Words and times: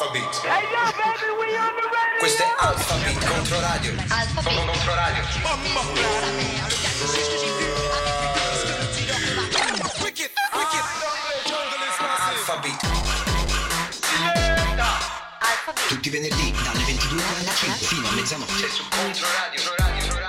Alphabet. 0.00 0.40
Questo 2.20 2.42
è 2.44 2.46
Alphabet 2.56 3.26
contro 3.26 3.58
radio. 3.58 3.90
Alphabet 4.06 4.64
contro 4.64 4.94
radio. 4.94 5.22
Alphabet. 12.28 12.76
Tutti 15.88 16.06
i 16.06 16.10
venerdì 16.12 16.54
dalle 16.62 16.84
22 16.84 17.22
alla 17.40 17.52
5 17.52 17.86
fino 17.86 18.06
a 18.06 18.12
mezzanotte 18.12 18.68
su 18.68 18.84
contro 18.88 19.26
radio. 19.26 19.62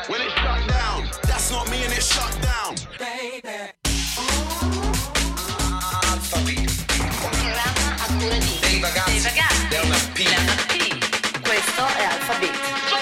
When 0.07 0.21
it 0.21 0.31
shut 0.31 0.65
down, 0.65 1.09
that's 1.27 1.51
not 1.51 1.69
me 1.69 1.83
and 1.83 1.93
it 1.93 2.01
shut 2.01 2.39
down. 2.39 2.48
Questo 10.21 11.85
è 11.85 12.03
Alphabet. 12.03 12.98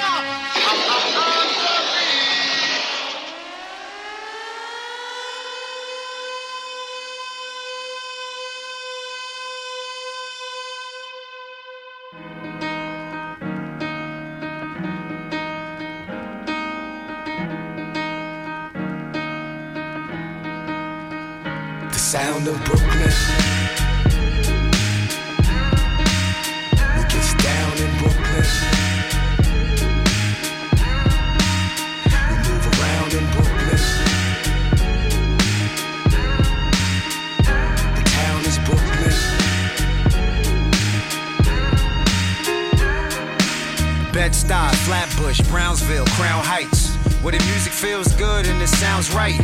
Sounds 49.04 49.16
right. 49.16 49.40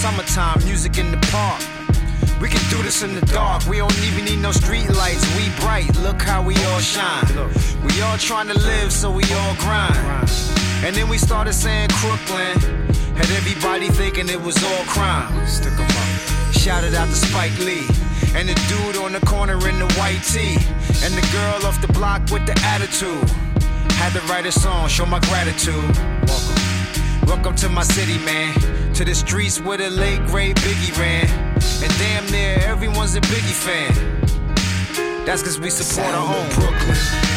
Summertime, 0.00 0.64
music 0.64 0.96
in 0.96 1.10
the 1.10 1.18
park. 1.30 1.60
We 2.40 2.48
can 2.48 2.62
do 2.70 2.82
this 2.82 3.02
in 3.02 3.14
the 3.14 3.20
dark. 3.26 3.66
We 3.66 3.76
don't 3.76 3.94
even 4.04 4.24
need 4.24 4.40
no 4.40 4.52
street 4.52 4.88
lights. 4.88 5.24
We 5.36 5.50
bright. 5.60 5.94
Look 5.98 6.22
how 6.22 6.42
we 6.42 6.54
all 6.64 6.80
shine. 6.80 7.26
We 7.84 8.00
all 8.00 8.16
trying 8.16 8.48
to 8.48 8.58
live, 8.58 8.90
so 8.90 9.10
we 9.10 9.24
all 9.34 9.54
grind. 9.56 10.30
And 10.82 10.96
then 10.96 11.10
we 11.10 11.18
started 11.18 11.52
saying 11.52 11.90
Crooklyn. 11.90 12.58
Had 13.16 13.30
everybody 13.36 13.88
thinking 13.88 14.30
it 14.30 14.40
was 14.40 14.56
all 14.64 14.84
crime. 14.84 15.46
Stick 15.46 15.78
'em 15.78 15.84
up. 16.02 16.54
Shouted 16.54 16.94
out 16.94 17.08
to 17.08 17.14
Spike 17.14 17.58
Lee. 17.58 17.86
And 18.34 18.48
the 18.48 18.56
dude 18.70 18.96
on 19.04 19.12
the 19.12 19.20
corner 19.26 19.58
in 19.68 19.78
the 19.78 19.88
white 19.98 20.22
tee. 20.24 20.56
And 21.04 21.12
the 21.20 21.26
girl 21.36 21.66
off 21.66 21.78
the 21.82 21.92
block 21.92 22.22
with 22.30 22.46
the 22.46 22.56
attitude. 22.64 23.28
Had 24.00 24.14
to 24.14 24.22
write 24.32 24.46
a 24.46 24.52
song, 24.52 24.88
show 24.88 25.04
my 25.04 25.20
gratitude. 25.30 26.19
Welcome. 27.30 27.54
To 27.54 27.68
my 27.68 27.84
city, 27.84 28.18
man. 28.24 28.52
To 28.94 29.04
the 29.04 29.14
streets 29.14 29.60
where 29.60 29.78
the 29.78 29.88
late 29.88 30.26
great 30.26 30.56
Biggie 30.56 30.98
ran. 30.98 31.28
And 31.80 31.98
damn 31.98 32.26
near 32.32 32.58
everyone's 32.68 33.14
a 33.14 33.20
Biggie 33.20 33.54
fan. 33.54 35.24
That's 35.24 35.40
cause 35.40 35.60
we 35.60 35.70
support 35.70 36.12
our 36.12 36.26
home. 36.26 36.48
Brooklyn. 36.48 37.29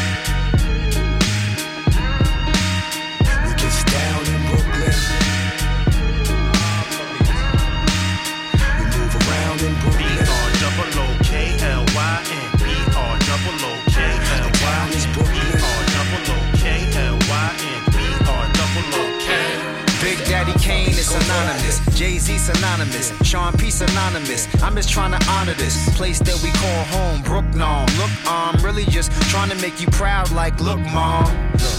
Jay 21.94 22.18
Z 22.18 22.38
synonymous. 22.38 23.12
Sean 23.22 23.52
P 23.52 23.70
synonymous. 23.70 24.48
I'm 24.62 24.74
just 24.74 24.90
trying 24.90 25.12
to 25.12 25.26
honor 25.30 25.54
this 25.54 25.88
place 25.96 26.18
that 26.18 26.40
we 26.42 26.50
call 26.50 26.84
home, 26.90 27.22
Brooklyn. 27.22 27.60
Look, 27.96 28.10
I'm 28.26 28.62
really 28.64 28.84
just 28.86 29.12
trying 29.30 29.48
to 29.50 29.56
make 29.62 29.80
you 29.80 29.86
proud, 29.88 30.30
like, 30.32 30.58
look, 30.60 30.80
mom. 30.92 31.26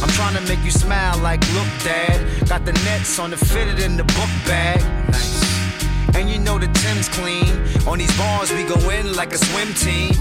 I'm 0.01 0.09
trying 0.09 0.35
to 0.35 0.41
make 0.47 0.63
you 0.63 0.71
smile, 0.71 1.17
like, 1.19 1.41
look, 1.53 1.67
dad. 1.83 2.47
Got 2.47 2.65
the 2.65 2.73
nets 2.85 3.19
on 3.19 3.31
the 3.31 3.37
fitted 3.37 3.79
in 3.79 3.97
the 3.97 4.03
book 4.03 4.31
bag. 4.47 4.79
Nice. 5.11 6.15
And 6.15 6.29
you 6.29 6.39
know 6.39 6.57
the 6.57 6.67
Tim's 6.67 7.09
clean. 7.09 7.51
On 7.85 7.97
these 7.97 8.17
bars, 8.17 8.53
we 8.53 8.63
go 8.63 8.79
in 8.89 9.13
like 9.15 9.33
a 9.33 9.37
swim 9.37 9.73
team. 9.73 10.13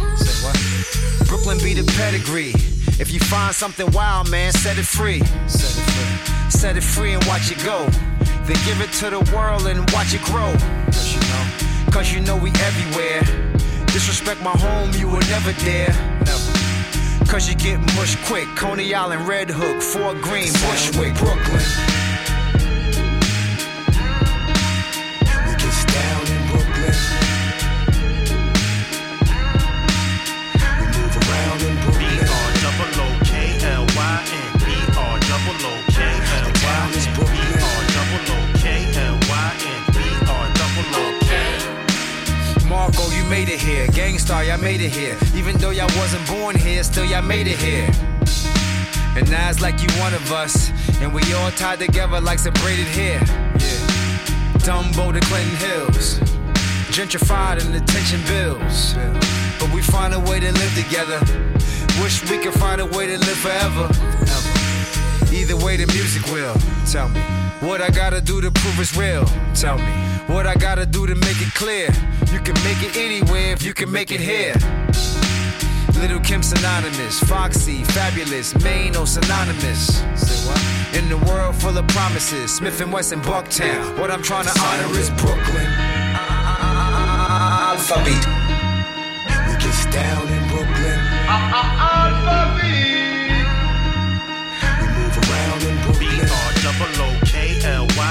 Brooklyn 1.29 1.59
be 1.59 1.73
the 1.73 1.85
pedigree. 1.97 2.74
If 3.01 3.13
you 3.13 3.19
find 3.19 3.53
something 3.53 3.91
wild, 3.91 4.31
man, 4.31 4.53
set 4.53 4.79
it 4.79 4.87
free. 4.87 5.21
Set 5.49 5.77
it 5.77 5.91
free. 5.91 6.51
Set 6.51 6.77
it 6.77 6.85
free 6.85 7.13
and 7.13 7.25
watch 7.25 7.51
it 7.51 7.59
go. 7.65 7.87
Then 8.47 8.57
give 8.65 8.81
it 8.81 8.93
to 9.01 9.11
the 9.11 9.19
world 9.35 9.67
and 9.67 9.79
watch 9.91 10.15
it 10.15 10.23
grow. 10.23 10.53
Cause 10.87 11.13
you 11.13 11.21
know, 11.21 11.91
Cause 11.91 12.13
you 12.13 12.21
know 12.21 12.37
we 12.37 12.51
everywhere. 12.51 13.23
Disrespect 13.87 14.43
my 14.43 14.51
home, 14.51 14.93
you 14.95 15.09
will 15.09 15.27
never 15.31 15.53
dare. 15.65 15.93
Never. 16.25 17.31
Cause 17.31 17.49
you 17.49 17.57
get 17.57 17.81
mushed 17.97 18.19
quick. 18.27 18.47
Coney 18.55 18.95
Island, 18.95 19.27
Red 19.27 19.51
Hook, 19.51 19.83
Fort 19.83 20.21
Greene, 20.23 20.53
Bushwick, 20.53 21.15
Brooklyn. 21.15 21.94
It 43.55 43.61
here. 43.61 43.87
Gangstar, 43.89 44.47
y'all 44.47 44.59
made 44.59 44.81
it 44.81 44.93
here. 44.93 45.17
Even 45.35 45.57
though 45.59 45.71
y'all 45.71 45.91
wasn't 45.97 46.27
born 46.27 46.57
here, 46.57 46.83
still 46.83 47.05
y'all 47.05 47.23
made 47.23 47.47
it 47.47 47.59
here. 47.59 47.89
And 49.17 49.31
now 49.31 49.49
it's 49.49 49.61
like 49.61 49.81
you 49.81 49.89
one 50.01 50.13
of 50.13 50.33
us. 50.33 50.71
And 51.01 51.15
we 51.15 51.23
all 51.35 51.51
tied 51.53 51.79
together 51.79 52.21
like 52.21 52.39
some 52.39 52.53
braided 52.55 52.87
hair. 52.87 53.21
Yeah. 53.23 53.85
Dumbo 54.67 55.13
to 55.13 55.21
Clinton 55.21 55.57
Hills. 55.57 56.19
Gentrified 56.91 57.65
and 57.65 57.75
attention 57.77 58.21
bills. 58.27 58.95
But 59.61 59.73
we 59.73 59.83
find 59.83 60.15
a 60.15 60.21
way 60.21 60.41
to 60.41 60.51
live 60.53 60.75
together. 60.75 61.21
Wish 62.03 62.29
we 62.31 62.39
could 62.39 62.55
find 62.55 62.81
a 62.81 62.87
way 62.87 63.07
to 63.07 63.19
live 63.19 63.39
forever. 63.39 63.89
Either 65.33 65.57
way, 65.57 65.77
the 65.77 65.87
music 65.93 66.27
will. 66.33 66.57
Tell 66.91 67.09
me. 67.09 67.44
What 67.61 67.81
I 67.81 67.91
gotta 67.91 68.21
do 68.21 68.41
to 68.41 68.51
prove 68.51 68.79
it's 68.81 68.97
real. 68.97 69.25
Tell 69.55 69.79
me. 69.79 69.93
What 70.27 70.47
I 70.47 70.55
gotta 70.55 70.85
do 70.87 71.07
to 71.07 71.15
make 71.15 71.41
it 71.41 71.55
clear. 71.55 71.89
You 72.33 72.41
can 72.41 72.55
make 72.65 72.83
it 72.83 72.97
anywhere 72.97 73.53
if 73.53 73.63
you 73.63 73.73
can 73.73 73.91
make 73.91 74.11
it 74.11 74.21
here. 74.21 74.55
Little 76.01 76.21
Kim 76.21 76.43
synonymous, 76.43 77.21
Foxy, 77.21 77.85
fabulous, 77.85 78.53
Maino 78.55 79.07
synonymous. 79.07 80.03
Say 80.15 80.47
what? 80.47 80.61
In 80.97 81.09
the 81.09 81.17
world 81.27 81.55
full 81.55 81.79
of 81.79 81.87
promises, 81.89 82.55
Smith 82.55 82.81
and 82.81 82.93
Wesson, 82.93 83.21
Bucktown. 83.23 83.99
What 83.99 84.11
I'm 84.11 84.23
trying 84.23 84.45
to 84.45 84.61
honor 84.61 84.99
is 84.99 85.11
Brooklyn. 85.11 85.67
Alphabet. 87.71 88.27
We 89.47 89.55
get 89.63 89.93
down 89.93 90.29
in 90.29 90.49
Brooklyn. 90.51 90.99
For 92.25 92.47
me, 92.61 92.77
we 94.81 94.87
move 94.99 95.17
around 95.31 95.63
in 95.63 95.77
Brooklyn. 95.83 97.14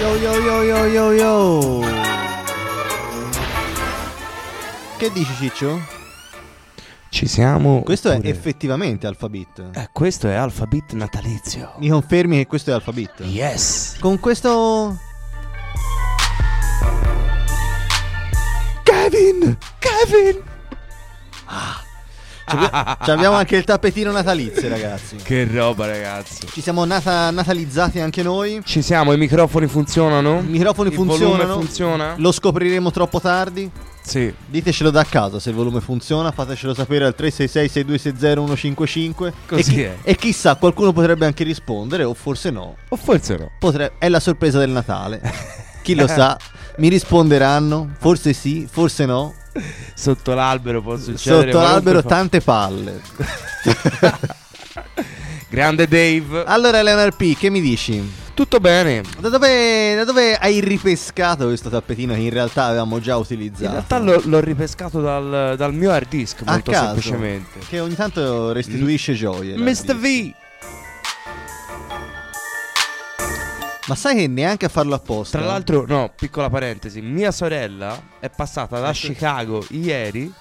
Yo 0.00 0.14
yo 0.16 0.32
yo 0.40 0.62
yo 0.62 0.86
yo 0.86 1.12
yo. 1.12 1.80
Che 4.98 5.10
dici 5.12 5.32
Ciccio? 5.34 5.80
Ci 7.08 7.26
siamo. 7.26 7.82
Questo 7.82 8.10
è 8.10 8.14
oppure- 8.14 8.28
effettivamente 8.30 9.06
Alphabet. 9.06 9.70
Eh, 9.74 9.88
questo 9.92 10.28
è 10.28 10.34
Alphabet 10.34 10.92
natalizio. 10.92 11.72
Mi 11.78 11.88
confermi 11.88 12.36
che 12.38 12.46
questo 12.46 12.70
è 12.70 12.74
Alphabet? 12.74 13.20
Yes. 13.20 13.96
Con 14.00 14.18
questo 14.20 14.98
Kevin! 18.82 19.56
Kevin! 19.78 20.42
C'abbi- 21.46 21.85
c'abbiamo 22.46 23.36
anche 23.36 23.56
il 23.56 23.64
tappetino 23.64 24.12
natalizio, 24.12 24.68
ragazzi. 24.68 25.16
Che 25.16 25.46
roba, 25.50 25.86
ragazzi. 25.86 26.46
Ci 26.52 26.60
siamo 26.60 26.84
nata- 26.84 27.30
natalizzati 27.30 27.98
anche 28.00 28.22
noi. 28.22 28.60
Ci 28.64 28.82
siamo, 28.82 29.12
i 29.12 29.16
microfoni 29.18 29.66
funzionano? 29.66 30.40
I 30.40 30.50
microfoni 30.50 30.88
Il 30.90 30.94
funzionano. 30.94 31.54
funziona? 31.54 32.14
Lo 32.18 32.30
scopriremo 32.32 32.90
troppo 32.90 33.20
tardi. 33.20 33.70
Sì. 34.02 34.32
Ditecelo 34.46 34.90
da 34.90 35.04
casa 35.04 35.40
se 35.40 35.50
il 35.50 35.56
volume 35.56 35.80
funziona, 35.80 36.30
fatecelo 36.30 36.72
sapere 36.74 37.04
al 37.06 37.14
366-6260-155. 37.18 39.32
Così 39.46 39.60
e, 39.60 39.64
chi- 39.74 39.82
è. 39.82 39.96
e 40.02 40.14
chissà, 40.16 40.54
qualcuno 40.54 40.92
potrebbe 40.92 41.26
anche 41.26 41.42
rispondere, 41.44 42.04
o 42.04 42.14
forse 42.14 42.50
no. 42.50 42.76
O 42.88 42.96
forse 42.96 43.36
no. 43.36 43.50
Potre- 43.58 43.92
è 43.98 44.08
la 44.08 44.20
sorpresa 44.20 44.58
del 44.60 44.70
Natale. 44.70 45.20
Chi 45.82 45.94
lo 45.94 46.06
sa? 46.06 46.38
Mi 46.78 46.88
risponderanno? 46.88 47.90
Forse 47.98 48.32
sì, 48.32 48.66
forse 48.70 49.06
no. 49.06 49.34
Sotto 49.94 50.34
l'albero 50.34 50.82
può 50.82 50.96
succedere 50.96 51.52
Sotto 51.52 51.62
l'albero 51.64 52.02
qualunque 52.02 52.10
tante 52.10 52.40
palle. 52.40 53.00
fa- 53.02 54.18
Grande 55.48 55.86
Dave. 55.86 56.44
Allora, 56.44 56.82
Leonard 56.82 57.14
P, 57.16 57.36
che 57.36 57.50
mi 57.50 57.60
dici? 57.60 58.24
Tutto 58.34 58.58
bene. 58.60 59.02
Da 59.18 59.28
dove, 59.30 59.94
da 59.94 60.04
dove 60.04 60.36
hai 60.36 60.60
ripescato 60.60 61.46
questo 61.46 61.70
tappetino 61.70 62.12
che 62.12 62.20
in 62.20 62.30
realtà 62.30 62.64
avevamo 62.66 63.00
già 63.00 63.16
utilizzato? 63.16 63.64
In 63.64 63.70
realtà 63.70 63.98
l'ho, 63.98 64.20
l'ho 64.24 64.40
ripescato 64.40 65.00
dal, 65.00 65.54
dal 65.56 65.72
mio 65.72 65.90
hard 65.92 66.08
disk, 66.08 66.42
A 66.44 66.50
molto 66.52 66.70
caso, 66.72 66.84
semplicemente. 67.00 67.60
Che 67.66 67.80
ogni 67.80 67.94
tanto 67.94 68.52
restituisce 68.52 69.14
gioie. 69.14 69.56
Mr. 69.56 69.96
V. 69.96 70.32
Ma 73.86 73.94
sai 73.94 74.16
che 74.16 74.26
neanche 74.26 74.66
a 74.66 74.68
farlo 74.68 74.94
apposta? 74.94 75.38
Tra 75.38 75.46
l'altro, 75.46 75.84
no, 75.86 76.12
piccola 76.14 76.50
parentesi, 76.50 77.00
mia 77.00 77.30
sorella 77.30 78.00
è 78.18 78.28
passata 78.28 78.80
da 78.80 78.90
Chicago 78.92 79.64
ieri 79.70 80.32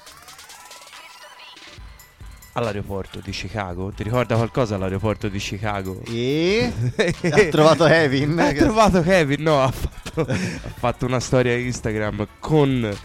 all'aeroporto 2.53 3.19
di 3.19 3.31
Chicago. 3.31 3.91
Ti 3.91 4.01
ricorda 4.01 4.35
qualcosa 4.35 4.75
all'aeroporto 4.75 5.27
di 5.27 5.37
Chicago? 5.37 6.01
E 6.07 6.71
ha 7.21 7.45
trovato 7.49 7.85
Kevin. 7.85 8.39
Ha 8.39 8.51
trovato 8.53 9.01
Kevin, 9.01 9.43
no, 9.43 9.61
ha 9.61 9.71
fatto, 9.71 10.21
ha 10.21 10.69
fatto 10.73 11.05
una 11.05 11.19
storia 11.19 11.55
Instagram 11.55 12.27
con 12.39 12.97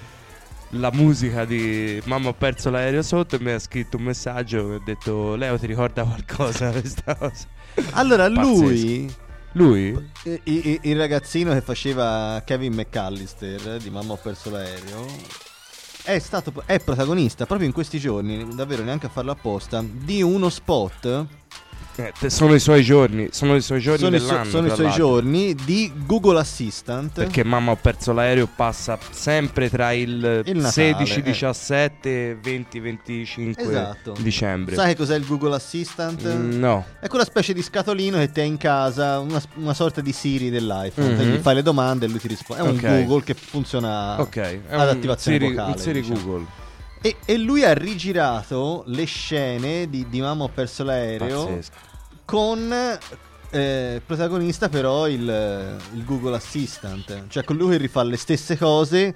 la 0.74 0.90
musica 0.92 1.44
di 1.44 2.00
Mamma 2.04 2.28
ho 2.28 2.32
perso 2.32 2.70
l'aereo 2.70 3.02
sotto 3.02 3.34
e 3.34 3.40
mi 3.40 3.50
ha 3.50 3.58
scritto 3.58 3.96
un 3.96 4.04
messaggio 4.04 4.72
e 4.72 4.74
ha 4.76 4.80
detto 4.84 5.34
Leo 5.34 5.58
ti 5.58 5.66
ricorda 5.66 6.04
qualcosa 6.04 6.70
questa 6.70 7.16
cosa? 7.16 7.46
Allora, 7.92 8.30
Pazzesco. 8.30 8.62
lui, 8.62 9.14
Lui? 9.52 9.88
i- 10.24 10.40
i- 10.44 10.80
il 10.82 10.96
ragazzino 10.96 11.52
che 11.52 11.60
faceva 11.60 12.40
Kevin 12.44 12.74
McAllister 12.74 13.78
di 13.78 13.90
Mamma 13.90 14.12
ho 14.12 14.16
perso 14.16 14.50
l'aereo, 14.50 15.04
è 16.04 16.18
stato 16.18 16.52
è 16.66 16.78
protagonista 16.78 17.46
proprio 17.46 17.66
in 17.66 17.74
questi 17.74 17.98
giorni, 17.98 18.54
davvero 18.54 18.82
neanche 18.84 19.06
a 19.06 19.10
farlo 19.10 19.32
apposta, 19.32 19.84
di 19.84 20.22
uno 20.22 20.48
spot. 20.48 21.26
Eh, 22.20 22.30
sono 22.30 22.54
i 22.54 22.60
suoi 22.60 22.82
giorni, 22.82 23.28
sono 23.30 23.54
i 23.56 23.60
suoi 23.60 23.80
giorni 23.80 23.98
Sono, 23.98 24.10
dell'anno. 24.18 24.50
sono 24.50 24.66
i 24.66 24.70
suoi 24.74 24.90
giorni 24.90 25.54
di 25.54 25.92
Google 26.06 26.38
Assistant. 26.40 27.12
Perché 27.12 27.44
mamma 27.44 27.72
ho 27.72 27.76
perso 27.76 28.12
l'aereo 28.12 28.48
passa 28.54 28.98
sempre 29.10 29.68
tra 29.68 29.92
il, 29.92 30.42
Il 30.46 30.56
Natale, 30.56 30.70
16, 30.72 31.18
eh. 31.18 31.22
17 31.22 32.30
e 32.30 32.36
20, 32.40 32.80
25 32.80 33.62
Esatto. 33.62 34.14
dicembre. 34.20 34.74
Sai 34.74 34.96
cos'è 34.96 35.16
il 35.16 35.26
Google 35.26 35.54
Assistant? 35.54 36.26
Mm, 36.26 36.58
no. 36.58 36.84
È 37.00 37.06
quella 37.08 37.24
specie 37.24 37.52
di 37.52 37.62
scatolino 37.62 38.18
che 38.18 38.30
ti 38.32 38.40
hai 38.40 38.46
in 38.46 38.56
casa, 38.56 39.18
una, 39.18 39.40
una 39.56 39.74
sorta 39.74 40.00
di 40.00 40.12
Siri 40.12 40.50
dell'iPhone. 40.50 41.14
Mhm. 41.14 41.32
Gli 41.34 41.38
fai 41.38 41.54
le 41.56 41.62
domande 41.62 42.06
e 42.06 42.08
lui 42.08 42.18
ti 42.18 42.28
risponde. 42.28 42.62
È 42.62 42.66
un 42.66 42.76
Ok. 42.76 43.04
Google 43.04 43.22
che 43.24 43.34
funziona 43.34 44.20
Ok, 44.20 44.36
è 44.36 44.60
ad 44.70 44.80
un 44.80 44.88
attivazione 44.96 45.38
Siri, 45.38 45.50
vocale. 45.50 45.72
un 45.72 45.78
Siri 45.78 46.00
diciamo. 46.00 46.20
Google. 46.22 46.46
E, 47.02 47.16
e 47.24 47.38
lui 47.38 47.64
ha 47.64 47.72
rigirato 47.72 48.82
le 48.88 49.04
scene 49.04 49.88
di, 49.88 50.06
di 50.10 50.20
Mamma 50.20 50.44
ho 50.44 50.50
perso 50.52 50.84
l'aereo 50.84 51.46
Pazzesco. 51.46 51.72
Con 52.30 52.72
eh, 53.50 54.00
protagonista 54.06 54.68
però 54.68 55.08
il, 55.08 55.78
il 55.94 56.04
Google 56.04 56.36
Assistant. 56.36 57.24
Cioè 57.26 57.42
con 57.42 57.56
lui 57.56 57.70
che 57.72 57.76
rifà 57.76 58.04
le 58.04 58.16
stesse 58.16 58.56
cose 58.56 59.12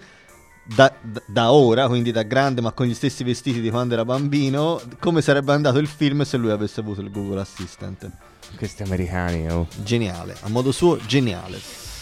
da, 0.64 0.92
da- 1.00 1.22
da 1.24 1.52
ora, 1.52 1.86
quindi 1.86 2.10
da 2.10 2.24
grande 2.24 2.60
ma 2.60 2.72
con 2.72 2.86
gli 2.86 2.94
stessi 2.94 3.22
vestiti 3.22 3.60
di 3.60 3.70
quando 3.70 3.94
era 3.94 4.04
bambino, 4.04 4.80
come 4.98 5.22
sarebbe 5.22 5.52
andato 5.52 5.78
il 5.78 5.86
film 5.86 6.22
se 6.22 6.36
lui 6.36 6.50
avesse 6.50 6.80
avuto 6.80 7.02
il 7.02 7.12
Google 7.12 7.40
Assistant. 7.40 8.10
Questi 8.56 8.82
americani, 8.82 9.48
oh. 9.48 9.68
Geniale, 9.76 10.34
a 10.40 10.48
modo 10.48 10.72
suo 10.72 10.96
geniale. 11.06 11.92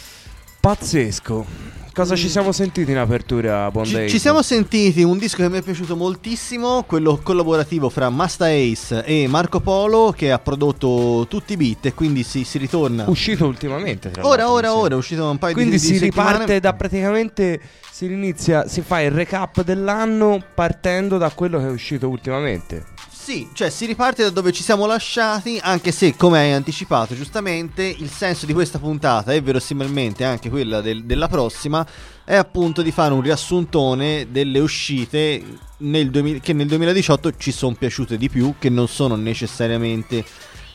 Pazzesco. 0.63 1.45
Cosa 1.93 2.15
ci 2.15 2.29
siamo 2.29 2.53
sentiti 2.53 2.93
in 2.93 2.97
apertura, 2.99 3.69
Buon 3.73 3.89
Mm. 3.89 4.05
Ci, 4.05 4.11
ci 4.11 4.19
siamo 4.21 4.43
sentiti 4.43 5.03
un 5.03 5.19
disco 5.19 5.39
che 5.43 5.49
mi 5.49 5.59
è 5.59 5.61
piaciuto 5.63 5.97
moltissimo, 5.97 6.85
quello 6.85 7.19
collaborativo 7.21 7.89
fra 7.89 8.09
Masta 8.11 8.47
Ace 8.47 9.05
e 9.05 9.27
Marco 9.27 9.59
Polo 9.59 10.15
che 10.17 10.31
ha 10.31 10.39
prodotto 10.39 11.27
tutti 11.29 11.55
i 11.55 11.57
beat 11.57 11.87
e 11.87 11.95
quindi 11.95 12.23
si, 12.23 12.45
si 12.45 12.59
ritorna. 12.59 13.07
Uscito 13.09 13.45
ultimamente, 13.45 14.13
tra 14.13 14.25
Ora, 14.25 14.49
ora, 14.53 14.69
sembra. 14.69 14.83
ora, 14.85 14.95
è 14.95 14.99
uscito 14.99 15.29
un 15.29 15.39
paio 15.39 15.53
Quindi 15.53 15.79
di, 15.79 15.81
di 15.81 15.87
si 15.95 15.99
riparte 15.99 16.31
settimane. 16.33 16.61
da 16.61 16.73
praticamente 16.75 17.61
si 17.91 18.05
inizia, 18.05 18.69
si 18.69 18.83
fa 18.83 19.01
il 19.01 19.11
recap 19.11 19.65
dell'anno 19.65 20.41
partendo 20.55 21.19
da 21.19 21.31
quello 21.31 21.59
che 21.59 21.67
è 21.67 21.71
uscito 21.71 22.09
ultimamente. 22.09 22.85
Sì, 23.23 23.49
cioè 23.53 23.71
si 23.71 23.87
riparte 23.87 24.25
da 24.25 24.31
dove 24.31 24.51
ci 24.51 24.65
siamo 24.65 24.85
lasciati, 24.85 25.57
anche 25.63 25.93
se, 25.93 26.17
come 26.17 26.41
hai 26.41 26.51
anticipato 26.51 27.15
giustamente, 27.15 27.85
il 27.85 28.11
senso 28.11 28.47
di 28.47 28.53
questa 28.53 28.81
puntata 28.81 29.33
e 29.33 29.41
verosimilmente 29.41 30.25
anche 30.25 30.51
quella 30.51 30.81
del- 30.81 31.05
della 31.05 31.29
prossima 31.29 31.87
è 32.25 32.35
appunto 32.35 32.83
di 32.83 32.91
fare 32.91 33.15
un 33.15 33.21
riassuntone 33.21 34.27
delle 34.33 34.59
uscite 34.59 35.41
nel 35.79 36.11
2000 36.11 36.41
che 36.41 36.53
nel 36.53 36.67
2018 36.67 37.37
ci 37.37 37.53
sono 37.53 37.77
piaciute 37.79 38.19
di 38.19 38.29
più, 38.29 38.55
che 38.59 38.71
non 38.71 38.89
sono 38.89 39.15
necessariamente 39.15 40.25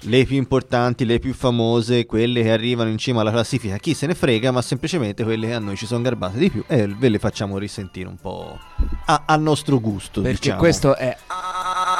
le 0.01 0.25
più 0.25 0.37
importanti, 0.37 1.05
le 1.05 1.19
più 1.19 1.33
famose, 1.33 2.05
quelle 2.05 2.43
che 2.43 2.51
arrivano 2.51 2.89
in 2.89 2.97
cima 2.97 3.21
alla 3.21 3.31
classifica, 3.31 3.77
chi 3.77 3.93
se 3.93 4.05
ne 4.07 4.15
frega, 4.15 4.51
ma 4.51 4.61
semplicemente 4.61 5.23
quelle 5.23 5.47
che 5.47 5.53
a 5.53 5.59
noi 5.59 5.75
ci 5.75 5.85
sono 5.85 6.01
garbate 6.01 6.37
di 6.37 6.49
più 6.49 6.63
e 6.67 6.87
ve 6.87 7.09
le 7.09 7.19
facciamo 7.19 7.57
risentire 7.57 8.07
un 8.07 8.17
po' 8.17 8.57
a, 9.05 9.23
a 9.25 9.35
nostro 9.35 9.79
gusto. 9.79 10.21
Perché 10.21 10.39
diciamo. 10.39 10.59
questo 10.59 10.95
è 10.95 11.15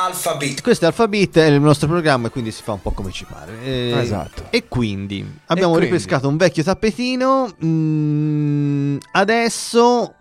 Alphabet. 0.07 0.61
Questo 0.61 0.85
è 0.85 0.87
Alphabet, 0.87 1.37
è 1.37 1.45
il 1.45 1.61
nostro 1.61 1.87
programma 1.87 2.27
e 2.27 2.29
quindi 2.29 2.51
si 2.51 2.63
fa 2.63 2.73
un 2.73 2.81
po' 2.81 2.91
come 2.91 3.11
ci 3.11 3.25
pare. 3.25 3.61
Eh, 3.63 3.93
Esatto. 3.99 4.45
E 4.49 4.67
quindi 4.67 5.25
abbiamo 5.47 5.73
quindi? 5.73 5.89
ripescato 5.91 6.27
un 6.27 6.37
vecchio 6.37 6.63
tappetino. 6.63 7.53
mm, 7.63 8.97
adesso 9.11 10.13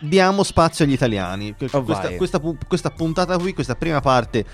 diamo 0.00 0.42
spazio 0.42 0.84
agli 0.84 0.92
italiani. 0.92 1.54
Oh, 1.72 1.82
questa, 1.82 2.10
questa 2.14 2.40
questa 2.66 2.90
puntata 2.90 3.36
qui, 3.38 3.52
questa 3.54 3.74
prima 3.74 4.00
parte 4.00 4.44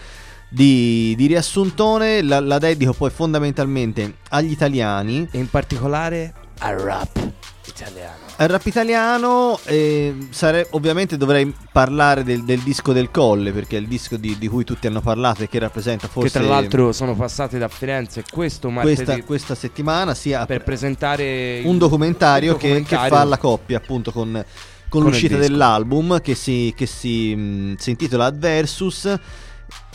di, 0.48 1.14
di 1.16 1.26
riassuntone, 1.26 2.22
la, 2.22 2.40
la 2.40 2.58
dedico 2.58 2.92
poi 2.92 3.10
fondamentalmente 3.10 4.16
agli 4.30 4.50
italiani. 4.50 5.28
in 5.32 5.48
particolare 5.50 6.34
al 6.58 6.78
rap 6.78 7.32
italiano. 7.66 8.22
Al 8.36 8.48
rap 8.48 8.66
italiano, 8.66 9.58
eh, 9.64 10.14
sare- 10.30 10.66
ovviamente 10.70 11.16
dovrei 11.16 11.52
parlare 11.72 12.22
del, 12.24 12.44
del 12.44 12.60
disco 12.60 12.92
del 12.92 13.10
Colle, 13.10 13.52
perché 13.52 13.76
è 13.76 13.80
il 13.80 13.86
disco 13.88 14.16
di, 14.16 14.36
di 14.38 14.48
cui 14.48 14.64
tutti 14.64 14.86
hanno 14.86 15.00
parlato 15.00 15.42
e 15.42 15.48
che 15.48 15.58
rappresenta 15.58 16.08
forse 16.08 16.38
che 16.38 16.44
tra 16.44 16.54
l'altro 16.54 16.92
sono 16.92 17.14
passati 17.14 17.58
da 17.58 17.68
Firenze 17.68 18.24
questo 18.30 18.70
martedì 18.70 18.94
questa, 19.04 19.22
questa 19.24 19.54
settimana 19.54 20.14
sia 20.14 20.46
per 20.46 20.62
presentare 20.62 21.62
un 21.64 21.78
documentario, 21.78 22.52
il 22.52 22.58
che- 22.58 22.68
Che, 22.68 22.78
documentario. 22.80 23.14
fa 23.16 23.24
la 23.24 23.38
coppia 23.38 23.76
appunto 23.78 24.12
con, 24.12 24.30
con 24.32 24.44
Con 24.88 25.02
l'uscita 25.10 25.36
dell'album 25.36 26.20
che 26.20 26.34
si, 26.34 26.72
che 26.76 26.86
si, 26.86 27.34
mh, 27.34 27.76
si 27.78 27.90
intitola 27.90 28.26
Adversus 28.26 29.18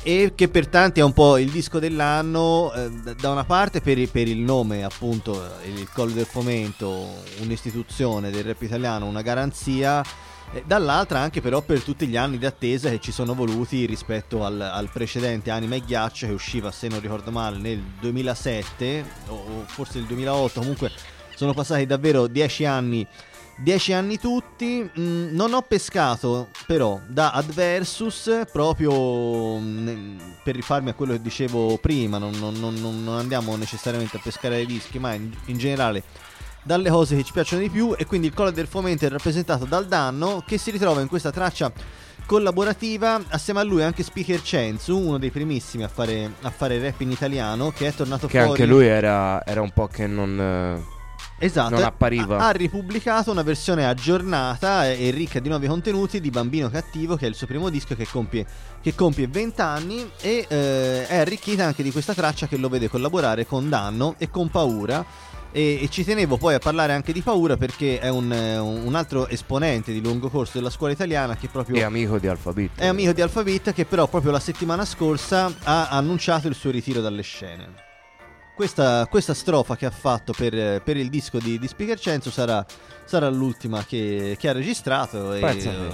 e 0.01 0.32
che 0.34 0.48
per 0.48 0.68
tanti 0.68 1.01
è 1.01 1.03
un 1.03 1.13
po' 1.13 1.38
il 1.38 1.50
disco 1.50 1.79
dell'anno 1.79 2.72
eh, 2.74 2.89
da- 3.20 3.32
una 3.32 3.44
parte 3.44 3.82
per, 3.82 4.10
per 4.10 4.27
il 4.27 4.38
nome 4.38 4.84
appunto 4.84 5.44
eh, 5.62 5.70
il 5.70 5.89
Collo 5.94 6.13
del 6.13 6.25
Fomento 6.25 7.22
un'istituzione 7.41 8.32
del 8.32 8.46
rap 8.46 8.62
italiano 8.62 9.06
una 9.06 9.22
garanzia 9.22 10.03
e 10.51 10.63
dall'altra 10.65 11.20
anche 11.20 11.41
però 11.41 11.62
per 11.62 11.82
tutti 11.82 12.08
gli 12.08 12.15
anni 12.15 12.38
di 12.38 12.46
attesa 12.46 12.89
che 12.89 13.00
ci 13.00 13.12
sono 13.12 13.36
voluti 13.36 13.86
rispetto 13.86 14.46
al, 14.46 14.60
al 14.62 14.89
precedente 14.89 15.51
Anima 15.51 15.75
e 15.75 15.82
Ghiaccio 15.82 16.27
che 16.27 16.34
usciva 16.34 16.72
se 16.72 16.88
non 16.88 17.01
ricordo 17.01 17.29
male 17.29 17.58
nel 17.58 17.82
2007 18.00 19.06
o 19.27 19.36
o 19.36 19.63
forse 19.65 19.98
il 19.98 20.06
2008 20.06 20.60
comunque 20.62 20.91
sono 21.36 21.53
passati 21.53 21.86
davvero 21.86 22.27
dieci 22.27 22.65
anni 22.65 23.06
Dieci 23.62 23.92
anni 23.92 24.18
tutti, 24.18 24.89
mm, 25.00 25.36
non 25.36 25.54
ho 25.54 25.62
pescato 25.62 26.48
però 26.66 27.00
da 27.08 27.32
Adversus 27.32 28.44
proprio 28.51 29.58
mm, 29.60 30.18
per 30.44 30.56
rifarmi 30.56 30.89
a 30.89 30.94
quello 30.94 31.12
che 31.13 31.22
dicevo 31.22 31.78
prima, 31.78 32.18
non, 32.18 32.32
non- 32.39 32.54
non- 32.58 32.75
non- 32.82 33.18
andiamo 33.18 33.58
necessariamente 33.58 34.16
a 34.16 34.22
pescare 34.24 34.62
i 34.62 34.66
dischi, 34.66 34.98
ma 34.98 35.13
in, 35.13 35.30
in 35.46 35.58
generale 35.58 36.04
dalle 36.63 36.89
cose 36.89 37.18
che 37.18 37.24
ci 37.24 37.34
piacciono 37.34 37.62
di 37.62 37.70
più 37.70 37.96
e 37.98 38.06
quindi 38.06 38.28
il 38.28 38.34
collo 38.34 38.51
del 38.51 38.68
fomento 38.68 39.06
è 39.06 39.10
rappresentato 39.10 39.66
dal 39.66 39.88
danno 39.88 40.42
che 40.48 40.58
si 40.58 40.72
ritrova 40.72 41.01
in 41.01 41.08
questa 41.08 41.32
traccia 41.32 41.70
collaborativa. 42.25 43.22
Assieme 43.30 43.60
a 43.60 43.63
lui 43.63 43.84
anche 43.84 44.04
Speaker 44.04 44.42
Censu, 44.42 44.98
uno 44.98 45.18
dei 45.18 45.32
primissimi 45.32 45.84
a 45.84 45.89
fare, 45.89 46.32
a 46.42 46.50
fare 46.50 46.80
rap 46.80 47.01
in 47.01 47.12
italiano, 47.12 47.72
che 47.72 47.88
è 47.88 47.94
tornato 47.94 48.28
Che 48.28 48.38
fuori. 48.38 48.50
anche 48.62 48.66
lui 48.66 48.86
era, 48.86 49.46
era 49.46 49.62
un 49.62 49.72
po' 49.72 49.88
che 49.88 50.08
non. 50.08 50.98
Esatto, 51.39 51.75
non 51.75 51.84
appariva. 51.84 52.38
Ha, 52.38 52.48
ha 52.48 52.51
ripubblicato 52.51 53.31
una 53.31 53.41
versione 53.43 53.88
aggiornata 53.88 54.89
e, 54.89 55.08
e 55.08 55.12
ricca 55.12 55.39
di 55.39 55.50
nuovi 55.50 55.67
contenuti 55.67 56.19
di 56.19 56.29
Bambino 56.29 56.69
Cattivo, 56.69 57.15
che 57.15 57.25
è 57.25 57.29
il 57.29 57.36
suo 57.36 57.48
primo 57.48 57.69
disco 57.69 57.96
che 57.96 58.05
compie, 58.05 58.46
che 58.81 58.93
compie 58.93 59.27
20 59.27 59.62
anni 59.62 60.12
e 60.22 60.46
eh, 60.48 61.08
è 61.08 61.17
arricchita 61.17 61.65
anche 61.65 61.81
di 61.81 61.91
questa 61.91 62.13
traccia 62.13 62.48
che 62.48 62.58
lo 62.58 62.69
vede 62.69 62.89
collaborare 62.89 63.46
con 63.46 63.69
Danno 63.69 64.15
e 64.17 64.29
con 64.29 64.50
Paura. 64.50 65.05
E, 65.51 65.79
e 65.81 65.89
ci 65.89 66.03
tenevo 66.03 66.38
poi 66.38 66.53
a 66.53 66.60
parlare 66.60 66.93
anche 66.93 67.12
di 67.12 67.22
Paura 67.22 67.58
perché 67.58 67.98
è 67.98 68.08
un, 68.08 68.29
un 68.29 68.93
altro 68.93 69.27
esponente 69.27 69.91
di 69.91 70.00
lungo 70.00 70.29
corso 70.29 70.60
della 70.60 70.69
scuola 70.69 70.93
italiana 70.93 71.36
che 71.36 71.48
proprio 71.48 71.75
È 71.75 71.81
amico 71.81 72.19
di 72.19 72.27
Alphabet. 72.27 72.69
è 72.75 72.86
amico 72.86 73.13
di 73.13 73.22
Alphabet 73.22 73.74
che 73.74 73.86
però 73.86 74.08
proprio 74.08 74.31
la 74.31 74.39
settimana 74.39 74.86
scorsa 74.86 75.51
ha 75.63 75.88
annunciato 75.89 76.48
il 76.48 76.53
suo 76.53 76.69
ritiro 76.69 77.01
dalle 77.01 77.24
scene. 77.24 77.88
Questa, 78.60 79.08
questa 79.10 79.34
strofa 79.34 79.78
che 79.78 79.86
ha 79.86 79.89
fatto 79.89 80.34
per, 80.36 80.82
per 80.82 80.98
il 80.98 81.10
disco 81.10 81.38
di, 81.38 81.58
di 81.58 81.66
Speaker 81.66 81.98
Censo 81.98 82.30
sarà, 82.30 82.66
sarà 83.06 83.30
l'ultima 83.30 83.86
che, 83.88 84.36
che 84.38 84.50
ha 84.50 84.51
registrato 84.51 85.32
e 85.32 85.39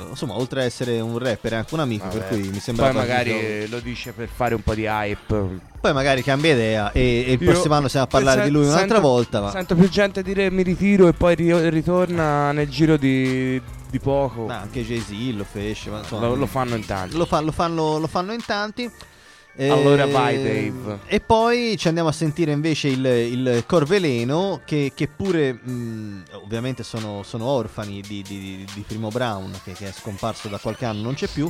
insomma 0.10 0.34
oltre 0.36 0.62
a 0.62 0.64
essere 0.64 1.00
un 1.00 1.16
rapper 1.20 1.52
è 1.52 1.56
anche 1.58 1.74
un 1.76 1.82
amico 1.82 2.08
per 2.08 2.22
Vabbè. 2.22 2.28
cui 2.30 2.48
mi 2.50 2.60
sembra 2.60 2.88
Poi 2.88 2.96
magari 2.96 3.68
lo 3.70 3.80
dice 3.82 4.14
per 4.14 4.30
fare 4.34 4.56
un 4.56 4.64
po' 4.64 4.74
di 4.74 4.86
hype. 4.86 5.60
poi 5.80 5.94
magari 5.94 6.24
cambia 6.24 6.54
idea 6.54 6.92
e, 6.92 7.26
e 7.28 7.32
il 7.34 7.38
prossimo 7.38 7.76
anno 7.76 7.88
siamo 7.88 8.08
a 8.08 8.10
parlare 8.10 8.40
se- 8.40 8.46
di 8.48 8.52
lui 8.52 8.64
un'altra 8.66 8.88
sento- 8.96 9.02
volta 9.02 9.42
ma 9.42 9.52
Sento 9.52 9.76
più 9.76 9.88
gente 9.88 10.24
dire 10.24 10.50
mi 10.50 10.64
ritiro 10.64 11.08
e 11.08 11.14
poi 11.14 11.36
ri- 11.36 11.70
ritorna 11.70 12.52
nel 12.52 12.68
giro 12.68 12.98
di, 12.98 13.62
di 13.92 14.00
poco. 14.00 14.48
ma 14.48 14.62
anche 14.62 14.84
Jay-Z 14.84 15.12
lo 15.38 15.44
fece 15.44 15.92
ma 15.92 16.00
insomma, 16.00 16.26
lo, 16.30 16.34
lo 16.34 16.48
fanno 16.48 16.74
in 16.74 16.84
tanti. 16.84 17.16
lo, 17.16 17.26
fa- 17.28 17.42
lo 17.42 17.52
fanno, 17.52 18.00
lo 18.00 18.08
fanno 18.08 18.34
in 18.34 18.44
tanti. 18.44 18.92
Eh, 19.58 19.70
Allora 19.70 20.06
vai, 20.06 20.36
Dave. 20.42 21.00
E 21.08 21.22
poi 21.22 21.78
ci 21.78 21.88
andiamo 21.88 22.10
a 22.10 22.12
sentire 22.12 22.52
invece 22.52 22.90
il, 22.90 23.06
il 23.06 23.64
Corveleno, 23.66 24.62
che, 24.66 24.92
che 24.94 25.08
pure 25.08 25.54
mh, 25.54 26.24
ovviamente 26.44 26.84
sono, 26.84 27.24
sono 27.24 27.46
orfani 27.46 28.02
di, 28.02 28.22
di- 28.22 28.66
di 28.74 28.84
Primo 28.86 29.08
Brown, 29.10 29.58
che, 29.64 29.72
che 29.72 29.88
è 29.88 29.92
scomparso 29.94 30.50
da 30.50 30.58
qualche 30.58 30.84
anno, 30.86 31.02
non 31.02 31.14
c'è 31.14 31.28
più. 31.28 31.50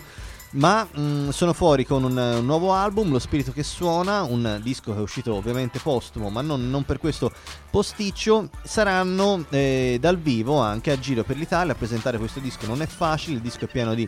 Ma 0.52 0.84
mh, 0.90 1.30
sono 1.32 1.52
fuori 1.52 1.84
con 1.86 2.04
un, 2.04 2.16
un 2.16 2.46
nuovo 2.46 2.72
album, 2.74 3.12
Lo 3.12 3.20
Spirito 3.20 3.52
che 3.52 3.64
Suona, 3.64 4.22
un 4.22 4.60
disco 4.64 4.94
che 4.94 5.00
è 5.00 5.02
uscito 5.02 5.34
ovviamente 5.34 5.80
postumo, 5.80 6.30
ma 6.30 6.42
non, 6.42 6.70
non 6.70 6.84
per 6.86 7.00
questo 7.00 7.32
posticcio. 7.70 8.50
Saranno 8.64 9.46
eh, 9.50 9.98
dal 10.00 10.18
vivo 10.18 10.60
anche 10.60 10.92
a 10.92 11.00
giro 11.00 11.24
per 11.24 11.36
l'Italia 11.38 11.74
a 11.74 11.76
presentare 11.76 12.20
questo 12.20 12.40
disco. 12.40 12.68
Non 12.68 12.82
è 12.82 12.86
facile, 12.86 13.36
il 13.38 13.42
disco 13.42 13.66
è 13.66 13.68
pieno 13.68 13.94
di, 13.96 14.08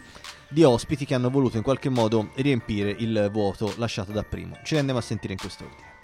di 0.50 0.64
ospiti 0.64 1.06
che 1.06 1.14
hanno 1.14 1.30
voluto 1.30 1.58
in 1.58 1.64
qualche 1.64 1.90
modo 1.90 2.30
riempire 2.36 2.96
il 2.98 3.30
vuoto 3.32 3.74
lasciato 3.78 4.12
da 4.12 4.24
primo. 4.24 4.58
Ce 4.64 4.74
ne 4.74 4.80
andiamo 4.80 5.00
a 5.00 5.04
sentire 5.04 5.34
in 5.34 5.40
quest'ordine. 5.40 5.96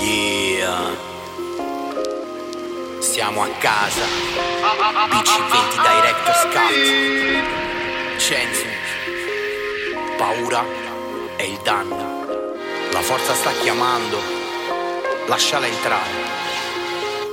Yeah. 0.00 1.08
Siamo 3.00 3.42
a 3.42 3.48
casa. 3.58 4.04
BC20 5.08 5.74
Director 5.82 6.34
Scout. 6.34 8.18
Censu. 8.18 8.66
Paura 10.16 10.64
è 11.36 11.42
il 11.42 11.58
danno. 11.62 12.18
La 12.92 13.00
forza 13.00 13.34
sta 13.34 13.50
chiamando. 13.62 14.18
Lasciala 15.26 15.66
entrare. 15.66 16.29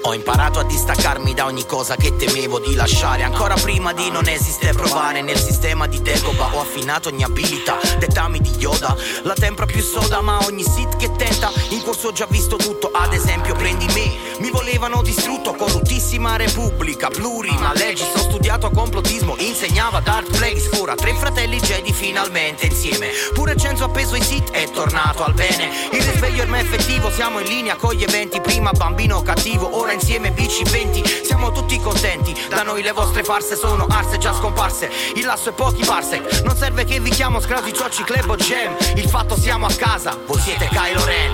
Ho 0.03 0.13
imparato 0.13 0.59
a 0.59 0.63
distaccarmi 0.63 1.33
da 1.33 1.45
ogni 1.45 1.65
cosa 1.65 1.95
che 1.95 2.15
temevo 2.15 2.59
di 2.59 2.75
lasciare. 2.75 3.23
Ancora 3.23 3.55
prima 3.55 3.91
di 3.93 4.09
non 4.09 4.27
esiste 4.27 4.71
provare 4.71 5.21
Nel 5.21 5.37
sistema 5.37 5.85
di 5.87 6.01
Dagoba 6.01 6.49
ho 6.53 6.61
affinato 6.61 7.09
ogni 7.09 7.23
abilità 7.23 7.77
Dettami 7.97 8.39
di 8.39 8.51
Yoda. 8.57 8.95
La 9.23 9.33
tempra 9.33 9.65
più 9.65 9.81
soda 9.81 10.21
ma 10.21 10.39
ogni 10.45 10.63
sit 10.63 10.95
che 10.97 11.11
tenta. 11.15 11.51
In 11.69 11.81
corso 11.83 12.09
ho 12.09 12.11
già 12.11 12.25
visto 12.29 12.55
tutto. 12.55 12.89
Ad 12.93 13.13
esempio 13.13 13.55
prendi 13.55 13.85
me. 13.87 14.15
Mi 14.39 14.49
volevano 14.49 15.01
distrutto. 15.01 15.55
Corruttissima 15.55 16.35
repubblica 16.37 17.09
Plurima 17.09 17.73
legis 17.73 18.07
Ho 18.13 18.19
studiato 18.19 18.69
complottismo 18.69 19.35
Insegnava 19.39 19.99
Dark 20.01 20.29
Place 20.29 20.69
Ora 20.79 20.93
tre 20.93 21.13
fratelli 21.15 21.59
Jedi 21.59 21.91
finalmente 21.91 22.67
insieme. 22.67 23.09
Pure 23.33 23.57
Cenzo 23.57 23.85
appeso 23.85 24.13
ai 24.13 24.21
sit 24.21 24.51
È 24.51 24.69
tornato 24.69 25.23
al 25.23 25.33
bene. 25.33 25.69
Il 25.91 26.01
risveglio 26.01 26.43
il 26.43 26.53
effettivo. 26.53 27.09
Siamo 27.11 27.39
in 27.39 27.47
linea 27.47 27.75
con 27.75 27.93
gli 27.93 28.03
eventi. 28.03 28.39
Prima 28.39 28.71
bambino 28.71 29.21
cattivo 29.21 29.75
Ora 29.77 29.86
insieme 29.93 30.31
BC20 30.31 31.23
Siamo 31.23 31.51
tutti 31.51 31.79
contenti. 31.79 32.35
Da 32.49 32.63
noi 32.63 32.81
le 32.81 32.91
vostre 32.91 33.23
farse 33.23 33.55
sono 33.55 33.85
arse 33.89 34.17
già 34.17 34.33
scomparse. 34.33 34.89
Il 35.15 35.25
lasso 35.25 35.49
è 35.49 35.53
pochi 35.53 35.83
parsec. 35.85 36.41
Non 36.43 36.55
serve 36.55 36.83
che 36.83 36.99
vi 36.99 37.09
chiamo 37.09 37.39
Scrausi, 37.39 37.73
Ciocci, 37.73 38.03
Club 38.03 38.29
o 38.29 38.35
Gem 38.35 38.75
Il 38.95 39.07
fatto 39.07 39.37
siamo 39.37 39.65
a 39.65 39.73
casa. 39.73 40.17
Voi 40.25 40.39
siete 40.39 40.67
Kylo 40.67 41.05
Ren. 41.05 41.33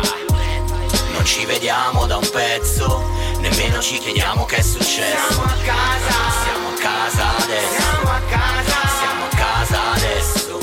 Non 1.13 1.25
ci 1.25 1.45
vediamo 1.45 2.05
da 2.05 2.17
un 2.17 2.29
pezzo, 2.29 3.01
nemmeno 3.39 3.79
ci 3.81 3.97
chiediamo 3.97 4.45
che 4.45 4.57
è 4.57 4.61
successo. 4.61 5.31
Siamo 5.31 5.43
a 5.43 5.55
casa, 5.63 6.15
siamo 6.43 6.67
a 6.67 6.73
casa 6.79 7.37
adesso. 7.37 7.81
Siamo 7.81 8.09
a 8.09 8.21
casa, 8.29 8.87
siamo 8.99 9.23
a 9.23 9.35
casa 9.35 9.91
adesso. 9.93 10.59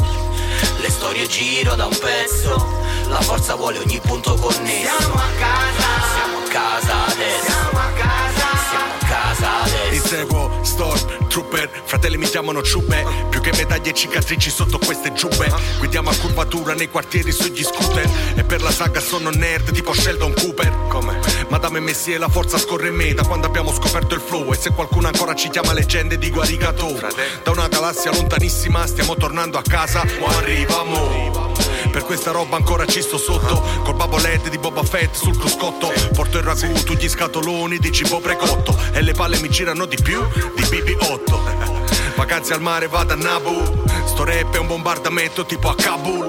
Le 0.80 0.90
storie 0.90 1.26
giro 1.28 1.74
da 1.76 1.86
un 1.86 1.98
pezzo, 1.98 2.80
la 3.10 3.20
forza 3.20 3.56
vuole 3.56 3.78
ogni 3.78 4.00
punto 4.00 4.34
connesso. 4.34 4.96
Siamo 4.98 5.14
a 5.14 5.28
casa, 5.38 5.88
siamo 6.14 6.38
a 6.38 6.48
casa 6.48 7.06
adesso. 7.06 7.44
Siamo 7.44 7.78
a 7.78 7.90
casa, 7.96 8.46
siamo 8.70 8.92
a 8.92 9.06
casa 9.06 9.62
adesso. 9.62 9.94
Inseguo 9.94 10.60
Stormtrooper, 10.62 11.70
fratelli 11.84 12.16
mi 12.16 12.28
chiamano 12.28 12.62
ciuppe. 12.62 13.04
Più 13.28 13.40
che 13.40 13.50
medaglie 13.56 13.90
e 13.90 13.94
cicatrici 13.94 14.50
sotto 14.50 14.78
queste 14.78 15.12
giubbe. 15.12 15.52
Guidiamo 15.78 16.08
a 16.10 16.14
curvatura 16.14 16.74
nei 16.74 16.88
quartieri 16.88 17.32
sugli 17.32 17.64
scooter. 17.64 18.08
E 18.36 18.44
per 18.44 18.62
la 18.62 18.70
saga 18.70 19.00
sono 19.00 19.30
nerd 19.30 19.72
tipo 19.72 19.92
Sheldon 19.92 20.32
Cooper. 20.32 20.86
Come? 20.88 21.18
Madame 21.48 21.80
Messi 21.80 22.12
e 22.12 22.18
la 22.18 22.28
forza 22.28 22.58
scorre 22.58 22.88
in 22.88 22.94
me. 22.94 23.12
Da 23.12 23.24
quando 23.24 23.48
abbiamo 23.48 23.72
scoperto 23.72 24.14
il 24.14 24.20
flow 24.20 24.52
E 24.52 24.56
se 24.56 24.70
qualcuno 24.70 25.08
ancora 25.08 25.34
ci 25.34 25.48
chiama 25.50 25.72
leggende 25.72 26.16
di 26.16 26.30
Guarigato 26.30 26.98
Da 27.42 27.50
una 27.50 27.66
galassia 27.66 28.12
lontanissima 28.12 28.86
stiamo 28.86 29.16
tornando 29.16 29.58
a 29.58 29.62
casa. 29.62 30.04
O 30.20 30.26
arrivamo 30.26 31.50
per 31.90 32.04
questa 32.04 32.30
roba 32.30 32.56
ancora 32.56 32.86
ci 32.86 33.02
sto 33.02 33.18
sotto. 33.18 33.62
Col 33.82 33.94
babo 33.94 34.18
LED 34.18 34.48
di 34.48 34.58
Boba 34.58 34.82
Fett 34.82 35.14
sul 35.14 35.36
cruscotto. 35.36 35.92
Porto 36.12 36.38
il 36.38 36.44
ragù, 36.44 36.72
tu 36.84 36.94
gli 36.94 37.08
scatoloni 37.08 37.78
di 37.78 37.92
cibo 37.92 38.20
precotto 38.20 38.76
E 38.92 39.00
le 39.02 39.12
palle 39.12 39.38
mi 39.40 39.48
girano 39.48 39.86
di 39.86 39.96
più 40.02 40.26
di 40.54 40.62
BB8 40.62 41.88
Vacanze 42.16 42.54
al 42.54 42.60
mare 42.60 42.86
vado 42.86 43.14
a 43.14 43.16
Nabu. 43.16 43.84
Sto 44.04 44.24
rap 44.24 44.54
è 44.54 44.58
un 44.58 44.66
bombardamento 44.66 45.46
tipo 45.46 45.68
a 45.68 45.74
Kabul. 45.74 46.26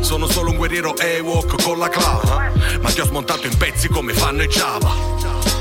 Sono 0.00 0.28
solo 0.28 0.50
un 0.50 0.56
guerriero 0.56 0.96
Ewok 0.96 1.62
con 1.62 1.78
la 1.78 1.88
clava. 1.88 2.50
Ma 2.80 2.90
ti 2.90 3.00
ho 3.00 3.04
smontato 3.04 3.46
in 3.46 3.56
pezzi 3.56 3.88
come 3.88 4.12
fanno 4.12 4.42
i 4.42 4.46
Java. 4.48 4.94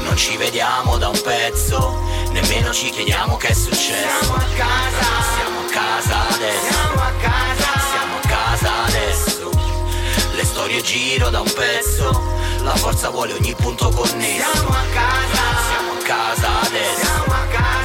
Non 0.04 0.16
ci 0.16 0.38
vediamo 0.38 0.98
da 0.98 1.08
un 1.08 1.20
pezzo, 1.22 2.00
nemmeno 2.32 2.72
ci 2.74 2.90
chiediamo 2.90 3.38
che 3.38 3.48
è 3.48 3.54
successo. 3.54 4.20
Siamo 4.20 4.36
a 4.36 4.46
casa, 4.56 5.06
siamo 5.36 5.60
a 5.60 5.70
casa 5.72 6.28
adesso. 6.36 6.74
Siamo 6.74 7.02
a 7.02 7.12
casa, 7.22 7.61
casa 8.62 8.84
adesso. 8.86 9.50
Le 10.36 10.46
storie 10.46 10.82
giro 10.82 11.30
da 11.30 11.42
un 11.42 11.52
pezzo, 11.52 12.12
la 12.64 12.76
forza 12.76 13.10
vuole 13.10 13.34
ogni 13.34 13.56
punto 13.56 13.90
connesso. 13.90 14.52
Siamo 14.52 14.70
a 14.70 14.84
casa, 14.94 15.44
siamo 15.68 15.92
a 15.92 16.04
casa 16.04 16.62
adesso. 16.62 17.06
Siamo 17.06 17.34
a 17.34 17.46
casa, 17.48 17.81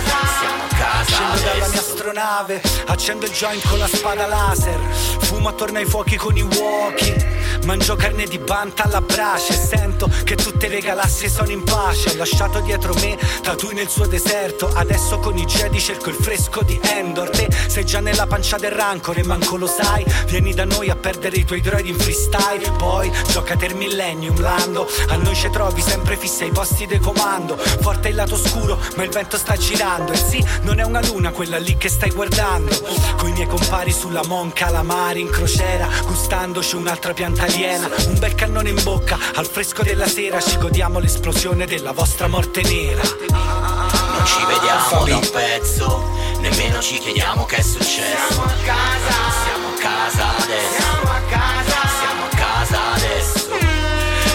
Scendo 1.06 1.40
dalla 1.40 1.68
mia 1.68 1.80
astronave, 1.80 2.62
accendo 2.86 3.26
il 3.26 3.32
joint 3.32 3.66
con 3.68 3.78
la 3.78 3.86
spada 3.86 4.26
laser, 4.26 4.78
fumo 5.20 5.48
attorno 5.48 5.78
ai 5.78 5.86
fuochi 5.86 6.16
con 6.16 6.36
i 6.36 6.42
walkie, 6.42 7.60
mangio 7.64 7.96
carne 7.96 8.24
di 8.26 8.38
banta 8.38 8.84
alla 8.84 9.00
brace, 9.00 9.54
sento 9.54 10.10
che 10.24 10.34
tutte 10.34 10.68
le 10.68 10.80
galassie 10.80 11.28
sono 11.28 11.50
in 11.50 11.62
pace, 11.62 12.10
ho 12.10 12.16
lasciato 12.16 12.60
dietro 12.60 12.92
me 12.94 13.16
Tatui 13.42 13.74
nel 13.74 13.88
suo 13.88 14.06
deserto, 14.06 14.68
adesso 14.74 15.18
con 15.18 15.36
i 15.38 15.44
Jedi 15.44 15.80
cerco 15.80 16.10
il 16.10 16.16
fresco 16.16 16.62
di 16.62 16.78
Endor, 16.82 17.30
te 17.30 17.48
sei 17.66 17.84
già 17.84 18.00
nella 18.00 18.26
pancia 18.26 18.56
del 18.56 18.72
rancor 18.72 19.18
e 19.18 19.24
manco 19.24 19.56
lo 19.56 19.66
sai, 19.66 20.04
vieni 20.26 20.52
da 20.54 20.64
noi 20.64 20.90
a 20.90 20.96
perdere 20.96 21.36
i 21.36 21.44
tuoi 21.44 21.60
droidi 21.60 21.90
in 21.90 21.98
freestyle, 21.98 22.70
poi 22.72 23.10
giocate 23.30 23.66
il 23.66 23.76
Millennium 23.76 24.40
Lando, 24.40 24.88
a 25.08 25.16
noi 25.16 25.34
ci 25.34 25.48
trovi 25.50 25.80
sempre 25.80 26.16
fissa 26.16 26.44
ai 26.44 26.50
posti 26.50 26.86
di 26.86 26.98
comando, 26.98 27.56
forte 27.56 28.08
il 28.08 28.16
lato 28.16 28.36
scuro 28.36 28.78
ma 28.96 29.02
il 29.02 29.10
vento 29.10 29.36
sta 29.38 29.56
girando, 29.56 30.12
e 30.12 30.16
sì, 30.16 30.44
non 30.62 30.78
è 30.78 30.84
una 30.98 31.08
luna 31.08 31.30
quella 31.30 31.58
lì 31.58 31.76
che 31.76 31.90
stai 31.90 32.10
guardando, 32.10 32.74
coi 33.18 33.30
miei 33.32 33.46
compari 33.46 33.92
sulla 33.92 34.22
Mon 34.24 34.50
Calamari 34.52 35.20
in 35.20 35.28
crociera, 35.28 35.86
gustandoci 36.06 36.74
un'altra 36.76 37.12
pianta 37.12 37.42
aliena, 37.42 37.90
un 38.06 38.18
bel 38.18 38.34
cannone 38.34 38.70
in 38.70 38.82
bocca, 38.82 39.18
al 39.34 39.46
fresco 39.46 39.82
della 39.82 40.06
sera 40.06 40.40
ci 40.40 40.56
godiamo 40.56 40.98
l'esplosione 40.98 41.66
della 41.66 41.92
vostra 41.92 42.28
morte 42.28 42.62
nera. 42.62 43.02
Non 43.02 44.24
ci 44.24 44.42
vediamo 44.46 45.04
da 45.04 45.16
un 45.16 45.30
pezzo, 45.30 46.18
nemmeno 46.40 46.80
ci 46.80 46.98
chiediamo 46.98 47.44
che 47.44 47.56
è 47.56 47.62
successo. 47.62 48.32
Siamo 48.32 48.44
a 48.44 48.54
casa, 48.64 49.16
siamo 49.44 49.68
a 49.68 49.78
casa 49.78 50.36
adesso. 50.38 50.80
Siamo 50.80 51.10
a 51.10 51.20
casa, 51.28 51.88
siamo 51.98 52.24
a 52.24 52.28
casa 52.34 52.92
adesso. 52.94 53.48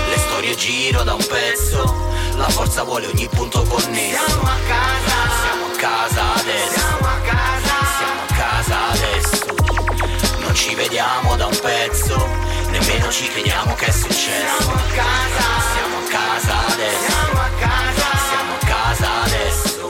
Le 0.09 0.17
storie 0.27 0.55
giro 0.55 1.01
da 1.01 1.15
un 1.15 1.25
pezzo, 1.25 2.11
la 2.35 2.49
forza 2.49 2.83
vuole 2.83 3.07
ogni 3.07 3.27
punto 3.29 3.63
connesso. 3.63 4.25
Siamo 4.27 4.43
a 4.43 4.57
casa, 4.67 5.15
siamo 5.41 5.65
a 5.65 5.65
casa 5.65 5.70
casa 5.81 6.35
adesso. 6.35 6.77
Siamo 6.77 7.07
a 7.07 7.19
casa. 7.25 7.73
Siamo 7.97 8.21
a 8.21 8.33
casa 8.37 8.89
adesso. 8.91 10.39
Non 10.39 10.53
ci 10.53 10.75
vediamo 10.75 11.35
da 11.35 11.47
un 11.47 11.59
pezzo, 11.59 12.27
nemmeno 12.69 13.09
ci 13.09 13.27
crediamo 13.27 13.73
che 13.73 13.87
è 13.87 13.91
successo. 13.91 14.61
Siamo 14.61 14.73
a 14.73 14.83
casa. 14.93 15.45
Siamo 15.73 15.97
a 15.97 16.07
casa 16.07 16.67
adesso. 16.67 17.09
Siamo 17.09 17.41
a 17.41 17.49
casa. 17.59 18.07
Siamo 18.29 18.53
a 18.53 18.65
casa 18.65 19.21
adesso. 19.23 19.87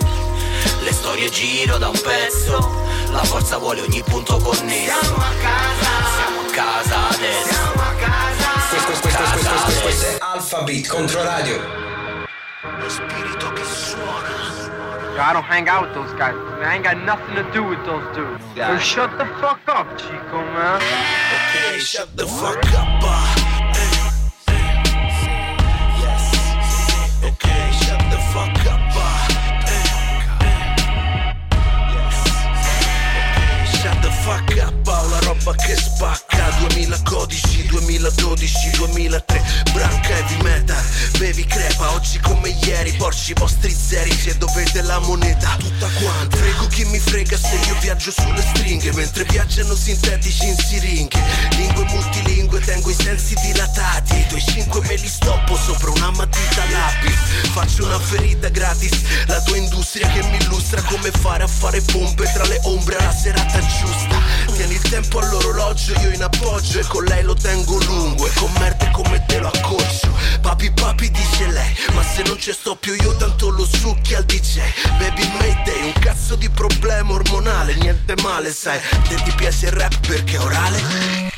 Le 0.79 0.93
storie 0.93 1.29
giro 1.29 1.77
da 1.77 1.89
un 1.89 2.01
pezzo, 2.01 2.86
la 3.12 3.24
forza 3.25 3.57
vuole 3.57 3.81
ogni 3.81 4.01
punto 4.01 4.38
connesso. 4.38 4.98
Siamo 5.01 5.17
a 5.17 5.33
casa. 5.41 5.91
Siamo 6.15 6.39
a 6.39 6.51
casa 6.51 7.10
adesso. 7.10 7.53
Siamo 7.53 7.81
a 7.81 7.93
casa. 8.00 8.50
Questo, 8.69 8.86
questo, 8.86 9.07
questo, 9.07 9.24
questo, 9.24 9.50
questo, 9.50 9.65
questo, 9.65 9.81
questo 9.81 10.05
è 10.05 10.17
Alphabet 10.19 10.88
contro 10.88 11.24
radio. 11.24 11.60
Lo 12.79 12.89
spirito 12.89 13.51
che 13.51 13.63
suona. 13.65 14.50
I 15.21 15.33
don't 15.33 15.43
hang 15.43 15.69
out 15.69 15.83
with 15.83 15.93
those 15.93 16.11
guys. 16.13 16.33
I 16.65 16.73
ain't 16.73 16.83
got 16.83 16.97
nothing 17.05 17.35
to 17.35 17.43
do 17.53 17.63
with 17.63 17.85
those 17.85 18.03
dudes. 18.15 18.43
So 18.55 18.77
shut 18.79 19.17
the 19.19 19.25
fuck 19.39 19.61
up, 19.67 19.95
Chico, 19.95 20.41
man. 20.41 20.81
Okay, 20.81 21.77
shut 21.79 22.17
the 22.17 22.25
fuck 22.25 22.57
up. 22.73 23.03
uh, 23.03 23.35
eh, 23.77 24.01
eh, 24.47 24.81
yes. 26.01 26.23
Okay, 27.23 27.71
shut 27.85 28.01
the 28.09 28.17
fuck 28.33 28.65
up. 28.65 28.81
uh, 28.97 29.27
eh, 29.69 29.85
eh, 30.41 30.65
yes. 31.93 32.17
Okay, 35.53 35.77
shut 36.17 36.30
the 36.51 36.60
fuck 36.60 36.60
up. 36.60 36.60
uh, 36.60 36.60
La 36.60 36.60
roba 36.60 36.60
che 36.60 36.60
spacca 36.60 36.60
2000 36.60 37.01
codici, 37.03 37.65
2012, 37.67 38.72
2003 38.77 39.43
Branca 39.74 40.10
heavy 40.10 40.41
metal, 40.43 40.84
bevi 41.17 41.46
crepa 41.46 41.91
Oggi 41.91 42.20
come 42.20 42.50
ieri, 42.63 42.91
porci 42.93 43.31
i 43.31 43.36
vostri 43.38 43.72
zeri 43.72 44.12
Se 44.12 44.38
dovete 44.38 44.81
la 44.81 45.00
moneta, 45.00 45.55
tutta 45.60 45.88
quanta. 46.00 46.38
Frego 46.38 46.67
chi 46.67 46.86
mi 46.86 47.00
frega 47.00 47.38
se 47.38 47.55
io 47.67 47.75
viaggio 47.79 48.12
sulle 48.12 48.41
stringhe 48.41 48.91
Mentre 48.93 49.24
viaggiano 49.25 49.75
sintetici 49.75 50.48
in 50.48 50.58
siringhe. 50.58 51.20
Lingue 51.58 51.86
multilingue, 51.86 52.60
tengo 52.62 52.89
i 52.89 52.96
sensi 52.96 53.36
dilatati 53.41 54.17
I 54.17 54.25
tuoi 54.27 54.41
cinque 54.41 54.81
me 54.81 54.96
li 54.96 55.08
stoppo 55.08 55.55
sopra 55.55 55.91
una 55.91 56.12
matita 56.12 56.63
lapis. 56.70 57.50
Faccio 57.51 57.86
una 57.86 58.00
ferita 58.00 58.50
gratis 58.50 59.25
La 59.27 59.41
tua 59.41 59.58
industria 59.58 60.08
che 60.10 60.24
mi 60.24 60.38
illustra 60.38 60.81
come 60.84 61.12
fare 61.12 61.43
a 61.43 61.48
fare 61.48 61.81
pompe 61.81 62.29
Tra 62.34 62.46
le 62.46 62.60
ombre 62.63 62.98
alla 62.98 63.13
serata 63.13 63.60
giusta 63.60 64.30
Tieni 64.61 64.75
il 64.75 64.89
tempo 64.89 65.17
all'orologio, 65.17 65.99
io 66.01 66.11
in 66.11 66.21
appoggio 66.21 66.77
E 66.77 66.85
con 66.85 67.03
lei 67.05 67.23
lo 67.23 67.33
tengo 67.33 67.79
lungo 67.83 68.27
E 68.27 68.31
con 68.35 68.51
merde 68.59 68.91
come 68.91 69.25
te 69.25 69.39
lo 69.39 69.47
accorcio 69.47 70.15
Papi 70.39 70.71
papi 70.71 71.09
dice 71.09 71.47
lei 71.47 71.75
Ma 71.93 72.03
se 72.03 72.21
non 72.21 72.37
ci 72.37 72.51
sto 72.51 72.75
più 72.75 72.93
io 72.93 73.15
tanto 73.15 73.49
lo 73.49 73.65
succhi 73.65 74.13
al 74.13 74.23
DJ 74.23 74.59
Baby 74.99 75.27
Mayday, 75.39 75.81
un 75.85 75.93
cazzo 75.93 76.35
di 76.35 76.47
problema 76.51 77.11
ormonale 77.11 77.73
Niente 77.73 78.13
male 78.21 78.53
sai, 78.53 78.79
te 79.09 79.15
ti 79.23 79.31
piace 79.31 79.65
il 79.65 79.71
rap 79.71 79.97
perché 80.05 80.35
è 80.35 80.39
orale? 80.39 81.29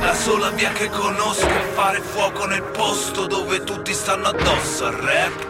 La 0.00 0.14
sola 0.14 0.50
via 0.50 0.70
che 0.70 0.88
conosco 0.88 1.48
è 1.48 1.72
fare 1.74 2.00
fuoco 2.00 2.46
nel 2.46 2.62
posto 2.62 3.26
dove 3.26 3.64
tutti 3.64 3.92
stanno 3.92 4.28
addosso 4.28 4.86
al 4.86 4.94
rap. 4.94 5.46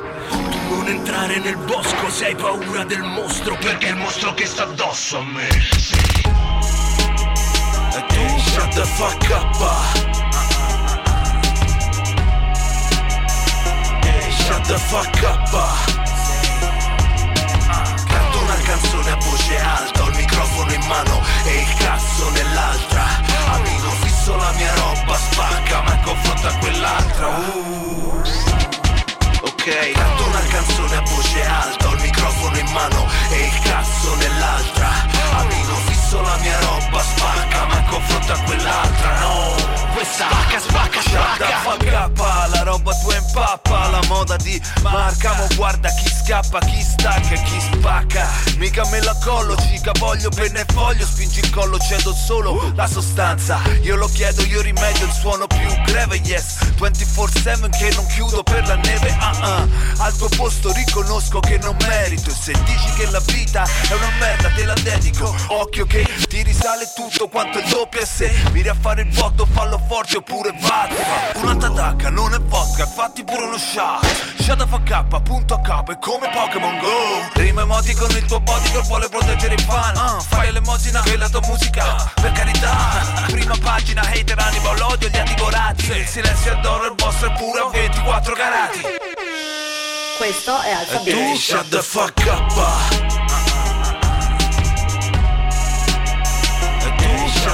Non 0.68 0.88
entrare 0.88 1.38
nel 1.38 1.56
bosco 1.56 2.10
se 2.10 2.26
hai 2.26 2.34
paura 2.34 2.84
del 2.84 3.02
mostro, 3.02 3.56
perché 3.56 3.88
è 3.88 3.90
il 3.90 3.96
mostro 3.96 4.34
che 4.34 4.46
sta 4.46 4.64
addosso 4.64 5.18
a 5.18 5.24
me. 5.24 5.48
Sì. 5.78 6.22
Tu 7.92 7.98
shut 8.38 8.72
the 8.72 8.86
fuck 8.86 9.30
up. 9.30 9.54
Hey, 14.02 14.30
shut 14.30 14.64
the 14.64 14.78
fuck 14.78 15.22
up. 15.22 15.50
Canto 18.08 18.38
una 18.38 18.56
canzone 18.64 19.10
a 19.10 19.16
voce 19.16 19.58
alta, 19.60 20.02
ho 20.02 20.08
il 20.08 20.16
microfono 20.16 20.72
in 20.72 20.86
mano 20.86 21.20
e 21.44 21.60
il 21.60 21.74
cazzo 21.74 22.30
nell'altra. 22.30 23.04
Amico 23.48 23.90
fisso 24.00 24.36
la 24.36 24.52
mia 24.52 24.74
roba, 24.74 25.14
spacca, 25.14 25.82
ma 25.82 25.98
confronta 25.98 26.48
a 26.48 26.58
quell'altra. 26.58 27.26
Ok, 29.42 29.92
canto 29.92 30.24
una 30.24 30.40
canzone 30.48 30.96
a 30.96 31.02
voce 31.02 31.44
alta, 31.44 31.88
ho 31.88 31.92
il 31.92 32.00
microfono 32.00 32.56
in 32.56 32.70
mano 32.72 33.06
e 33.30 33.44
il 33.44 33.58
cazzo 33.60 34.14
nell'altra. 34.14 34.88
Amico 35.32 35.74
fisso 36.12 36.20
la 36.20 36.36
mia 36.40 36.58
roba, 36.60 37.02
spacca, 37.02 37.64
ma 37.66 37.82
confronta 37.84 38.34
a 38.34 38.42
quell'altra. 38.42 39.20
No. 39.20 39.72
Questa 39.94 40.26
spacca, 40.26 40.58
spacca, 40.58 41.00
spacca. 41.00 41.58
fuck 41.58 41.92
up, 41.92 42.18
la 42.52 42.62
roba 42.62 42.94
tua 42.94 43.14
impappa 43.14 43.88
La 43.88 44.00
moda 44.08 44.36
di 44.36 44.60
marca, 44.80 45.34
mo 45.34 45.46
guarda 45.54 45.90
chi 45.90 46.08
scappa, 46.08 46.58
chi 46.60 46.82
stacca 46.82 47.34
e 47.34 47.42
chi 47.42 47.60
spacca. 47.60 48.26
Mica 48.56 48.86
me 48.86 49.02
la 49.02 49.14
collo, 49.22 49.54
cica 49.56 49.92
voglio 49.98 50.30
penna 50.30 50.60
e 50.60 50.64
foglio 50.72 51.04
Spingi 51.04 51.40
il 51.40 51.50
collo, 51.50 51.78
cedo 51.78 52.14
solo 52.14 52.72
la 52.74 52.86
sostanza. 52.86 53.60
Io 53.82 53.96
lo 53.96 54.08
chiedo, 54.08 54.42
io 54.44 54.62
rimedio 54.62 55.04
il 55.04 55.12
suono 55.12 55.46
più 55.46 55.68
greve, 55.84 56.16
yes. 56.24 56.56
24-7 56.78 57.68
che 57.70 57.92
non 57.94 58.06
chiudo 58.06 58.42
per 58.42 58.66
la 58.66 58.76
neve, 58.76 59.14
ah. 59.18 59.66
Al 59.98 60.16
tuo 60.16 60.28
posto 60.36 60.72
riconosco 60.72 61.38
che 61.40 61.58
non 61.58 61.76
merito 61.86 62.30
E 62.30 62.34
se 62.34 62.52
dici 62.64 62.92
che 62.96 63.10
la 63.10 63.20
vita 63.26 63.62
è 63.62 63.92
una 63.92 64.10
merda 64.18 64.48
te 64.50 64.64
la 64.64 64.74
dedico. 64.82 65.34
Occhio 65.48 65.84
che 65.86 66.01
ti 66.28 66.42
risale 66.42 66.90
tutto 66.94 67.28
quanto 67.28 67.58
il 67.58 67.64
doppio 67.68 68.00
e 68.00 68.06
se 68.06 68.30
Miri 68.52 68.68
a 68.68 68.76
fare 68.78 69.02
il 69.02 69.10
voto 69.12 69.46
fallo 69.46 69.80
forte 69.88 70.16
oppure 70.18 70.52
vodka 70.58 71.38
Una 71.40 71.56
tatacca 71.56 72.10
non 72.10 72.34
è 72.34 72.38
vodka, 72.40 72.86
fatti 72.86 73.24
pure 73.24 73.44
uno 73.44 73.58
shot. 73.58 74.40
The 74.52 74.66
fuck 74.66 74.90
up, 74.90 75.22
punto 75.22 75.54
a 75.54 75.60
capo, 75.60 75.92
è 75.92 75.98
come 75.98 76.28
Pokémon 76.30 76.78
Go. 76.78 77.30
Rima 77.40 77.62
emoti 77.62 77.94
con 77.94 78.10
il 78.10 78.22
tuo 78.26 78.38
bodyguard 78.38 78.86
vuole 78.86 79.08
proteggere 79.08 79.54
i 79.54 79.58
fan. 79.58 79.96
Ah, 79.96 80.20
Fai 80.20 80.52
l'emosina 80.52 81.00
che 81.00 81.16
la 81.16 81.28
tua 81.30 81.40
musica, 81.46 82.12
per 82.20 82.32
carità. 82.32 83.24
Prima 83.28 83.56
pagina, 83.62 84.02
hater, 84.02 84.38
anima, 84.38 84.76
l'odio, 84.76 85.08
gli 85.08 85.16
antigorati 85.16 85.86
Il 85.96 86.06
silenzio 86.06 86.52
adoro, 86.52 86.84
il 86.84 86.94
vostro 86.98 87.32
è 87.32 87.36
pure 87.38 87.60
a 87.60 87.68
24 87.70 88.34
carati. 88.34 88.80
Questo 90.18 90.60
è 90.60 90.76
E 90.90 90.98
Beat. 91.02 91.36
shut 91.38 91.68
the 91.70 91.80
fuck 91.82 92.12
up 92.26 93.11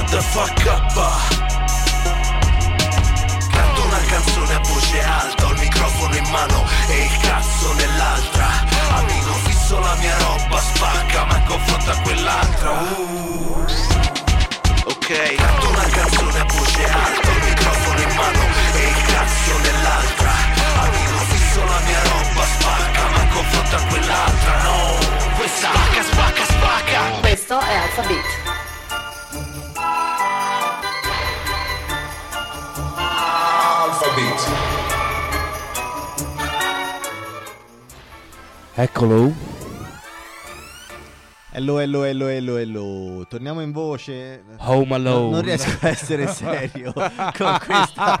shut 0.09 0.17
the 0.17 0.21
fuck 0.21 0.65
up 0.67 0.93
Canto 3.51 3.83
una 3.83 4.01
canzone 4.07 4.53
a 4.53 4.59
voce 4.59 5.03
alta 5.03 5.45
Ho 5.45 5.51
il 5.51 5.59
microfono 5.59 6.15
in 6.15 6.29
mano 6.29 6.65
e 6.87 7.03
il 7.03 7.17
cazzo 7.21 7.73
nell'altra. 7.73 8.47
Amico 8.89 9.33
fisso 9.45 9.79
la 9.79 9.95
mia 9.95 10.17
roba 10.17 10.59
spacca 10.59 11.25
Ma 11.25 11.41
confronta 11.43 12.01
quell'altra. 12.01 12.69
Uh. 12.71 13.65
Ok, 14.85 15.35
canto 15.35 15.69
una 15.69 15.87
canzone 15.89 16.39
a 16.39 16.45
voce 16.45 16.83
alta 16.89 17.27
Ho 17.27 17.31
il 17.31 17.43
microfono 17.43 18.01
in 18.01 18.15
mano 18.15 18.43
e 18.73 18.87
il 18.87 19.01
cazzo 19.05 19.57
nell'altra. 19.59 20.31
Amico 20.81 21.17
fisso 21.29 21.63
la 21.65 21.79
mia 21.85 22.01
roba 22.03 22.45
spacca 22.45 23.07
Ma 23.09 23.27
confronta 23.33 23.77
quell'altra. 23.87 24.63
No, 24.63 24.97
questa 25.37 25.69
spacca, 25.71 26.03
spacca, 26.03 26.43
spacca. 26.45 27.19
Questo 27.21 27.59
è 27.59 27.75
Alpha 27.75 28.48
Beat. 34.19 34.47
Eccolo. 38.73 39.33
Hello, 41.51 41.79
hello, 41.79 42.03
hello, 42.03 42.27
hello, 42.27 42.57
hello. 42.57 43.25
Torniamo 43.29 43.61
in 43.61 43.71
voce. 43.71 44.43
Home 44.57 44.93
Alone. 44.93 45.31
Non, 45.31 45.41
riesco 45.41 45.85
a 45.85 45.89
essere 45.89 46.27
serio 46.27 46.91
con 46.93 47.57
questa. 47.65 48.19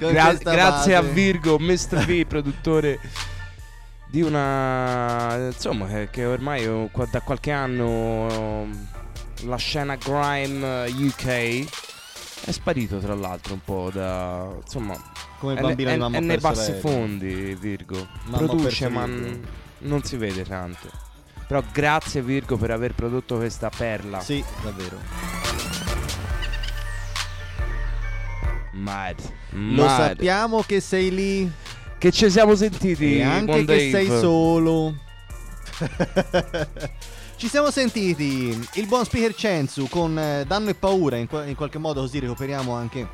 con 0.00 0.10
Gra- 0.10 0.24
questa 0.24 0.52
grazie 0.52 0.94
a 0.94 1.02
base. 1.02 1.12
Virgo, 1.12 1.58
Mr. 1.58 2.06
V, 2.06 2.26
produttore 2.26 2.98
di 4.10 4.22
una 4.22 5.48
insomma 5.52 5.86
che, 5.86 6.08
che 6.10 6.24
ormai 6.24 6.64
da 7.10 7.20
qualche 7.20 7.50
anno 7.50 8.66
la 9.42 9.56
scena 9.56 9.96
grime 9.96 10.86
eh, 10.86 10.90
UK 10.92 11.66
è 12.44 12.50
sparito 12.52 12.98
tra 12.98 13.14
l'altro 13.14 13.54
un 13.54 13.60
po' 13.64 13.90
da 13.92 14.48
insomma 14.64 14.96
Come 15.38 15.52
il 15.54 15.58
è, 15.58 15.62
bambino 15.62 15.90
è- 15.90 15.92
di 15.94 15.98
mamma 15.98 16.16
è 16.16 16.18
ha 16.20 16.22
nei 16.22 16.38
bassi 16.38 16.72
fondi 16.72 17.54
Virgo 17.54 18.06
Mamma 18.24 18.36
produce 18.36 18.88
ma 18.88 19.04
n- 19.06 19.40
non 19.80 20.02
si 20.02 20.16
vede 20.16 20.44
tanto 20.44 20.88
però 21.46 21.62
grazie 21.72 22.22
Virgo 22.22 22.56
per 22.56 22.70
aver 22.70 22.94
prodotto 22.94 23.36
questa 23.36 23.70
perla 23.74 24.20
Sì, 24.20 24.42
davvero. 24.62 24.98
mad 28.72 29.16
Lo 29.52 29.84
mad. 29.84 30.08
sappiamo 30.08 30.62
che 30.62 30.80
sei 30.80 31.10
lì. 31.14 31.50
che 31.98 32.12
ci 32.12 32.30
siamo 32.30 32.54
sentiti 32.54 33.16
E 33.18 33.22
anche 33.22 33.52
con 33.52 33.64
che 33.64 33.90
sei 33.90 34.06
solo. 34.06 34.94
Ci 37.38 37.46
siamo 37.46 37.70
sentiti 37.70 38.68
il 38.72 38.86
buon 38.88 39.04
speaker 39.04 39.32
Censu 39.32 39.86
con 39.88 40.18
eh, 40.18 40.44
Danno 40.44 40.70
e 40.70 40.74
Paura, 40.74 41.14
in, 41.14 41.28
in 41.46 41.54
qualche 41.54 41.78
modo 41.78 42.00
così 42.00 42.18
recuperiamo 42.18 42.74
anche 42.74 43.08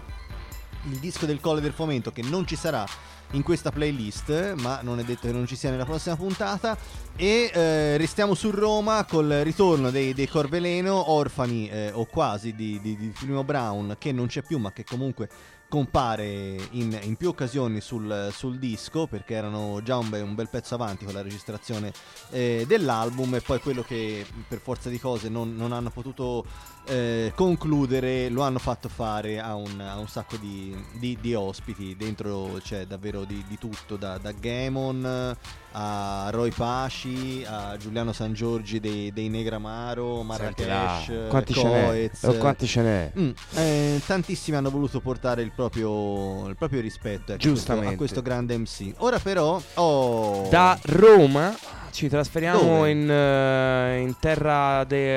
il 0.85 0.99
disco 0.99 1.27
del 1.27 1.41
Colle 1.41 1.61
del 1.61 1.75
Fomento 1.75 2.11
che 2.11 2.23
non 2.23 2.47
ci 2.47 2.57
sarà 2.57 2.87
in 3.33 3.43
questa 3.43 3.71
playlist, 3.71 4.55
ma 4.61 4.81
non 4.81 4.99
è 4.99 5.05
detto 5.05 5.27
che 5.27 5.33
non 5.35 5.47
ci 5.47 5.57
sia 5.57 5.69
nella 5.69 5.85
prossima 5.85 6.17
puntata. 6.17 6.75
E 7.17 7.51
eh, 7.53 7.97
restiamo 7.99 8.33
su 8.33 8.51
Roma 8.51 9.05
col 9.05 9.29
ritorno 9.43 9.91
dei, 9.91 10.15
dei 10.15 10.27
Corveleno, 10.27 11.11
orfani 11.11 11.69
eh, 11.69 11.91
o 11.93 12.07
quasi 12.07 12.55
di, 12.55 12.81
di, 12.81 12.97
di 12.97 13.09
Primo 13.09 13.45
Brown, 13.45 13.97
che 13.99 14.11
non 14.11 14.27
c'è 14.27 14.41
più, 14.41 14.59
ma 14.59 14.73
che 14.73 14.85
comunque 14.85 15.29
compare 15.69 16.57
in, 16.71 16.97
in 17.03 17.17
più 17.17 17.29
occasioni 17.29 17.81
sul, 17.81 18.29
sul 18.33 18.59
disco 18.59 19.07
perché 19.07 19.35
erano 19.35 19.81
già 19.83 19.97
un, 19.97 20.09
be- 20.09 20.21
un 20.21 20.35
bel 20.35 20.49
pezzo 20.49 20.75
avanti 20.75 21.05
con 21.05 21.15
la 21.15 21.23
registrazione 21.23 21.93
eh, 22.31 22.65
dell'album 22.67 23.35
e 23.35 23.41
poi 23.41 23.61
quello 23.61 23.83
che 23.83 24.25
per 24.47 24.61
forza 24.61 24.89
di 24.89 25.01
cose 25.01 25.29
non, 25.29 25.57
non 25.57 25.73
hanno 25.73 25.91
potuto 25.91 26.45
eh, 26.87 27.33
concludere 27.35 28.29
lo 28.29 28.43
hanno 28.43 28.59
fatto 28.59 28.89
fare 28.89 29.41
a 29.41 29.55
un, 29.55 29.81
a 29.81 29.99
un 29.99 30.07
sacco 30.09 30.37
di, 30.37 30.75
di- 30.99 31.19
di 31.21 31.35
ospiti. 31.35 31.97
Dentro 31.97 32.59
c'è 32.63 32.87
davvero 32.87 33.25
di, 33.25 33.45
di 33.49 33.59
tutto 33.59 33.97
da, 33.97 34.19
da 34.19 34.33
Gamon 34.33 35.37
a 35.77 36.29
Roy 36.31 36.51
Paci 36.51 37.45
a 37.47 37.77
Giuliano 37.77 38.13
San 38.13 38.33
Giorgi 38.33 38.79
dei, 38.79 39.13
dei 39.13 39.29
Negramaro 39.29 40.23
Marrakesh 40.23 41.29
quanti 41.29 41.53
ce 41.53 41.65
n'è? 41.65 41.85
Coez 41.85 42.23
Oh, 42.23 42.35
quanti 42.35 42.67
ce 42.67 42.81
n'è? 42.83 43.13
Mm, 43.19 43.31
eh, 43.55 44.01
tantissimi 44.07 44.57
hanno 44.57 44.71
voluto 44.71 45.01
portare 45.01 45.43
il 45.43 45.53
proprio, 45.53 46.47
il 46.49 46.57
proprio 46.57 46.81
rispetto 46.81 47.33
ecco, 47.33 47.43
Giustamente. 47.43 47.95
a 47.95 47.97
questo 47.97 48.23
grande 48.23 48.57
MC 48.57 48.95
ora 48.99 49.19
però 49.19 49.61
oh, 49.75 50.49
Da 50.49 50.79
Roma 50.85 51.55
ci 51.91 52.09
trasferiamo 52.09 52.87
in, 52.87 53.11
eh, 53.11 53.99
in 54.01 54.15
terra 54.21 54.85
di 54.85 55.17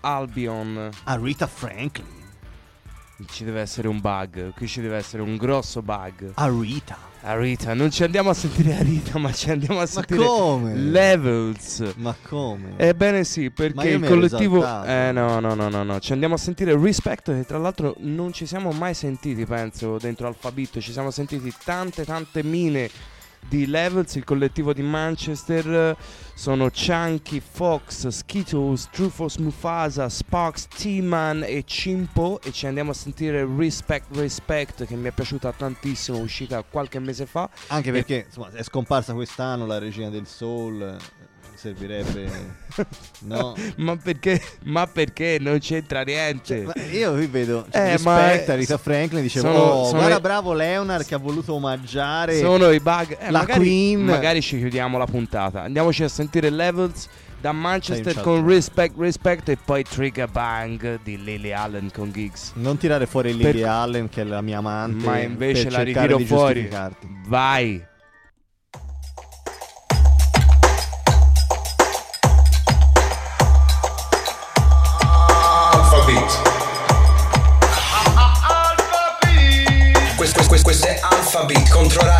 Albion. 0.00 0.88
a 1.04 1.16
Rita 1.20 1.46
Franklin 1.46 2.17
Ci 3.26 3.42
deve 3.42 3.60
essere 3.60 3.88
un 3.88 3.98
bug, 3.98 4.54
qui 4.54 4.68
ci 4.68 4.80
deve 4.80 4.96
essere 4.96 5.22
un 5.22 5.36
grosso 5.36 5.82
bug. 5.82 6.30
a 6.34 6.46
Rita 6.46 6.96
A 7.22 7.36
Rita, 7.36 7.74
non 7.74 7.90
ci 7.90 8.04
andiamo 8.04 8.30
a 8.30 8.34
sentire 8.34 8.76
a 8.76 8.80
Rita, 8.80 9.18
ma 9.18 9.32
ci 9.32 9.50
andiamo 9.50 9.80
a 9.80 9.86
sentire 9.86 10.24
come? 10.24 10.76
Levels. 10.76 11.94
ma 11.96 12.14
come? 12.22 12.74
Ebbene 12.76 13.24
sì, 13.24 13.46
Ma 13.46 13.50
perché 13.52 13.88
il 13.88 14.06
collettivo... 14.06 14.64
Eh 14.84 15.10
no, 15.10 15.40
no, 15.40 15.54
no, 15.54 15.68
no, 15.68 15.82
no, 15.82 15.98
ci 15.98 16.12
andiamo 16.12 16.34
a 16.34 16.38
sentire 16.38 16.78
Respect 16.78 17.34
che 17.34 17.44
tra 17.44 17.58
l'altro 17.58 17.96
non 17.98 18.32
ci 18.32 18.46
siamo 18.46 18.70
mai 18.70 18.94
sentiti, 18.94 19.44
penso, 19.44 19.98
dentro 19.98 20.28
Alfabito. 20.28 20.80
Ci 20.80 20.92
siamo 20.92 21.10
sentiti 21.10 21.52
tante, 21.64 22.04
tante 22.04 22.44
mine 22.44 22.88
di 23.48 23.66
Levels, 23.66 24.14
il 24.14 24.24
collettivo 24.24 24.72
di 24.72 24.82
Manchester. 24.82 25.96
Sono 26.34 26.70
Chunky, 26.70 27.40
Fox, 27.40 28.06
Skittles, 28.06 28.88
Trufos 28.92 29.36
Mufasa, 29.38 30.08
Sparks, 30.08 30.68
T-Man 30.68 31.42
e 31.44 31.64
Cimpo 31.66 32.40
e 32.44 32.52
ci 32.52 32.66
andiamo 32.66 32.92
a 32.92 32.94
sentire 32.94 33.44
Respect, 33.56 34.14
Respect 34.16 34.86
che 34.86 34.94
mi 34.94 35.08
è 35.08 35.10
piaciuta 35.10 35.52
tantissimo, 35.52 36.18
uscita 36.18 36.62
qualche 36.62 37.00
mese 37.00 37.26
fa. 37.26 37.50
anche 37.68 37.88
E- 37.88 37.92
perché 37.92 38.24
insomma, 38.26 38.50
è 38.52 38.62
scomparsa 38.62 39.14
quest'anno 39.14 39.66
la 39.66 39.78
regina 39.78 40.10
del 40.10 40.26
soul 40.26 40.96
servirebbe 41.58 42.30
no 43.24 43.54
ma 43.76 43.96
perché? 43.96 44.40
Ma 44.64 44.86
perché 44.86 45.38
non 45.40 45.58
c'entra 45.58 46.02
niente? 46.02 46.62
Ma 46.62 46.72
io 46.92 47.12
qui 47.14 47.26
vedo 47.26 47.66
cioè, 47.70 47.94
Eh, 47.94 47.98
ma 48.02 48.20
rispetto 48.30 48.50
è- 48.50 48.54
a 48.54 48.56
Rita 48.56 48.78
Franklin 48.78 49.22
dicevo 49.22 49.46
sono- 49.52 49.58
oh, 49.64 49.84
sono 49.86 49.98
guarda 49.98 50.16
i- 50.16 50.20
bravo 50.20 50.52
Leonard 50.52 51.04
che 51.04 51.14
ha 51.14 51.18
voluto 51.18 51.54
omaggiare 51.54 52.38
Sono 52.38 52.70
i 52.70 52.78
bug. 52.80 53.16
Eh, 53.18 53.30
la 53.30 53.40
magari, 53.40 53.58
Queen 53.60 54.04
magari 54.04 54.40
ci 54.40 54.58
chiudiamo 54.58 54.96
la 54.98 55.06
puntata. 55.06 55.62
Andiamoci 55.62 56.04
a 56.04 56.08
sentire 56.08 56.50
Levels 56.50 57.08
da 57.40 57.52
Manchester 57.52 58.20
con. 58.20 58.46
Respect, 58.46 58.94
Respect 58.98 59.48
e 59.48 59.56
poi 59.64 59.82
Trigger 59.84 60.28
Bang 60.28 61.00
di 61.02 61.22
Lily 61.22 61.50
Allen 61.52 61.90
con 61.92 62.12
Gigs. 62.12 62.52
non 62.54 62.76
tirare 62.76 63.06
fuori 63.06 63.32
Per- 63.34 63.54
Lily 63.54 63.62
Allen 63.66 64.08
che 64.08 64.20
è 64.20 64.24
la 64.24 64.40
mia 64.40 64.58
amante 64.58 65.04
Ma 65.04 65.18
invece 65.18 65.64
per 65.64 65.72
la 65.72 65.82
ritiro 65.82 66.16
di 66.16 66.24
fuori. 66.24 66.68
Vai. 67.26 67.84
Alphabet 81.78 82.17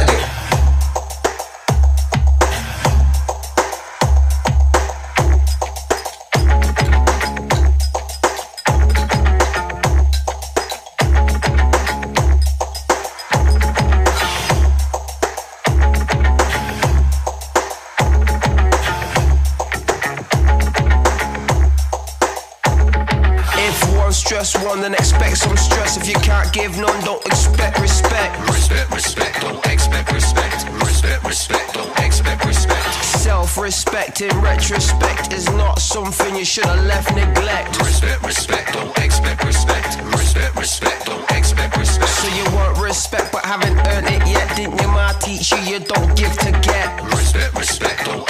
If 23.68 23.98
one 23.98 24.14
stress 24.14 24.57
one, 24.64 24.81
then 24.81 24.94
expect 24.94 25.37
some 25.37 25.54
stress. 25.59 25.98
If 25.98 26.09
you 26.09 26.14
can't 26.14 26.50
give 26.54 26.78
none, 26.78 27.04
don't 27.04 27.24
expect 27.26 27.78
respect. 27.81 28.40
Respect, 28.48 28.90
respect, 28.90 29.42
don't 29.42 29.66
expect 29.66 30.11
respect. 30.11 30.64
Respect, 30.81 31.22
respect, 31.22 31.74
don't 31.74 31.98
expect 31.98 32.46
respect. 32.46 33.04
Self 33.04 33.59
respect 33.59 34.22
in 34.22 34.35
retrospect 34.40 35.35
is 35.35 35.50
not 35.50 35.81
something 35.81 36.35
you 36.35 36.46
should 36.46 36.64
have 36.64 36.83
left 36.87 37.14
neglect. 37.14 37.78
Respect, 37.78 38.22
respect, 38.22 38.72
don't 38.72 38.96
expect 39.04 39.44
respect. 39.44 40.02
Respect, 40.16 40.57
respect, 40.57 41.04
don't 41.04 41.31
expect 41.31 41.76
respect. 41.76 42.11
So 42.11 42.28
you 42.38 42.44
want 42.57 42.78
respect 42.78 43.33
but 43.33 43.44
haven't 43.44 43.76
earned 43.88 44.07
it 44.09 44.26
yet. 44.26 44.57
Didn't 44.57 44.81
your 44.81 44.92
ma 44.92 45.12
teach 45.12 45.52
you 45.52 45.59
you 45.59 45.78
don't 45.78 46.16
give 46.16 46.33
to 46.38 46.52
get? 46.62 47.04
Respect, 47.04 47.54
respect, 47.54 48.07
don't 48.07 48.27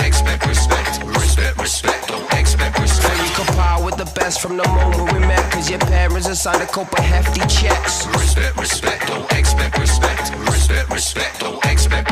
best 4.28 4.42
from 4.42 4.58
the 4.58 4.68
moment 4.68 5.10
we 5.12 5.20
met. 5.20 5.50
Cause 5.50 5.70
your 5.70 5.78
parents 5.78 6.28
assigned 6.28 6.62
a 6.62 6.66
couple 6.66 7.02
hefty 7.02 7.40
checks. 7.48 8.06
Respect, 8.08 8.56
respect, 8.58 9.06
don't 9.06 9.32
expect 9.32 9.78
respect. 9.78 10.36
Respect, 10.52 10.90
respect, 10.90 11.40
don't 11.40 11.64
expect 11.64 12.07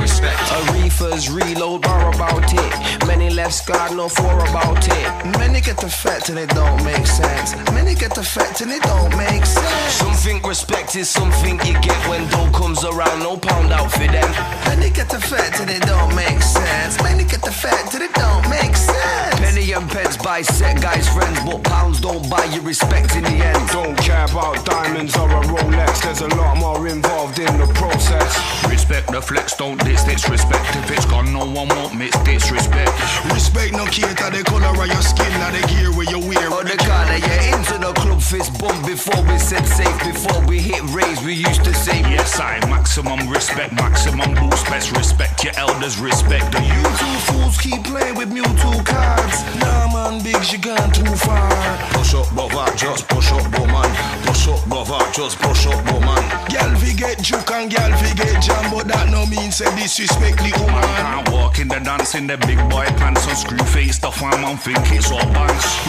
Aretha's 0.87 1.29
reload, 1.29 1.85
more 1.85 2.11
about 2.15 2.47
it. 2.53 3.07
Many 3.07 3.31
left 3.31 3.55
scarred, 3.55 3.97
no 3.97 4.09
for 4.09 4.39
about 4.47 4.87
it. 4.87 5.39
Many 5.39 5.61
get 5.61 5.83
affected 5.83 6.37
and 6.37 6.39
it 6.39 6.55
don't 6.55 6.83
make 6.85 7.07
sense. 7.07 7.57
Many 7.73 7.95
get 7.95 8.17
affected 8.17 8.69
and 8.69 8.77
it 8.77 8.83
don't 8.83 9.17
make 9.17 9.45
sense. 9.45 9.93
Something 9.93 10.41
respect 10.43 10.95
is 10.95 11.09
something 11.09 11.59
you 11.67 11.75
get 11.81 11.99
when 12.09 12.29
dough 12.31 12.51
comes 12.53 12.85
around, 12.85 13.19
no 13.21 13.37
pound 13.37 13.73
out 13.73 13.91
for 13.91 14.07
them. 14.07 14.31
Many 14.67 14.91
get 14.91 15.13
affected 15.13 15.69
and 15.69 15.71
it 15.71 15.83
don't 15.83 16.15
make 16.15 16.41
sense. 16.41 17.03
Many 17.03 17.25
get 17.25 17.47
affected 17.47 18.01
and 18.01 18.11
it 18.11 18.15
don't 18.15 18.49
make 18.49 18.77
sense. 18.77 19.41
Penny 19.41 19.73
and 19.73 19.89
pence 19.91 20.17
buy 20.17 20.43
set 20.43 20.81
guys 20.81 21.09
friends, 21.09 21.39
but 21.45 21.65
pounds 21.65 22.01
don't 22.01 22.29
buy 22.31 22.45
you 22.55 22.61
respect 22.61 23.17
in 23.17 23.25
the 23.25 23.37
end. 23.45 23.69
Don't 23.71 23.99
care 23.99 24.25
about 24.25 24.65
diamonds 24.65 25.17
or 25.17 25.29
a 25.31 25.43
Rolex. 25.51 26.03
There's 26.03 26.21
a 26.21 26.29
lot 26.37 26.57
more 26.59 26.87
involved 26.87 27.39
in 27.39 27.59
the 27.59 27.67
process. 27.75 28.31
Respect 28.71 29.11
the 29.11 29.21
flex, 29.21 29.57
don't 29.57 29.83
diss 29.85 30.05
disrespect. 30.05 30.76
If 30.83 30.91
it's 30.91 31.07
gone, 31.07 31.33
no 31.33 31.45
one 31.45 31.69
won't 31.69 31.95
mix 31.95 32.17
disrespect. 32.21 32.93
Respect 33.33 33.73
no 33.73 33.87
cater 33.87 34.31
the 34.31 34.43
color 34.45 34.71
of 34.71 34.87
your 34.87 35.03
skin 35.03 35.33
or 35.43 35.53
the 35.53 35.65
gear 35.69 35.91
where 35.97 36.09
you 36.09 36.21
wear. 36.21 36.47
Or 36.53 36.65
the 36.65 36.77
car 36.77 37.05
that 37.07 37.21
you're 37.21 37.45
into 37.57 37.79
the 37.79 37.93
club 38.01 38.21
fist 38.21 38.59
bump 38.61 38.85
before 38.87 39.23
we 39.25 39.39
said 39.39 39.65
safe, 39.67 39.99
before 40.05 40.45
we 40.47 40.59
hit 40.59 40.83
raise, 40.93 41.21
we 41.25 41.35
used 41.35 41.65
to 41.65 41.75
say 41.75 42.01
Yes, 42.11 42.39
I 42.39 42.61
maximum 42.69 43.29
respect, 43.29 43.73
maximum 43.73 44.35
boost. 44.35 44.67
Best 44.67 44.93
respect 44.93 45.45
your 45.45 45.55
elders, 45.57 45.99
respect 45.99 46.53
the 46.53 46.61
You 46.61 46.83
two 47.01 47.17
fools 47.33 47.57
keep 47.59 47.85
playing 47.85 48.17
with 48.17 48.31
Mewtwo 48.31 48.85
cards. 48.85 49.39
Nah, 49.57 49.89
man, 49.93 50.23
Biggs, 50.23 50.53
you 50.53 50.59
gone 50.59 50.93
too 50.93 51.17
far. 51.17 51.51
Push 51.97 52.15
up, 52.15 52.29
brother, 52.35 52.69
just 52.77 53.09
push 53.09 53.33
up, 53.33 53.45
woman. 53.59 53.91
Push 54.27 54.49
up, 54.49 54.61
brother, 54.69 55.01
just 55.13 55.39
push 55.39 55.67
up, 55.67 55.81
woman. 55.93 56.23
Girl 56.53 56.73
fi 56.77 56.93
get 56.95 57.23
juke 57.23 57.51
and 57.53 57.71
girl 57.71 57.93
fi 57.97 58.15
get 58.15 58.43
jam, 58.43 58.71
but 58.71 58.87
that 58.89 59.09
no 59.11 59.27
mean 59.27 59.51
say 59.51 59.69
disrespect 59.77 60.39
the 60.39 60.53
woman. 60.61 60.66
Can't 60.67 61.31
walk 61.31 61.59
in 61.59 61.69
the 61.69 61.81
dance 61.81 62.15
in 62.15 62.27
the 62.27 62.37
big 62.39 62.59
boy 62.71 62.87
pants 62.99 63.27
on 63.29 63.37
screw 63.37 63.59
face 63.59 63.97
stuff. 63.97 64.23
I'm 64.23 64.45
on 64.45 64.57
think 64.57 64.79
it's 64.93 65.11
all. 65.11 65.27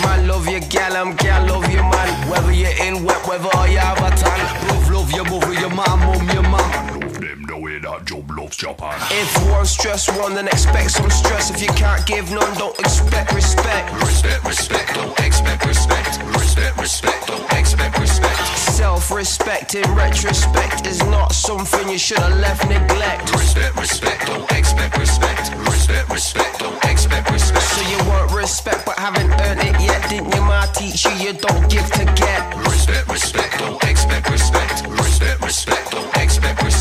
Man 0.03 0.27
love 0.27 0.47
you 0.47 0.59
gal, 0.61 0.95
I'm 0.95 1.15
gal 1.15 1.45
love 1.47 1.69
you 1.71 1.81
man. 1.81 2.29
Whether 2.29 2.53
you're 2.53 2.77
in 2.85 3.03
wet 3.03 3.25
weather 3.27 3.49
or 3.57 3.67
you 3.67 3.79
have 3.79 3.97
a 3.97 4.15
tan. 4.15 4.67
Love 4.67 4.89
love 4.91 5.11
your 5.11 5.25
mother, 5.25 5.53
your 5.53 5.69
mom, 5.69 5.99
mum, 5.99 6.29
your 6.29 6.43
mom. 6.43 6.96
Them 7.27 7.43
the 7.43 7.57
way 7.57 7.77
that 7.79 8.05
job 8.05 8.31
loves 8.31 8.55
Japan. 8.55 8.95
If 9.11 9.51
one 9.51 9.65
stress 9.65 10.07
one, 10.15 10.33
then 10.33 10.47
expect 10.47 10.91
some 10.91 11.09
stress. 11.09 11.51
If 11.51 11.61
you 11.61 11.67
can't 11.75 12.05
give 12.07 12.31
none, 12.31 12.55
don't 12.55 12.79
expect 12.79 13.33
respect. 13.33 13.91
Respect, 13.99 14.45
respect, 14.45 14.95
don't 14.95 15.19
expect 15.19 15.65
respect. 15.65 16.23
Respect, 16.23 16.77
respect, 16.79 17.27
don't 17.27 17.51
expect 17.51 17.99
respect. 17.99 18.39
Self 18.79 19.11
respect 19.11 19.75
in 19.75 19.83
retrospect 19.93 20.87
is 20.87 21.03
not 21.11 21.35
something 21.35 21.89
you 21.89 21.97
should 21.97 22.19
have 22.19 22.39
left 22.39 22.63
neglect. 22.69 23.29
Respect, 23.33 23.75
respect, 23.75 24.25
don't 24.27 24.49
expect 24.53 24.97
respect. 24.97 25.51
Respect, 25.67 26.07
respect, 26.07 26.59
don't 26.59 26.85
expect 26.85 27.29
respect. 27.29 27.65
So 27.75 27.81
you 27.91 27.97
want 28.07 28.31
respect 28.31 28.85
but 28.85 28.97
haven't 28.97 29.27
earned 29.41 29.67
it 29.67 29.75
yet. 29.81 29.99
Didn't 30.09 30.33
your 30.33 30.45
ma 30.45 30.63
teach 30.67 31.03
you 31.03 31.11
you 31.19 31.33
don't 31.33 31.67
give 31.69 31.91
to 31.91 32.05
get? 32.15 32.39
Respect, 32.63 33.09
respect, 33.11 33.59
don't 33.59 33.83
expect 33.83 34.29
respect. 34.29 34.87
Respect, 34.87 35.41
respect, 35.43 35.91
don't 35.91 36.15
expect 36.15 36.63
respect 36.63 36.76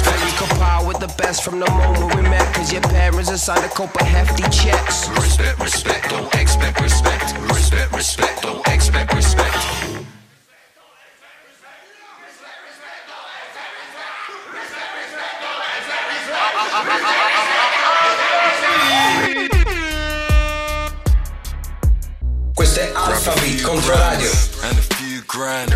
compile 0.49 0.87
with 0.87 0.99
the 0.99 1.13
best 1.19 1.43
from 1.43 1.61
the 1.61 1.71
moment 1.71 2.15
we 2.15 2.23
met. 2.23 2.55
Cause 2.55 2.73
your 2.73 2.83
parents 2.83 3.31
assigned 3.31 3.65
a 3.65 3.69
cope 3.69 3.95
of 3.95 4.07
hefty 4.07 4.43
checks. 4.45 5.09
Respect, 5.11 5.59
respect, 5.61 6.11
don't 6.11 6.35
expect 6.35 6.81
respect. 6.81 7.39
Respect, 7.41 7.93
respect, 7.93 8.43
don't 8.43 8.69
expect 8.69 9.15
respect. 9.15 9.57
Questo 22.55 22.81
è 22.81 22.91
Alphabet 22.95 23.61
contro 23.63 23.95
radio. 23.97 24.31
And 24.63 24.79
a 24.79 24.95
few 24.95 25.23
grand 25.27 25.73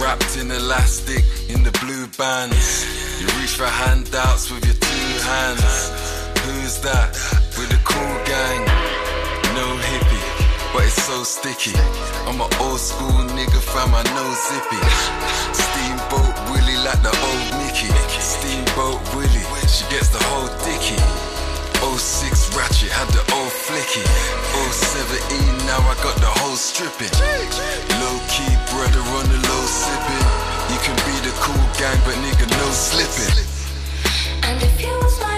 wrapped 0.00 0.36
in 0.36 0.50
elastic 0.50 1.41
in 1.52 1.62
the 1.62 1.72
blue 1.84 2.06
bands. 2.16 2.86
You 3.20 3.26
reach 3.38 3.54
for 3.60 3.68
handouts 3.68 4.50
with 4.50 4.64
your 4.64 4.74
two 4.74 5.12
hands. 5.22 5.92
Who's 6.44 6.80
that? 6.80 7.12
With 7.56 7.70
a 7.70 7.80
cool 7.84 8.16
gang. 8.24 8.62
No 9.52 9.66
hippie, 9.88 10.24
but 10.72 10.84
it's 10.88 11.00
so 11.02 11.22
sticky. 11.22 11.76
I'm 12.24 12.40
an 12.40 12.48
old 12.64 12.80
school 12.80 13.12
nigga, 13.36 13.60
fam, 13.72 13.92
I 13.92 14.02
know 14.16 14.28
zippy. 14.48 14.80
Steamboat 15.52 16.34
Willie 16.50 16.80
like 16.84 17.00
the 17.04 17.12
old 17.12 17.46
Mickey. 17.60 17.92
Steamboat 18.16 19.00
Willie, 19.14 19.46
she 19.68 19.84
gets 19.92 20.08
the 20.08 20.22
whole 20.32 20.48
dicky. 20.64 20.96
06 21.82 22.56
ratchet, 22.56 22.90
had 22.90 23.08
the 23.12 23.22
old 23.36 23.52
flicky. 23.52 24.04
017, 24.72 25.66
now 25.66 25.80
I 25.84 25.94
got 26.02 26.16
the 26.16 26.32
whole 26.40 26.56
stripping. 26.56 27.12
Low 28.00 28.16
key 28.32 28.52
brother 28.72 29.04
on 29.18 29.24
the 29.28 29.38
low 29.48 29.64
sipping. 29.66 30.41
You 30.82 30.88
can 30.88 30.96
be 31.06 31.14
the 31.22 31.30
cool 31.38 31.62
gang, 31.78 31.96
but 32.04 32.16
nigga, 32.16 32.50
no 32.58 32.70
slipping. 32.72 33.46
And 34.42 34.60
it 34.60 34.70
fuels 34.70 35.20
my 35.20 35.31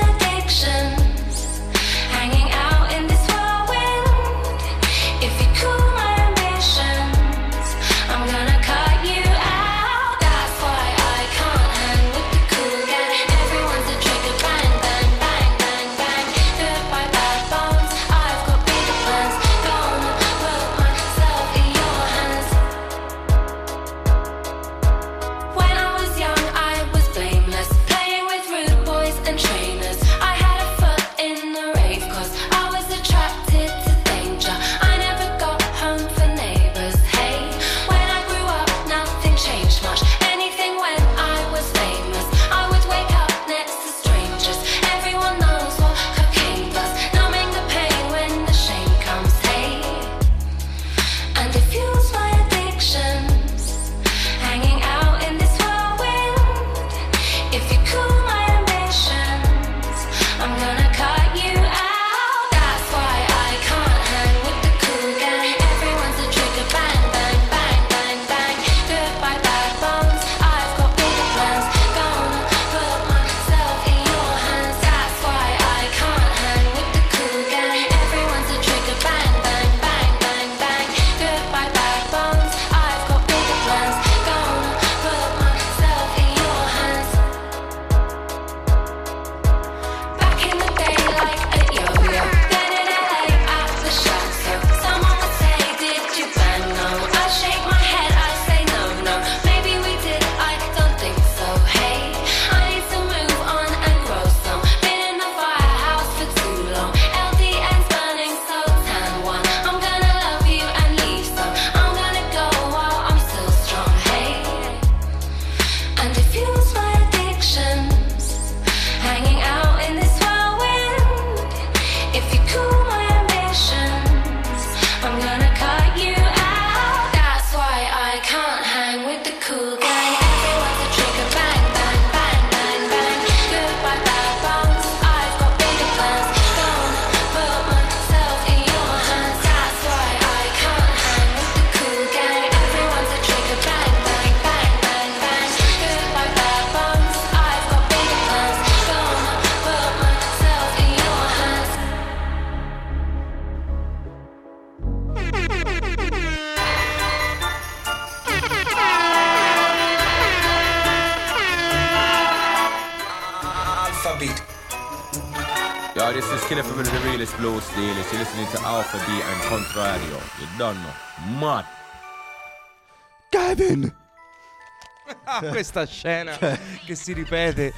questa 175.65 175.87
scena 175.87 176.37
che 176.85 176.95
si 176.95 177.15
ripete. 177.15 177.73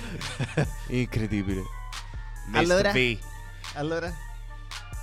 Incredibile. 0.89 1.63
Allora? 2.53 2.91
B. 2.91 3.17
Allora? 3.75 4.13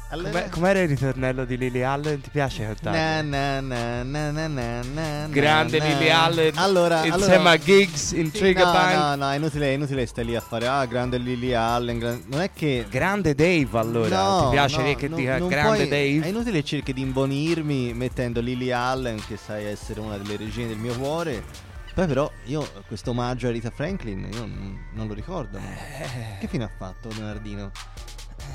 Allora? 0.10 0.30
Com'è- 0.30 0.50
com'era 0.50 0.80
il 0.82 0.89
ritornello 0.89 1.43
di 1.46 1.58
Lily 1.58 1.82
Allen? 1.82 2.22
Ti 2.22 2.30
piace 2.30 2.63
cantare? 2.65 3.22
Na, 3.24 3.60
na, 3.62 4.04
na, 4.04 4.04
na, 4.04 4.48
na, 4.48 4.82
na, 4.84 5.28
Grande 5.30 5.80
na, 5.80 5.86
Lily. 5.86 6.10
Allen 6.10 6.52
allora, 6.58 7.04
insieme 7.04 7.34
allora- 7.36 7.50
a 7.52 7.58
Giggs 7.58 8.12
in 8.12 8.26
Sì, 8.32 8.38
Trigger 8.38 8.65
no. 8.65 8.93
No, 8.93 9.15
no, 9.15 9.32
è 9.32 9.36
inutile, 9.38 9.69
è 9.69 9.72
inutile 9.74 10.06
stai 10.06 10.26
lì 10.26 10.36
a 10.36 10.41
fare 10.41 10.67
Ah, 10.67 10.86
grande 10.86 11.17
Lily 11.17 11.54
Allen 11.54 11.98
gran- 11.98 12.24
Non 12.28 12.41
è 12.41 12.52
che 12.54 12.86
Grande 12.89 13.34
Dave 13.34 13.67
allora 13.80 14.15
No, 14.22 14.43
Ti 14.43 14.50
piace 14.52 14.82
no, 14.84 14.96
che 14.96 15.08
non- 15.08 15.17
dica 15.19 15.38
non 15.39 15.48
grande 15.48 15.88
puoi- 15.88 15.89
Dave? 15.89 16.26
È 16.26 16.30
inutile 16.30 16.63
cerchi 16.63 16.93
di 16.93 17.02
imbonirmi 17.02 17.93
mettendo 17.96 18.39
Lily 18.39 18.69
Allen 18.69 19.19
Che 19.26 19.36
sai 19.38 19.65
essere 19.65 20.00
una 20.00 20.17
delle 20.17 20.38
regine 20.38 20.67
del 20.67 20.78
mio 20.78 20.93
cuore 20.96 21.72
Poi 21.93 22.08
però 22.08 22.32
io 22.45 22.67
questo 22.88 23.12
omaggio 23.12 23.47
a 23.47 23.51
Rita 23.51 23.69
Franklin 23.69 24.27
Io 24.34 24.39
non, 24.39 24.86
non 24.93 25.08
lo 25.08 25.13
ricordo? 25.13 25.58
Eh. 25.60 26.38
Che 26.39 26.47
fine 26.47 26.63
ha 26.63 26.69
fatto 26.75 27.10
Leonardino? 27.10 27.71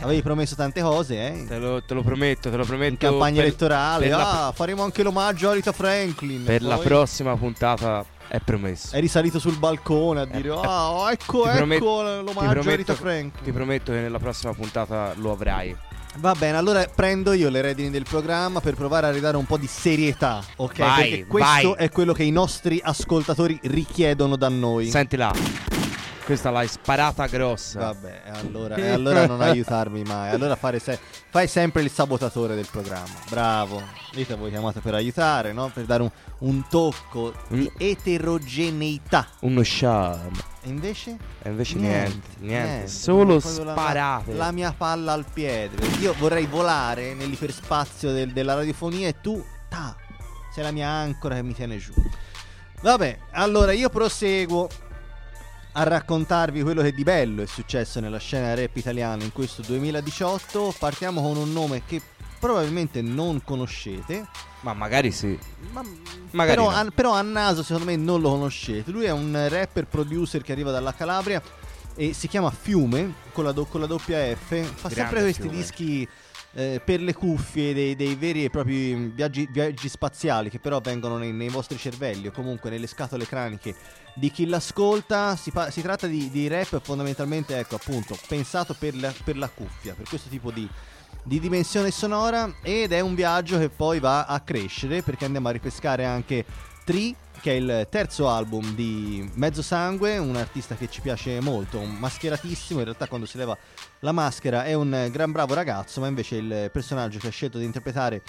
Avevi 0.01 0.23
promesso 0.23 0.55
tante 0.55 0.81
cose 0.83 1.27
eh? 1.27 1.45
Te 1.47 1.59
lo, 1.59 1.83
te 1.83 1.95
lo 1.95 2.03
prometto, 2.03 2.51
te 2.51 2.57
lo 2.57 2.65
prometto. 2.65 2.93
In 2.93 2.99
campagna 2.99 3.37
per- 3.37 3.45
elettorale 3.47 4.09
per 4.09 4.17
la- 4.17 4.47
Ah 4.49 4.53
faremo 4.53 4.83
anche 4.83 5.03
l'omaggio 5.03 5.51
a 5.51 5.55
Rita 5.55 5.73
Franklin 5.73 6.45
Per 6.45 6.63
la 6.63 6.77
Poi 6.77 6.85
prossima 6.85 7.37
puntata 7.37 8.05
è 8.29 8.39
promesso. 8.41 8.95
Eri 8.95 9.09
salito 9.09 9.39
sul 9.39 9.57
balcone 9.59 10.21
a 10.21 10.25
dire 10.27 10.51
Ah 10.51 11.09
ecco 11.11 11.43
Ti 11.43 11.49
ecco 11.49 11.57
promet- 11.57 11.81
l'omaggio 11.81 12.41
a 12.41 12.49
prometto- 12.51 12.77
Rita 12.77 12.95
Franklin 12.95 13.43
Ti 13.45 13.53
prometto 13.53 13.93
che 13.93 13.99
nella 14.01 14.19
prossima 14.19 14.53
puntata 14.55 15.13
lo 15.17 15.33
avrai. 15.33 15.75
Va 16.19 16.35
bene, 16.35 16.57
allora 16.57 16.85
prendo 16.93 17.33
io 17.33 17.49
le 17.49 17.61
redini 17.61 17.91
del 17.91 18.03
programma 18.09 18.61
per 18.61 18.75
provare 18.75 19.07
a 19.07 19.11
ridare 19.11 19.37
un 19.37 19.45
po' 19.45 19.57
di 19.57 19.67
serietà, 19.69 20.43
ok? 20.57 20.79
Vai, 20.79 21.09
Perché 21.11 21.27
questo 21.27 21.75
vai. 21.77 21.85
è 21.87 21.91
quello 21.91 22.13
che 22.13 22.25
i 22.25 22.31
nostri 22.33 22.81
ascoltatori 22.83 23.59
richiedono 23.65 24.35
da 24.37 24.49
noi. 24.49 24.89
Sentila. 24.91 25.33
Questa 26.29 26.51
l'hai 26.51 26.69
sparata 26.69 27.25
grossa. 27.27 27.79
Vabbè, 27.81 28.23
allora, 28.45 28.75
e 28.75 28.91
allora 28.91 29.27
non 29.27 29.41
aiutarmi 29.41 30.03
mai. 30.03 30.29
Allora 30.29 30.57
fare 30.57 30.79
se- 30.79 30.99
fai 31.31 31.49
sempre 31.49 31.81
il 31.81 31.91
sabotatore 31.91 32.55
del 32.55 32.69
programma. 32.71 33.15
Bravo. 33.31 33.83
Dite 34.13 34.35
voi 34.35 34.51
chiamate 34.51 34.81
per 34.81 34.93
aiutare, 34.93 35.55
no? 35.55 35.71
Per 35.73 35.87
dare 35.87 36.03
un, 36.03 36.11
un 36.41 36.67
tocco 36.69 37.33
di 37.49 37.73
eterogeneità. 37.79 39.27
Uno 39.41 39.63
charme. 39.65 40.37
E 40.61 40.69
invece? 40.69 41.17
E 41.41 41.49
invece 41.49 41.77
niente, 41.77 42.29
niente. 42.41 42.93
Proprio 43.05 43.41
Solo 43.41 43.65
la- 43.65 43.73
sparate. 43.73 44.35
La, 44.35 44.53
mia 44.53 44.75
palla 44.77 45.13
al 45.15 45.25
piede. 45.33 45.77
Perché 45.77 45.99
io 45.99 46.15
vorrei 46.19 46.45
volare 46.45 47.15
nell'iperspazio 47.15 48.13
del- 48.13 48.35
della 48.35 48.53
radiofonia 48.53 49.09
e 49.09 49.15
tu, 49.23 49.43
ta, 49.71 49.97
sei 50.55 50.63
la 50.63 50.73
mia 50.73 50.89
ancora 50.91 51.37
che 51.37 51.43
mi 51.43 51.55
tiene 51.55 51.79
giù. 51.79 51.93
Vabbè, 52.83 53.19
allora 53.31 53.73
io 53.73 53.89
proseguo 53.89 54.69
a 55.73 55.83
raccontarvi 55.83 56.63
quello 56.63 56.83
che 56.83 56.93
di 56.93 57.03
bello 57.03 57.43
è 57.43 57.47
successo 57.47 58.01
nella 58.01 58.19
scena 58.19 58.55
rap 58.55 58.77
italiana 58.77 59.23
in 59.23 59.33
questo 59.33 59.63
2018. 59.63 60.75
Partiamo 60.79 61.23
con 61.23 61.37
un 61.37 61.53
nome 61.53 61.83
che 61.87 62.01
probabilmente 62.39 63.03
non 63.03 63.43
conoscete. 63.43 64.27
Ma 64.61 64.73
magari 64.73 65.11
sì. 65.13 65.39
Magari 66.31 66.57
però, 66.57 66.71
no. 66.71 66.77
a, 66.77 66.87
però 66.93 67.13
a 67.13 67.23
naso 67.23 67.63
secondo 67.63 67.91
me 67.91 67.97
non 67.97 68.21
lo 68.21 68.31
conoscete. 68.31 68.91
Lui 68.91 69.05
è 69.05 69.11
un 69.11 69.47
rapper 69.49 69.87
producer 69.87 70.43
che 70.43 70.53
arriva 70.53 70.71
dalla 70.71 70.95
Calabria 70.95 71.43
e 71.95 72.13
si 72.13 72.29
chiama 72.29 72.51
Fiume 72.51 73.15
con 73.33 73.45
la, 73.45 73.53
do- 73.53 73.67
con 73.67 73.81
la 73.81 73.87
doppia 73.87 74.19
F. 74.35 74.49
Fa 74.49 74.89
Grande 74.89 74.95
sempre 74.95 75.21
questi 75.21 75.43
Fiume. 75.43 75.57
dischi 75.57 76.09
eh, 76.53 76.81
per 76.85 77.01
le 77.01 77.13
cuffie, 77.13 77.75
dei, 77.75 77.95
dei 77.95 78.15
veri 78.15 78.45
e 78.45 78.51
propri 78.51 78.95
viaggi, 79.15 79.49
viaggi 79.51 79.89
spaziali 79.89 80.51
che 80.51 80.59
però 80.59 80.81
vengono 80.81 81.19
nei, 81.19 81.33
nei 81.33 81.49
vostri 81.49 81.77
cervelli 81.77 82.29
o 82.29 82.33
comunque 82.33 82.71
nelle 82.71 82.87
scatole 82.87 83.27
craniche 83.27 83.75
di 84.15 84.31
chi 84.31 84.47
l'ascolta. 84.47 85.37
Si, 85.37 85.51
pa- 85.51 85.71
si 85.71 85.83
tratta 85.83 86.07
di, 86.07 86.31
di 86.31 86.49
rap 86.49 86.81
fondamentalmente, 86.81 87.59
ecco 87.59 87.77
appunto, 87.77 88.19
pensato 88.27 88.75
per 88.75 88.97
la, 88.97 89.13
per 89.25 89.37
la 89.37 89.49
cuffia, 89.49 89.95
per 89.95 90.09
questo 90.09 90.29
tipo 90.29 90.51
di, 90.51 90.69
di 91.23 91.39
dimensione 91.41 91.91
sonora 91.91 92.53
ed 92.63 92.93
è 92.93 93.01
un 93.01 93.15
viaggio 93.15 93.59
che 93.59 93.69
poi 93.69 94.01
va 94.01 94.25
a 94.25 94.41
crescere 94.41 95.03
perché 95.03 95.27
andiamo 95.27 95.49
a 95.49 95.53
ripescare 95.53 96.05
anche 96.05 96.45
Tree 96.85 97.15
che 97.41 97.53
è 97.53 97.55
il 97.55 97.87
terzo 97.91 98.29
album 98.29 98.75
di 98.75 99.29
Mezzo 99.35 99.63
Sangue, 99.63 100.19
un 100.19 100.37
artista 100.37 100.75
che 100.75 100.89
ci 100.89 101.01
piace 101.01 101.41
molto, 101.41 101.81
mascheratissimo, 101.83 102.79
in 102.79 102.85
realtà 102.87 103.07
quando 103.07 103.27
si 103.27 103.37
leva 103.37 103.57
la 104.01 104.13
maschera 104.13 104.65
è 104.65 104.75
un 104.75 105.09
gran 105.11 105.33
bravo 105.33 105.55
ragazzo, 105.55 106.01
ma 106.01 106.07
invece 106.07 106.37
il 106.37 106.71
personaggio 106.73 107.19
che 107.19 107.29
ha 107.29 107.31
scelto 107.31 107.59
di 107.59 107.65
interpretare 107.65 108.23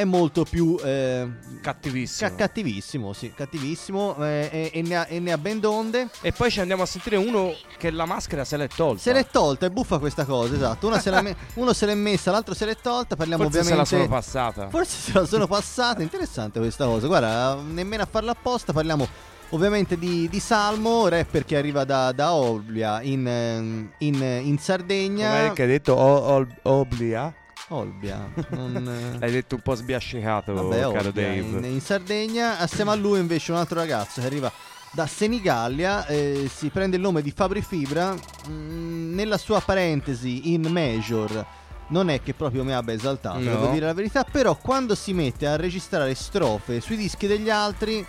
è 0.00 0.04
molto 0.04 0.44
più 0.44 0.76
eh, 0.82 1.28
cattivissimo. 1.60 2.28
ca- 2.30 2.36
cattivissimo, 2.36 3.12
sì, 3.12 3.32
cattivissimo 3.34 4.16
eh, 4.24 4.48
e, 4.50 4.70
e 4.78 4.82
ne 4.82 4.96
ha, 4.96 5.06
e 5.08 5.18
ne 5.20 5.32
ha 5.32 5.38
ben 5.38 5.60
donde. 5.60 6.08
E 6.22 6.32
poi 6.32 6.50
ci 6.50 6.60
andiamo 6.60 6.82
a 6.82 6.86
sentire 6.86 7.16
uno 7.16 7.52
che 7.78 7.90
la 7.90 8.06
maschera 8.06 8.44
se 8.44 8.56
l'è 8.56 8.68
tolta. 8.68 9.00
Se 9.02 9.12
l'è 9.12 9.26
tolta, 9.26 9.66
è 9.66 9.70
buffa 9.70 9.98
questa 9.98 10.24
cosa, 10.24 10.54
esatto. 10.54 10.86
Una 10.86 10.98
se 11.00 11.10
me- 11.20 11.36
uno 11.54 11.72
se 11.72 11.86
l'è 11.86 11.94
messa, 11.94 12.30
l'altro 12.30 12.54
se 12.54 12.64
l'è 12.64 12.76
tolta. 12.76 13.16
Parliamo 13.16 13.42
Forse 13.44 13.58
ovviamente. 13.60 13.86
se 13.88 13.94
la 13.96 14.02
sono 14.02 14.14
passata. 14.14 14.68
Forse 14.68 14.96
se 14.98 15.12
la 15.18 15.26
sono 15.26 15.46
passata. 15.46 16.02
Interessante 16.02 16.58
questa 16.58 16.84
cosa. 16.86 17.06
Guarda, 17.06 17.54
nemmeno 17.56 18.02
a 18.02 18.08
farla 18.10 18.32
apposta. 18.32 18.72
Parliamo 18.72 19.06
ovviamente 19.50 19.98
di, 19.98 20.28
di 20.28 20.38
Salmo, 20.40 21.08
rapper 21.08 21.44
che 21.44 21.56
arriva 21.56 21.84
da, 21.84 22.12
da 22.12 22.32
Olbia 22.34 23.02
in, 23.02 23.26
ehm, 23.26 23.90
in, 23.98 24.14
in 24.44 24.58
Sardegna. 24.58 25.28
Com'è 25.28 25.52
che 25.52 25.62
hai 25.62 25.68
detto 25.68 25.92
o- 25.92 26.32
ol- 26.34 26.56
Oblia? 26.62 27.34
Olbia. 27.70 28.30
non- 28.50 29.16
L'hai 29.20 29.30
detto 29.30 29.56
un 29.56 29.60
po' 29.62 29.74
sbiascicato, 29.74 30.52
Vabbè, 30.54 30.80
caro 30.80 31.08
Olbia, 31.08 31.10
Dave. 31.12 31.36
in, 31.36 31.64
in 31.64 31.80
Sardegna. 31.80 32.58
Assieme 32.58 32.90
a 32.90 32.94
lui 32.94 33.18
invece 33.20 33.52
un 33.52 33.58
altro 33.58 33.78
ragazzo 33.78 34.20
che 34.20 34.26
arriva 34.26 34.50
da 34.92 35.06
Senigallia, 35.06 36.04
eh, 36.06 36.50
si 36.52 36.68
prende 36.68 36.96
il 36.96 37.02
nome 37.02 37.22
di 37.22 37.30
Fabri 37.30 37.62
Fibra. 37.62 38.14
mm, 38.48 39.14
nella 39.14 39.38
sua 39.38 39.60
parentesi 39.60 40.52
in 40.52 40.62
major 40.70 41.46
non 41.88 42.08
è 42.08 42.22
che 42.22 42.34
proprio 42.34 42.62
mi 42.62 42.72
abbia 42.72 42.94
esaltato, 42.94 43.38
No. 43.38 43.50
devo 43.50 43.66
dire 43.72 43.86
la 43.86 43.92
verità, 43.94 44.22
però 44.22 44.56
quando 44.56 44.94
si 44.94 45.12
mette 45.12 45.46
a 45.48 45.56
registrare 45.56 46.14
strofe 46.14 46.80
sui 46.80 46.96
dischi 46.96 47.26
degli 47.26 47.50
altri 47.50 48.06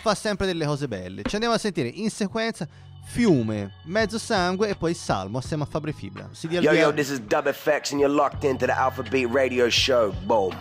fa 0.00 0.14
sempre 0.14 0.46
delle 0.46 0.64
cose 0.64 0.88
belle. 0.88 1.22
Ci 1.22 1.34
andiamo 1.34 1.54
a 1.54 1.58
sentire 1.58 1.88
in 1.88 2.08
sequenza 2.10 2.66
Fiume, 3.06 3.74
Mezzo 3.84 4.18
Sangue 4.18 4.68
e 4.68 4.74
poi 4.76 4.94
Salmo 4.94 5.38
assieme 5.38 5.62
a 5.62 5.66
Fabri 5.66 5.92
Fibra. 5.92 6.28
Si 6.32 6.48
dia 6.48 6.60
Yo, 6.60 6.70
via- 6.70 6.80
yo, 6.82 6.92
this 6.94 7.10
is 7.10 7.20
Dub 7.20 7.48
FX, 7.50 7.92
and 7.92 8.00
you're 8.00 8.08
locked 8.12 8.44
into 8.44 8.66
the 8.66 8.72
Alpha 8.72 9.02
Beat 9.02 9.28
Radio 9.32 9.68
Show. 9.68 10.12
Boom. 10.24 10.52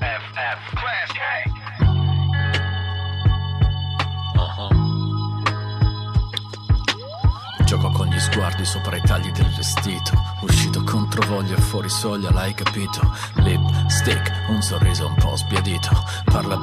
FF 0.00 0.74
Class 0.74 1.10
K. 1.12 1.52
Gioco 7.64 7.90
con 7.90 8.06
gli 8.08 8.18
sguardi 8.20 8.64
sopra 8.64 8.96
i 8.96 9.00
tagli 9.00 9.30
del 9.32 9.48
vestito. 9.56 10.12
Uscito 10.42 10.82
contro 10.84 11.26
voglia 11.26 11.56
e 11.56 11.60
fuori 11.60 11.88
soglia, 11.88 12.30
l'hai 12.30 12.52
capito? 12.52 13.00
Lipstick, 13.36 14.48
un 14.48 14.60
sorriso 14.60 15.06
un 15.06 15.14
po' 15.14 15.34
sbiadito. 15.36 15.90
Parla 16.26 16.53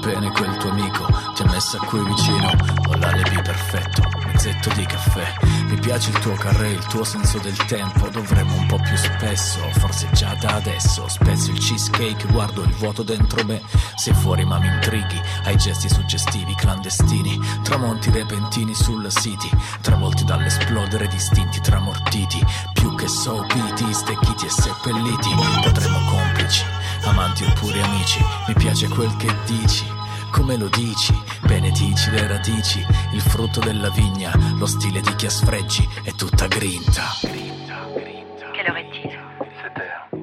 piace 5.91 6.11
il 6.11 6.19
tuo 6.19 6.35
carré, 6.35 6.69
il 6.69 6.85
tuo 6.85 7.03
senso 7.03 7.37
del 7.39 7.57
tempo. 7.65 8.07
Dovremmo 8.07 8.55
un 8.55 8.65
po' 8.65 8.77
più 8.77 8.95
spesso, 8.95 9.59
forse 9.71 10.07
già 10.13 10.33
da 10.35 10.55
adesso. 10.55 11.05
Spezzo 11.09 11.51
il 11.51 11.59
cheesecake, 11.59 12.31
guardo 12.31 12.61
il 12.63 12.73
vuoto 12.75 13.03
dentro 13.03 13.43
me. 13.43 13.61
Sei 13.97 14.13
fuori 14.13 14.45
ma 14.45 14.57
mi 14.57 14.67
intrighi, 14.67 15.21
hai 15.43 15.57
gesti 15.57 15.89
suggestivi, 15.89 16.55
clandestini. 16.55 17.37
Tramonti 17.63 18.09
repentini 18.09 18.73
sulla 18.73 19.09
city, 19.09 19.49
travolti 19.81 20.23
dall'esplodere 20.23 21.07
distinti 21.07 21.59
tramortiti. 21.59 22.41
Più 22.71 22.95
che 22.95 23.09
sopiti, 23.09 23.93
stecchiti 23.93 24.45
e 24.45 24.49
seppelliti. 24.49 25.29
Potremmo 25.61 25.99
complici, 26.09 26.63
amanti 27.03 27.43
oppure 27.43 27.81
amici. 27.81 28.23
Mi 28.47 28.53
piace 28.53 28.87
quel 28.87 29.13
che 29.17 29.35
dici. 29.45 30.00
Come 30.31 30.57
lo 30.57 30.69
dici? 30.69 31.13
Benedici 31.45 32.09
le 32.11 32.27
radici, 32.27 32.85
il 33.13 33.21
frutto 33.21 33.59
della 33.59 33.89
vigna, 33.89 34.31
lo 34.57 34.65
stile 34.65 35.01
di 35.01 35.13
chi 35.15 35.25
ha 35.25 35.29
sfreggi, 35.29 35.87
è 36.03 36.13
tutta 36.13 36.47
grinta. 36.47 37.03
Quelle 37.21 38.67
heure 38.67 38.79
est-il 38.79 39.09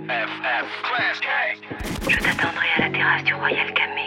FF 0.08 0.80
Class. 0.82 1.20
Je 2.08 2.18
t'attendrai 2.18 2.68
à 2.76 2.80
la 2.80 2.90
terrasse 2.90 3.24
du 3.24 3.34
Royal 3.34 3.72
Camé, 3.74 3.97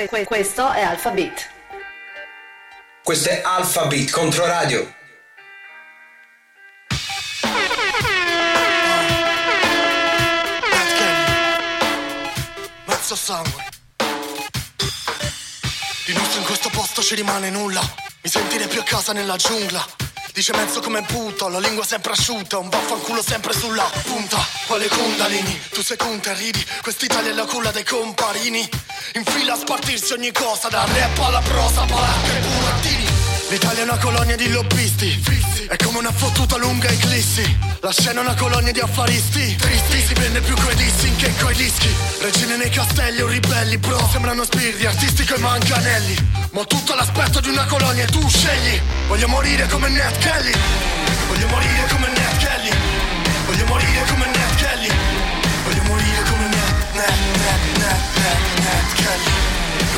Que- 0.00 0.08
que- 0.08 0.16
que- 0.20 0.24
questo 0.24 0.70
è 0.72 0.80
Alpha 0.80 1.10
Beat. 1.10 1.50
Questo 3.04 3.28
è 3.28 3.42
Alpha 3.44 3.84
Beat 3.84 4.10
contro 4.10 4.46
radio. 4.46 4.90
Mezzo 12.86 13.14
sangue. 13.16 13.68
Di 16.06 16.12
nostro 16.12 16.40
in 16.40 16.46
questo 16.46 16.68
posto 16.70 17.02
ci 17.02 17.14
rimane 17.14 17.50
nulla. 17.50 17.80
Mi 18.22 18.28
sentirei 18.30 18.66
più 18.68 18.80
a 18.80 18.84
casa 18.84 19.12
nella 19.12 19.36
giungla. 19.36 19.84
Dice 20.32 20.52
mezzo 20.54 20.80
come 20.80 21.02
butto, 21.02 21.48
la 21.48 21.58
lingua 21.58 21.84
sempre 21.84 22.12
asciutta, 22.12 22.58
un 22.58 22.68
vaffanculo 22.68 23.22
sempre 23.22 23.52
sulla 23.52 23.90
punta. 24.04 24.38
Quale 24.66 24.88
kundalini, 24.88 25.60
tu 25.70 25.82
sei 25.82 25.96
conta 25.96 26.30
e 26.30 26.34
ridi, 26.34 26.64
quest'Italia 26.82 27.30
è 27.30 27.34
la 27.34 27.44
culla 27.44 27.70
dei 27.72 27.84
comparini. 27.84 28.68
In 29.14 29.24
fila 29.24 29.54
a 29.54 29.56
spartirsi 29.56 30.12
ogni 30.12 30.32
cosa, 30.32 30.68
da 30.68 30.84
rap 30.84 31.18
alla 31.18 31.40
prosa, 31.40 31.84
palacca 31.84 32.36
e 32.36 32.40
burattini. 32.40 33.09
L'Italia 33.50 33.80
è 33.80 33.82
una 33.82 33.98
colonia 33.98 34.36
di 34.36 34.48
lobbisti, 34.48 35.20
è 35.66 35.74
come 35.74 35.98
una 35.98 36.12
fottuta 36.12 36.56
lunga 36.56 36.86
eclissi. 36.86 37.42
La 37.80 37.90
scena 37.90 38.20
è 38.20 38.22
una 38.22 38.36
colonia 38.36 38.70
di 38.70 38.78
affaristi, 38.78 39.56
tristi, 39.56 40.06
si 40.06 40.14
vende 40.14 40.40
più 40.40 40.54
coi 40.54 40.72
dissing 40.76 41.16
che 41.16 41.34
coi 41.34 41.52
dischi. 41.56 41.92
Regine 42.20 42.56
nei 42.56 42.70
castelli 42.70 43.20
o 43.22 43.26
ribelli, 43.26 43.76
bro, 43.78 44.08
sembrano 44.12 44.44
spiriti, 44.44 44.86
artisti 44.86 45.24
coi 45.24 45.40
manganelli. 45.40 46.14
Ma 46.52 46.62
tutto 46.64 46.94
l'aspetto 46.94 47.40
di 47.40 47.48
una 47.48 47.64
colonia 47.64 48.04
e 48.04 48.06
tu 48.06 48.24
scegli. 48.28 48.80
Voglio 49.08 49.26
morire 49.26 49.66
come 49.66 49.88
Ned 49.88 50.16
Kelly, 50.18 50.52
voglio 51.26 51.48
morire 51.48 51.86
come 51.90 52.06
Ned 52.06 52.36
Kelly, 52.38 52.70
voglio 53.46 53.66
morire 53.66 54.04
come 54.06 54.26
Ned 54.26 54.54
Kelly, 54.54 54.90
voglio 55.64 55.82
morire 55.90 56.22
come 56.22 56.46
Ned, 56.46 56.74
Ned, 56.94 57.18
Ned, 57.34 57.62
Ned, 57.78 58.00
Ned, 58.14 58.38
Ned 58.62 58.92
Kelly. 58.94 59.30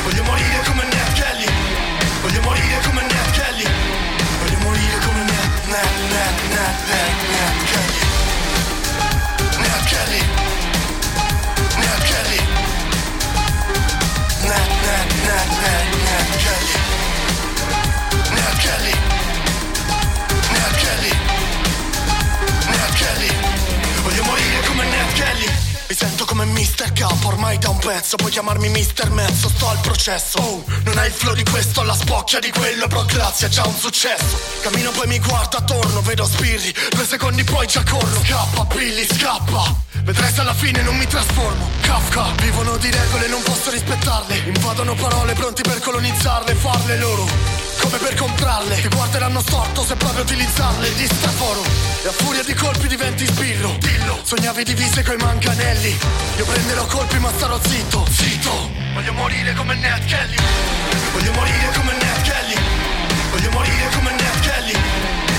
Voglio 0.01 0.23
morire 0.23 0.61
come 0.65 0.83
Ned 0.85 1.13
Kelly, 1.13 1.45
voglio 2.19 2.41
morire 2.41 2.79
come 2.81 2.92
Kelly. 25.15 25.62
Ned, 26.01 26.11
Ned 26.11 26.25
Kelly. 26.25 26.51
Mr. 26.53 26.91
K 26.93 27.25
ormai 27.25 27.57
da 27.57 27.69
un 27.69 27.77
pezzo 27.77 28.15
Puoi 28.15 28.31
chiamarmi 28.31 28.69
Mr. 28.69 29.09
Mezzo, 29.11 29.49
sto 29.49 29.69
al 29.69 29.79
processo. 29.81 30.39
Oh, 30.39 30.63
non 30.85 30.97
hai 30.97 31.07
il 31.07 31.13
flow 31.13 31.35
di 31.35 31.43
questo, 31.43 31.83
la 31.83 31.93
spocchia 31.93 32.39
di 32.39 32.51
quello 32.51 32.87
Però 32.87 33.03
grazie, 33.05 33.47
è 33.47 33.49
già 33.49 33.65
un 33.65 33.75
successo. 33.77 34.39
Cammino 34.61 34.91
poi 34.91 35.07
mi 35.07 35.19
guardo 35.19 35.57
attorno, 35.57 36.01
vedo 36.01 36.25
spirri 36.25 36.73
Due 36.89 37.05
secondi 37.05 37.43
poi 37.43 37.67
già 37.67 37.83
corro. 37.83 38.21
Scappa, 38.23 38.65
Billy, 38.75 39.05
scappa. 39.05 39.91
Vedrai 40.03 40.33
se 40.33 40.41
alla 40.41 40.53
fine 40.53 40.81
non 40.81 40.97
mi 40.97 41.07
trasformo. 41.07 41.69
Kafka, 41.81 42.31
vivono 42.41 42.75
di 42.77 42.91
regole, 42.91 43.27
non 43.27 43.41
posso 43.43 43.69
rispettarle. 43.69 44.35
Invadono 44.53 44.95
parole 44.95 45.33
pronti 45.33 45.61
per 45.61 45.79
colonizzarle 45.79 46.55
Farle 46.55 46.97
loro, 46.97 47.25
come 47.79 47.97
per 47.97 48.15
comprarle. 48.15 48.81
Ti 48.81 48.87
guarderanno 48.89 49.41
storto 49.41 49.83
se 49.83 49.95
proprio 49.95 50.23
utilizzarle. 50.23 50.93
Di 50.95 51.05
straforo, 51.05 51.61
e 52.03 52.07
a 52.07 52.11
furia 52.11 52.43
di 52.43 52.53
colpi 52.53 52.87
diventi 52.87 53.25
sbirro. 53.25 53.77
Dillo, 53.79 54.19
sognavi 54.23 54.63
divise 54.63 55.03
coi 55.03 55.15
manganelli. 55.17 55.97
Io 56.37 56.45
prenderò 56.45 56.85
colpi 56.85 57.17
ma 57.19 57.31
starò 57.35 57.57
zitto. 57.63 58.05
Zitto, 58.09 58.69
voglio 58.93 59.13
morire 59.13 59.53
come 59.53 59.73
Ned 59.75 60.05
Kelly. 60.05 60.35
Voglio 61.13 61.31
morire 61.31 61.71
come 61.73 61.93
Ned 61.93 62.21
Kelly. 62.23 62.57
Voglio 63.31 63.49
morire 63.51 63.89
come 63.93 64.11
Ned 64.11 64.39
Kelly. 64.41 64.77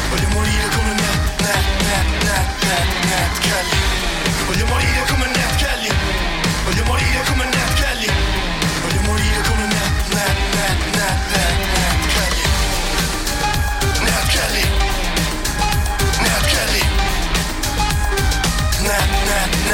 Voglio 0.08 0.28
morire 0.28 0.68
come 0.70 0.92
Ned, 0.94 1.20
Ned, 1.40 1.64
Ned, 1.84 2.06
Ned, 2.22 2.46
Ned, 2.64 3.04
Ned 3.10 3.38
Kelly. 3.40 3.78
Voglio 4.46 4.66
morire 4.66 5.04
come 5.06 5.26
Ned 5.26 5.33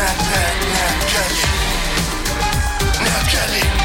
Ned, 0.00 0.16
Ned, 0.30 0.56
Ned 0.72 1.00
Kelly. 1.12 1.44
Ned 3.04 3.26
Kelly 3.28 3.79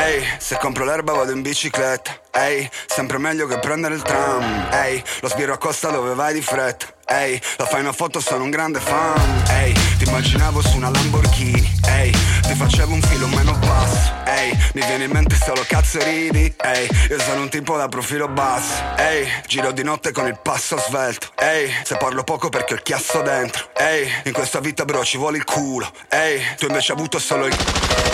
Ehi, 0.00 0.26
se 0.38 0.56
compro 0.56 0.86
l'erba 0.86 1.12
vado 1.12 1.32
in 1.32 1.42
bicicletta. 1.42 2.18
Ehi, 2.32 2.66
sempre 2.86 3.18
meglio 3.18 3.46
che 3.46 3.58
prendere 3.58 3.94
il 3.94 4.02
tram. 4.02 4.68
Ehi, 4.72 5.02
lo 5.20 5.28
sbirro 5.28 5.52
a 5.52 5.58
costa 5.58 5.90
dove 5.90 6.14
vai 6.14 6.32
di 6.32 6.40
fretta. 6.40 6.86
Ehi, 7.06 7.38
la 7.58 7.66
fai 7.66 7.80
una 7.80 7.92
foto, 7.92 8.18
sono 8.18 8.44
un 8.44 8.50
grande 8.50 8.80
fan. 8.80 9.42
Ehi, 9.50 9.74
ti 9.98 10.04
immaginavo 10.04 10.62
su 10.62 10.76
una 10.76 10.88
Lamborghini. 10.88 11.80
Ehi, 11.86 12.12
ti 12.46 12.54
facevo 12.54 12.94
un 12.94 13.02
filo 13.02 13.26
meno 13.26 13.52
basso. 13.58 14.14
Ehi, 14.24 14.56
mi 14.72 14.86
viene 14.86 15.04
in 15.04 15.10
mente 15.10 15.36
solo 15.36 15.62
cazzo 15.66 16.02
ridi. 16.02 16.54
Ehi, 16.56 16.88
io 17.10 17.20
sono 17.20 17.42
un 17.42 17.50
tipo 17.50 17.76
da 17.76 17.88
profilo 17.88 18.26
basso. 18.28 18.82
Ehi, 18.96 19.28
giro 19.46 19.70
di 19.72 19.82
notte 19.82 20.12
con 20.12 20.26
il 20.26 20.38
passo 20.42 20.78
svelto. 20.78 21.28
Ehi, 21.36 21.70
se 21.84 21.96
parlo 21.96 22.24
poco 22.24 22.48
perché 22.48 22.72
ho 22.72 22.76
il 22.76 22.82
chiasso 22.82 23.20
dentro. 23.20 23.68
Ehi, 23.76 24.10
in 24.24 24.32
questa 24.32 24.60
vita 24.60 24.86
bro 24.86 25.04
ci 25.04 25.18
vuole 25.18 25.36
il 25.36 25.44
culo. 25.44 25.90
Ehi, 26.08 26.42
tu 26.56 26.66
invece 26.66 26.92
hai 26.92 26.98
avuto 26.98 27.18
solo 27.18 27.44
il 27.44 27.56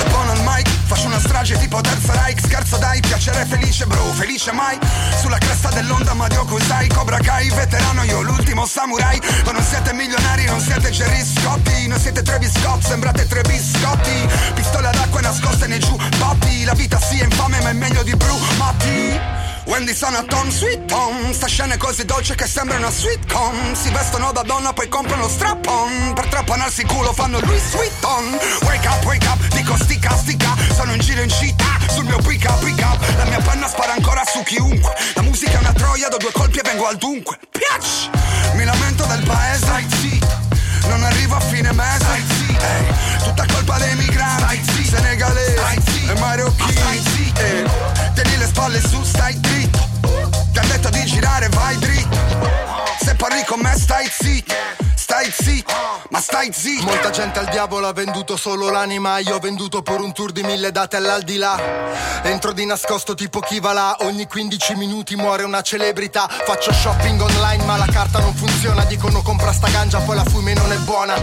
buono 0.08 0.32
al 0.32 0.40
mic, 0.40 0.68
faccio 0.86 1.06
una 1.06 1.18
strage 1.18 1.58
tipo 1.58 1.80
Terza 1.80 2.12
Reich 2.12 2.40
Scherzo 2.40 2.76
dai, 2.76 3.00
piacere 3.00 3.44
felice 3.44 3.86
bro, 3.86 4.04
felice 4.12 4.52
mai. 4.52 4.78
Sulla 5.20 5.38
cresta 5.38 5.68
dell'onda 5.70 6.14
ma 6.14 6.28
Dio 6.28 6.46
sai 6.60 6.88
Cobra 6.88 7.18
Kai, 7.18 7.50
veterano 7.50 8.02
io 8.04 8.22
l'ultimo 8.22 8.64
samurai. 8.66 9.20
Ma 9.44 9.52
non 9.52 9.62
siete 9.62 9.92
milionari, 9.92 10.44
non 10.44 10.60
siete 10.60 10.90
Jerry 10.90 11.24
Scotti. 11.24 11.88
Non 11.88 11.98
siete 11.98 12.22
Travis 12.22 12.52
Scott, 12.58 12.82
sembrate 12.82 13.26
tre 13.26 13.42
biscotti. 13.42 14.28
Pistole 14.54 14.86
ad 14.88 14.96
acqua 14.96 15.20
nascoste 15.20 15.66
nei 15.66 15.80
giù 15.80 15.96
Papi, 16.18 16.64
la 16.64 16.74
vita 16.74 16.98
sì 17.00 17.18
è 17.18 17.24
infame 17.24 17.60
ma 17.60 17.70
è 17.70 17.72
meglio 17.72 18.02
di 18.02 18.14
Bru 18.14 18.38
Matti 18.56 19.55
Wendy 19.66 19.94
sono 19.94 20.24
Tom 20.24 20.48
Sweet 20.48 20.86
Tom. 20.86 21.32
Sta 21.32 21.46
scena 21.46 21.74
è 21.74 21.76
così 21.76 22.04
dolce 22.04 22.34
che 22.34 22.46
sembra 22.46 22.76
una 22.76 22.90
sweetcom 22.90 23.74
Si 23.74 23.90
vestono 23.90 24.32
da 24.32 24.42
donna 24.42 24.72
poi 24.72 24.88
comprano 24.88 25.28
strap-on. 25.28 26.12
Per 26.14 26.26
trappanarsi 26.28 26.82
il 26.82 26.86
culo 26.86 27.12
fanno 27.12 27.40
Louis 27.40 27.70
Vuitton 27.72 28.38
Wake 28.62 28.88
up, 28.88 29.04
wake 29.04 29.26
up, 29.26 29.54
dico 29.54 29.76
stica, 29.76 30.16
stica 30.16 30.54
Sono 30.72 30.92
in 30.92 31.00
giro 31.00 31.22
in 31.22 31.30
città, 31.30 31.78
sul 31.88 32.04
mio 32.04 32.18
pick 32.18 32.48
up, 32.48 32.64
pick 32.64 32.78
up. 32.78 33.04
La 33.16 33.24
mia 33.24 33.40
penna 33.40 33.68
spara 33.68 33.92
ancora 33.92 34.22
su 34.24 34.42
chiunque. 34.42 34.94
La 35.14 35.22
musica 35.22 35.52
è 35.52 35.58
una 35.58 35.72
troia, 35.72 36.08
do 36.08 36.16
due 36.16 36.32
colpi 36.32 36.58
e 36.58 36.62
vengo 36.62 36.86
al 36.86 36.96
dunque. 36.96 37.38
Piac! 37.50 38.25
Stai 56.36 56.52
zitto. 56.52 56.84
Molta 56.84 57.08
gente 57.08 57.38
al 57.38 57.48
diavolo 57.48 57.86
ha 57.86 57.92
venduto 57.94 58.36
solo 58.36 58.68
l'anima. 58.68 59.18
Io 59.20 59.36
ho 59.36 59.38
venduto 59.38 59.80
per 59.80 60.00
un 60.00 60.12
tour 60.12 60.32
di 60.32 60.42
mille 60.42 60.70
date 60.70 60.96
all'aldilà. 60.96 61.56
Entro 62.24 62.52
di 62.52 62.66
nascosto 62.66 63.14
tipo 63.14 63.40
chi 63.40 63.58
va 63.58 63.72
là. 63.72 63.96
Ogni 64.00 64.26
15 64.26 64.74
minuti 64.74 65.16
muore 65.16 65.44
una 65.44 65.62
celebrità. 65.62 66.28
Faccio 66.28 66.72
shopping 66.72 67.18
online 67.20 67.64
ma 67.64 67.78
la 67.78 67.86
carta 67.86 68.18
non 68.18 68.34
funziona. 68.34 68.84
Dicono 68.84 69.22
compra 69.22 69.50
sta 69.52 69.68
ganja 69.68 69.98
poi 70.00 70.16
la 70.16 70.24
fumi 70.24 70.52
non 70.52 70.70
è 70.72 70.76
buona. 70.78 71.14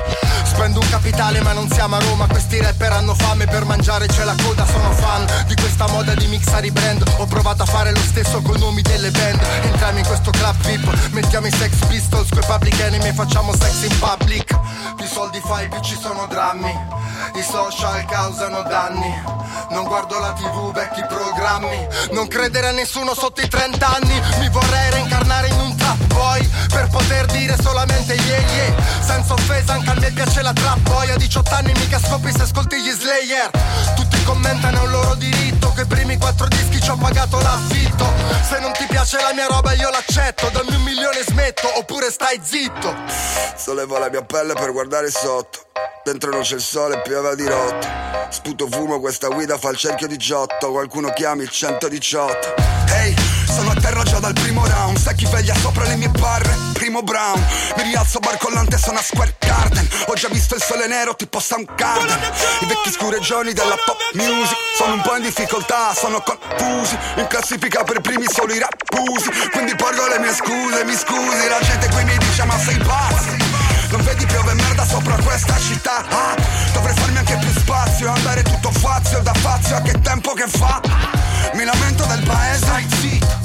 Spendo 0.46 0.80
un 0.80 0.90
capitale 0.90 1.42
ma 1.42 1.54
non 1.54 1.70
siamo 1.70 1.96
a 1.96 2.00
Roma. 2.00 2.26
Questi 2.26 2.60
rapper 2.60 2.94
hanno 2.94 3.14
fame 3.14 3.46
per 3.46 3.66
mangiare 3.66 4.08
c'è 4.08 4.24
la 4.24 4.36
coda 4.44 4.66
Sono 4.66 4.92
fan 4.94 5.26
di 5.46 5.54
questa 5.56 5.88
moda 5.90 6.16
di 6.16 6.26
mixare 6.26 6.66
i 6.66 6.72
brand. 6.72 7.04
Ho 7.18 7.26
provato 7.28 7.62
a 7.62 7.68
fare 7.68 7.92
lo 7.92 8.02
stesso 8.02 8.42
con 8.42 8.58
nomi 8.58 8.82
delle 8.82 9.12
band. 9.12 9.40
Entriamo 9.62 10.00
in 10.00 10.06
questo 10.06 10.32
club 10.32 10.56
VIP 10.62 11.12
Mettiamo 11.12 11.46
i 11.46 11.52
sex 11.52 11.86
pistols 11.86 12.30
coi 12.30 12.44
public 12.46 12.80
enemy 12.80 13.10
e 13.10 13.14
Facciamo 13.14 13.54
sex 13.54 13.84
in 13.84 14.00
public 14.00 14.62
Più 15.04 15.12
soldi 15.12 15.42
fai 15.42 15.68
più 15.68 15.82
ci 15.82 15.98
sono 16.00 16.28
drammi. 16.28 16.74
I 17.36 17.44
social 17.44 18.06
causano 18.06 18.64
danni. 18.64 19.14
Non 19.72 19.84
guardo 19.84 20.18
la 20.18 20.32
tv 20.32 20.72
vecchi 20.72 21.04
programmi. 21.06 21.88
Non 22.12 22.26
credere 22.30 22.70
a 22.70 22.72
nessuno 22.72 23.14
sotto 23.14 23.42
i 23.42 23.48
30 23.50 23.86
anni. 23.86 24.22
Mi 24.40 24.48
vorrei 24.48 24.92
reincarnare 24.92 25.48
in 25.50 25.60
un 25.60 25.76
trap 25.76 25.98
boy 26.06 26.50
Per 26.70 26.88
poter 26.88 27.26
dire 27.26 27.58
solamente 27.62 28.14
yeah 28.14 28.40
yeah. 28.40 28.76
Senza 29.02 29.34
offesa 29.34 29.74
anche 29.74 29.90
a 29.90 29.94
me 29.96 30.10
piace 30.12 30.42
la 30.42 30.54
trap 30.54 30.80
boy. 30.80 31.10
A 31.12 31.18
18 31.18 31.54
anni 31.54 31.74
mica 31.74 32.00
scopri 32.00 32.32
se 32.32 32.44
ascolti 32.44 32.82
gli 32.82 32.92
slayer. 32.92 33.52
Tutti 33.98 34.24
commentano 34.24 34.78
è 34.78 34.84
un 34.84 34.92
loro 34.92 35.16
diritto 35.16 35.74
Che 35.74 35.82
i 35.82 35.86
primi 35.86 36.18
quattro 36.18 36.48
dischi 36.48 36.80
ci 36.80 36.90
ho 36.90 36.96
pagato 36.96 37.42
l'affitto. 37.42 38.10
Se 38.48 38.58
non 38.60 38.72
ti 38.72 38.86
piace 38.88 39.18
la 39.20 39.34
mia 39.34 39.48
roba 39.48 39.74
io 39.74 39.90
l'accetto. 39.90 40.48
Dammi 40.48 40.76
un 40.76 40.84
milione 40.84 41.20
e 41.20 41.24
smetto 41.24 41.78
oppure 41.78 42.10
stai 42.10 42.40
zitto. 42.42 42.96
Sollevo 43.56 43.98
la 43.98 44.10
mia 44.10 44.24
pelle 44.24 44.54
per 44.54 44.72
guardare 44.72 44.93
sotto. 45.10 45.60
Dentro 46.04 46.32
non 46.32 46.42
c'è 46.42 46.56
il 46.56 46.62
sole, 46.62 47.02
piove 47.02 47.30
a 47.30 47.36
dirotto 47.36 47.88
Sputo 48.30 48.68
fumo, 48.68 49.00
questa 49.00 49.28
guida 49.28 49.58
fa 49.58 49.70
il 49.70 49.78
cerchio 49.78 50.08
di 50.08 50.18
Giotto. 50.18 50.72
Qualcuno 50.72 51.12
chiami 51.14 51.44
il 51.44 51.50
118 51.50 52.54
Ehi, 52.90 53.16
sono 53.46 53.72
a 53.72 53.76
terra 53.76 54.04
già 54.04 54.20
dal 54.20 54.34
primo 54.34 54.66
round. 54.68 54.98
Secchi 54.98 55.26
veglia 55.32 55.56
sopra 55.56 55.84
le 55.86 55.96
mie 55.96 56.10
barre, 56.10 56.56
primo 56.74 57.02
brown. 57.02 57.40
Mi 57.78 57.84
rialzo 57.84 58.20
barcollante, 58.20 58.78
sono 58.78 59.00
a 59.00 59.02
Square 59.02 59.36
Garden. 59.40 59.88
Ho 60.08 60.14
già 60.14 60.28
visto 60.30 60.56
il 60.56 60.62
sole 60.62 60.88
nero 60.88 61.16
tipo 61.16 61.40
Soundgarden 61.40 62.20
I 62.62 62.66
vecchi 62.66 62.92
scureggioni 62.92 63.54
della 63.54 63.78
pop 63.86 63.98
music 64.14 64.58
Sono 64.76 64.94
un 64.94 65.02
po' 65.02 65.16
in 65.16 65.24
difficoltà, 65.24 65.94
sono 65.94 66.22
confusi. 66.22 66.98
In 67.18 67.28
classifica 67.28 67.84
per 67.84 68.02
primi 68.02 68.26
solo 68.28 68.54
i 68.54 68.60
rappusi. 68.60 69.30
Quindi 69.52 69.76
porgo 69.76 70.08
le 70.08 70.20
mie 70.20 70.34
scuse, 70.34 70.84
mi 70.84 70.96
scusi. 70.96 71.48
La 71.48 71.60
gente 71.62 71.88
qui 71.90 72.04
mi 72.04 72.18
dice 72.18 72.44
ma 72.44 72.58
sei 72.58 72.78
pazzo 72.78 73.33
non 73.94 74.02
vedi 74.02 74.26
piove 74.26 74.54
merda 74.56 74.86
sopra 74.88 75.16
questa 75.18 75.56
città. 75.60 76.04
Ah, 76.10 76.36
Dovrei 76.74 76.96
farmi 76.96 77.18
anche 77.20 77.38
più 77.38 77.52
spazio 77.52 78.12
Andare 78.12 78.42
tutto 78.42 78.72
fazio 78.72 79.20
da 79.20 79.34
fazio 79.36 79.76
A 79.76 79.82
che 79.82 80.00
tempo 80.02 80.34
che 80.34 80.48
fa? 80.48 80.82
Mi 81.54 81.64
lamento 81.64 82.04
del 82.06 82.24
paese. 82.24 82.58
Stai 82.66 82.88
zitto 82.90 83.38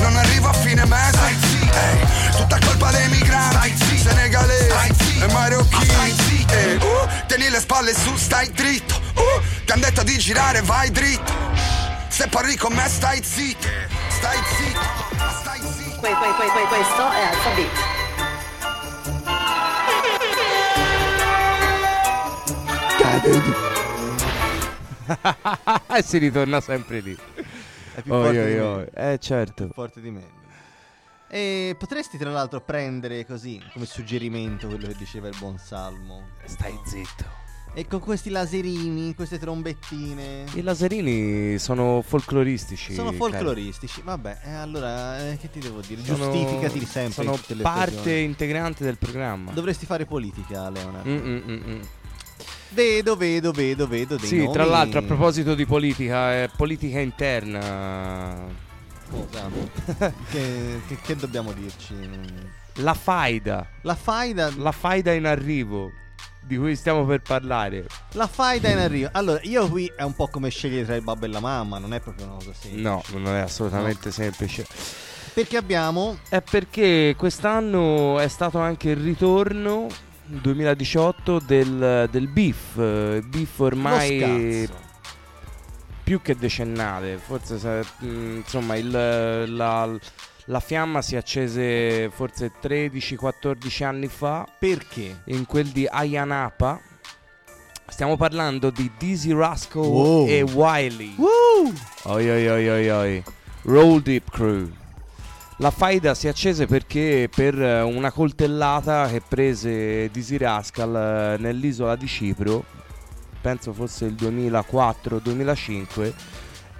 Non 0.00 0.16
arrivo 0.16 0.48
a 0.48 0.52
fine 0.52 0.84
mese. 0.84 1.10
Stai 1.12 1.36
zitto 1.40 1.76
Ehi, 1.76 2.36
Tutta 2.36 2.58
colpa 2.64 2.90
dei 2.92 3.08
migranti. 3.08 3.56
Stai 3.56 3.76
zitto 3.76 4.08
Senegalesi 4.08 4.64
Stai 4.70 4.94
zitto 4.96 5.24
E 5.24 5.32
marocchini. 5.32 5.84
Stai 5.90 6.14
zitto 6.28 6.54
Ehi, 6.54 6.76
uh, 6.76 7.08
Tieni 7.26 7.48
le 7.50 7.58
spalle 7.60 7.92
su, 7.92 8.16
stai 8.16 8.50
dritto. 8.52 8.94
Uh, 9.14 9.42
Ti 9.64 9.72
han 9.72 9.80
detto 9.80 10.02
di 10.04 10.16
girare, 10.18 10.62
vai 10.62 10.88
dritto. 10.92 11.32
Se 12.08 12.28
parli 12.28 12.56
con 12.56 12.72
me 12.72 12.88
stai 12.88 13.20
zitto. 13.24 13.66
Stai 14.08 14.38
zitto. 14.56 14.80
Stai 15.40 15.58
zitto. 15.76 16.00
Que- 16.00 16.14
que- 16.14 16.34
que- 16.38 16.52
que- 16.52 16.66
questo 16.68 17.10
è 17.10 17.22
Alphabet. 17.32 17.95
E 25.94 26.02
si 26.02 26.18
ritorna 26.18 26.60
sempre 26.60 27.00
lì. 27.00 27.16
È 27.94 28.02
più 28.02 28.12
Oi, 28.12 28.22
forte 28.24 28.40
oi, 28.40 28.52
di 28.52 28.58
oi. 28.58 28.76
me. 28.76 29.12
Eh, 29.12 29.18
certo. 29.18 29.64
Più 29.64 29.72
forte 29.72 30.00
di 30.00 30.10
me. 30.10 30.22
E 31.28 31.74
potresti 31.78 32.18
tra 32.18 32.30
l'altro 32.30 32.60
prendere 32.60 33.26
così 33.26 33.60
come 33.72 33.84
suggerimento 33.84 34.68
quello 34.68 34.86
che 34.86 34.94
diceva 34.96 35.28
il 35.28 35.36
buon 35.38 35.58
Salmo. 35.58 36.28
Stai 36.44 36.78
zitto. 36.84 37.44
E 37.74 37.86
con 37.86 38.00
questi 38.00 38.30
laserini, 38.30 39.14
queste 39.14 39.38
trombettine. 39.38 40.44
I 40.54 40.62
laserini 40.62 41.58
sono 41.58 42.00
folcloristici. 42.00 42.94
Sono 42.94 43.08
cari. 43.10 43.18
folcloristici, 43.18 44.00
vabbè, 44.02 44.38
eh, 44.44 44.52
allora 44.54 45.28
eh, 45.28 45.36
che 45.36 45.50
ti 45.50 45.58
devo 45.60 45.80
dire? 45.80 46.02
Sono- 46.02 46.30
Giustificati 46.32 46.86
sempre. 46.86 47.24
Sono 47.24 47.38
parte 47.60 47.92
occasioni. 47.96 48.22
integrante 48.22 48.82
del 48.82 48.96
programma. 48.96 49.52
Dovresti 49.52 49.84
fare 49.84 50.06
politica, 50.06 50.70
Leonard. 50.70 51.06
Mm, 51.06 51.16
mm, 51.16 51.42
mm, 51.50 51.70
mm. 51.70 51.80
Vedo, 52.76 53.16
vedo, 53.16 53.52
vedo, 53.52 53.86
vedo 53.86 54.16
dei 54.16 54.28
Sì, 54.28 54.36
nomi. 54.36 54.52
tra 54.52 54.66
l'altro 54.66 54.98
a 54.98 55.02
proposito 55.02 55.54
di 55.54 55.64
politica, 55.64 56.42
eh, 56.42 56.50
politica 56.54 57.00
interna. 57.00 58.44
Cosa? 59.10 59.48
che, 60.30 60.80
che- 60.86 60.98
che 61.02 61.16
dobbiamo 61.16 61.52
dirci? 61.52 61.94
La 62.80 62.92
faida. 62.92 63.66
La 63.80 63.94
faida. 63.94 64.52
La 64.58 64.72
faida 64.72 65.12
in 65.14 65.24
arrivo. 65.24 65.90
Di 66.42 66.58
cui 66.58 66.76
stiamo 66.76 67.06
per 67.06 67.22
parlare. 67.22 67.86
La 68.12 68.26
faida 68.26 68.68
in 68.68 68.76
arrivo. 68.78 69.08
Allora, 69.12 69.40
io 69.44 69.66
qui 69.70 69.90
è 69.96 70.02
un 70.02 70.14
po' 70.14 70.28
come 70.28 70.50
scegliere 70.50 70.84
tra 70.84 70.96
il 70.96 71.02
babbo 71.02 71.24
e 71.24 71.28
la 71.28 71.40
mamma, 71.40 71.78
non 71.78 71.94
è 71.94 72.00
proprio 72.00 72.26
una 72.26 72.34
cosa 72.34 72.52
semplice. 72.52 72.86
No, 72.86 73.02
non 73.14 73.34
è 73.34 73.40
assolutamente 73.40 74.10
semplice. 74.12 74.66
Perché 75.32 75.56
abbiamo. 75.56 76.18
È 76.28 76.42
perché 76.42 77.14
quest'anno 77.16 78.18
è 78.20 78.28
stato 78.28 78.58
anche 78.58 78.90
il 78.90 78.96
ritorno 78.98 79.86
2018 80.26 81.40
del, 81.40 82.08
del 82.10 82.28
beef. 82.28 82.76
eh, 82.78 83.22
Beef 83.24 83.58
ormai 83.60 84.68
più 86.02 86.20
che 86.22 86.36
decennale. 86.36 87.16
Forse 87.18 87.84
mh, 88.00 88.06
insomma 88.36 88.76
il, 88.76 88.90
la, 88.90 89.90
la 90.46 90.60
fiamma 90.60 91.02
si 91.02 91.16
accese 91.16 92.10
forse 92.10 92.52
13-14 92.62 93.84
anni 93.84 94.08
fa. 94.08 94.46
Perché? 94.58 95.22
In 95.26 95.46
quel 95.46 95.66
di 95.68 95.86
Ayanapa. 95.88 96.80
Stiamo 97.88 98.16
parlando 98.16 98.70
di 98.70 98.90
Dizzy 98.98 99.32
Rascal 99.32 99.82
Wow. 99.82 100.26
e 100.28 100.42
Wiley. 100.42 101.14
Woo! 101.16 101.72
Oi 102.04 102.28
oi 102.30 102.48
oi 102.48 102.68
oi 102.68 102.88
oi. 102.90 103.22
Roll 103.62 104.00
Deep 104.02 104.30
Crew. 104.30 104.68
La 105.58 105.70
faida 105.70 106.14
si 106.14 106.28
accese 106.28 106.66
perché 106.66 107.30
per 107.34 107.58
eh, 107.60 107.80
una 107.80 108.12
coltellata 108.12 109.08
che 109.08 109.22
prese 109.26 110.10
Dizzy 110.10 110.36
Rascal 110.36 110.94
eh, 110.94 111.36
nell'isola 111.40 111.96
di 111.96 112.06
Cipro, 112.06 112.62
penso 113.40 113.72
fosse 113.72 114.04
il 114.04 114.12
2004-2005, 114.14 116.12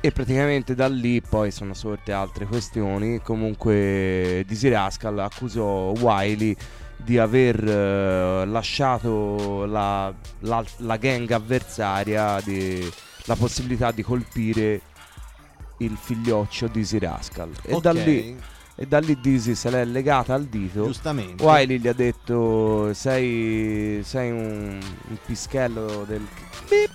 e 0.02 0.12
praticamente 0.12 0.74
da 0.74 0.88
lì 0.88 1.22
poi 1.22 1.50
sono 1.52 1.72
sorte 1.72 2.12
altre 2.12 2.44
questioni. 2.44 3.20
Comunque 3.22 4.44
Dizzy 4.46 4.68
Rascal 4.68 5.18
accusò 5.20 5.92
Wiley 5.98 6.54
di 6.98 7.16
aver 7.16 7.66
eh, 7.66 8.44
lasciato 8.46 9.64
la, 9.64 10.12
la- 10.40 10.64
la 10.78 10.96
gang 10.98 11.30
avversaria 11.30 12.42
di- 12.44 12.86
la 13.24 13.36
possibilità 13.36 13.90
di 13.90 14.02
colpire 14.02 14.80
il 15.78 15.96
figlioccio 15.98 16.66
Dizzy 16.68 16.98
Rascal. 16.98 17.50
E 17.62 17.72
Ok. 17.72 17.80
da 17.82 17.92
lì 17.92 18.36
e 18.76 18.86
da 18.86 18.98
lì 18.98 19.18
Dizzy 19.20 19.54
se 19.54 19.70
l'è 19.70 19.84
legata 19.84 20.34
al 20.34 20.44
dito. 20.44 20.84
Giustamente. 20.84 21.42
Wiley 21.42 21.78
gli 21.78 21.88
ha 21.88 21.92
detto: 21.94 22.92
Sei, 22.94 24.00
sei 24.04 24.30
un, 24.30 24.78
un 25.08 25.16
pischello 25.24 26.04
del. 26.06 26.26
beep". 26.68 26.90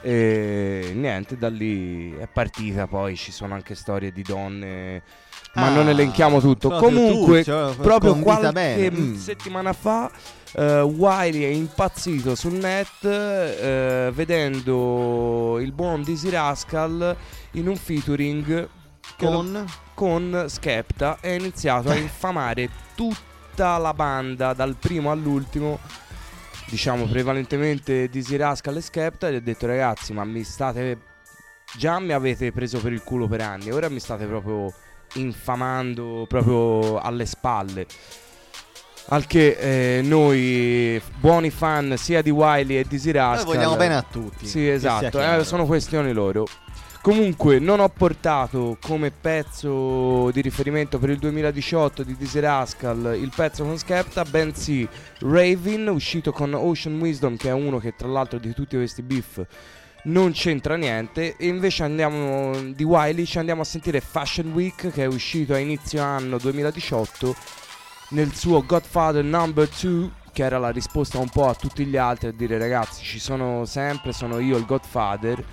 E 0.00 0.92
niente, 0.94 1.36
da 1.38 1.48
lì 1.48 2.14
è 2.16 2.28
partita. 2.32 2.86
Poi 2.86 3.16
ci 3.16 3.32
sono 3.32 3.54
anche 3.54 3.74
storie 3.74 4.12
di 4.12 4.22
donne. 4.22 5.02
Ma 5.54 5.66
Ah, 5.66 5.70
non 5.74 5.88
elenchiamo 5.88 6.40
tutto. 6.40 6.68
Comunque, 6.70 7.38
tu, 7.38 7.50
cioè, 7.50 7.74
proprio 7.76 8.14
qualche 8.16 8.50
bene. 8.50 8.90
mm, 8.90 9.14
settimana 9.14 9.72
fa, 9.72 10.10
eh, 10.52 10.80
Wiley 10.80 11.42
è 11.42 11.46
impazzito 11.46 12.34
sul 12.34 12.54
net 12.54 13.04
eh, 13.04 14.10
vedendo 14.12 15.58
il 15.60 15.70
buon 15.70 16.02
Dizzy 16.02 16.28
Rascal 16.30 17.16
in 17.52 17.68
un 17.68 17.76
featuring 17.76 18.68
Con? 19.16 19.64
con? 19.94 20.44
Skepta 20.48 21.18
e 21.20 21.32
ha 21.32 21.34
iniziato 21.34 21.90
a 21.90 21.94
infamare 21.94 22.68
tutta 22.94 23.78
la 23.78 23.94
banda 23.94 24.52
dal 24.52 24.76
primo 24.76 25.10
all'ultimo 25.10 25.78
diciamo 26.66 27.06
prevalentemente 27.06 28.08
Dizzy 28.08 28.36
Rascal 28.36 28.76
e 28.76 28.80
Skepta 28.80 29.28
e 29.28 29.36
ha 29.36 29.40
detto 29.40 29.66
ragazzi 29.66 30.12
ma 30.12 30.24
mi 30.24 30.42
state 30.42 30.98
già 31.76 31.98
mi 32.00 32.12
avete 32.12 32.50
preso 32.52 32.80
per 32.80 32.92
il 32.92 33.02
culo 33.02 33.28
per 33.28 33.42
anni 33.42 33.70
ora 33.70 33.88
mi 33.88 34.00
state 34.00 34.26
proprio 34.26 34.72
infamando 35.14 36.24
proprio 36.28 36.98
alle 36.98 37.26
spalle. 37.26 37.86
Al 39.08 39.26
che 39.26 39.98
eh, 39.98 40.02
noi 40.02 41.00
buoni 41.18 41.50
fan 41.50 41.94
sia 41.98 42.22
di 42.22 42.30
Wiley 42.30 42.78
e 42.78 42.84
Dizzy 42.84 43.10
Rascal 43.10 43.44
vogliamo 43.44 43.76
bene 43.76 43.96
a 43.96 44.02
tutti, 44.02 44.46
sì 44.46 44.66
esatto 44.66 45.20
eh, 45.20 45.44
sono 45.44 45.66
questioni 45.66 46.12
loro 46.14 46.46
Comunque 47.04 47.58
non 47.58 47.80
ho 47.80 47.88
portato 47.90 48.78
come 48.80 49.10
pezzo 49.10 50.30
di 50.30 50.40
riferimento 50.40 50.98
per 50.98 51.10
il 51.10 51.18
2018 51.18 52.02
di 52.02 52.16
Dizzy 52.16 52.40
Rascal 52.40 53.18
il 53.20 53.30
pezzo 53.36 53.62
con 53.62 53.76
Skepta, 53.76 54.24
bensì 54.24 54.88
Raven 55.18 55.88
uscito 55.88 56.32
con 56.32 56.54
Ocean 56.54 56.98
Wisdom 56.98 57.36
che 57.36 57.50
è 57.50 57.52
uno 57.52 57.76
che 57.76 57.94
tra 57.94 58.08
l'altro 58.08 58.38
di 58.38 58.54
tutti 58.54 58.76
questi 58.76 59.02
beef 59.02 59.44
non 60.04 60.32
c'entra 60.32 60.76
niente. 60.76 61.36
E 61.36 61.46
invece 61.46 61.82
andiamo 61.82 62.72
di 62.72 62.84
Wiley 62.84 63.26
ci 63.26 63.36
andiamo 63.36 63.60
a 63.60 63.66
sentire 63.66 64.00
Fashion 64.00 64.52
Week 64.52 64.90
che 64.90 65.02
è 65.02 65.06
uscito 65.06 65.52
a 65.52 65.58
inizio 65.58 66.02
anno 66.02 66.38
2018 66.38 67.36
nel 68.12 68.32
suo 68.32 68.64
Godfather 68.64 69.22
Number 69.22 69.68
2 69.68 70.10
che 70.32 70.42
era 70.42 70.56
la 70.56 70.70
risposta 70.70 71.18
un 71.18 71.28
po' 71.28 71.48
a 71.50 71.54
tutti 71.54 71.84
gli 71.84 71.98
altri 71.98 72.28
a 72.28 72.32
dire 72.32 72.56
ragazzi 72.56 73.04
ci 73.04 73.18
sono 73.18 73.66
sempre, 73.66 74.14
sono 74.14 74.38
io 74.38 74.56
il 74.56 74.64
Godfather 74.64 75.44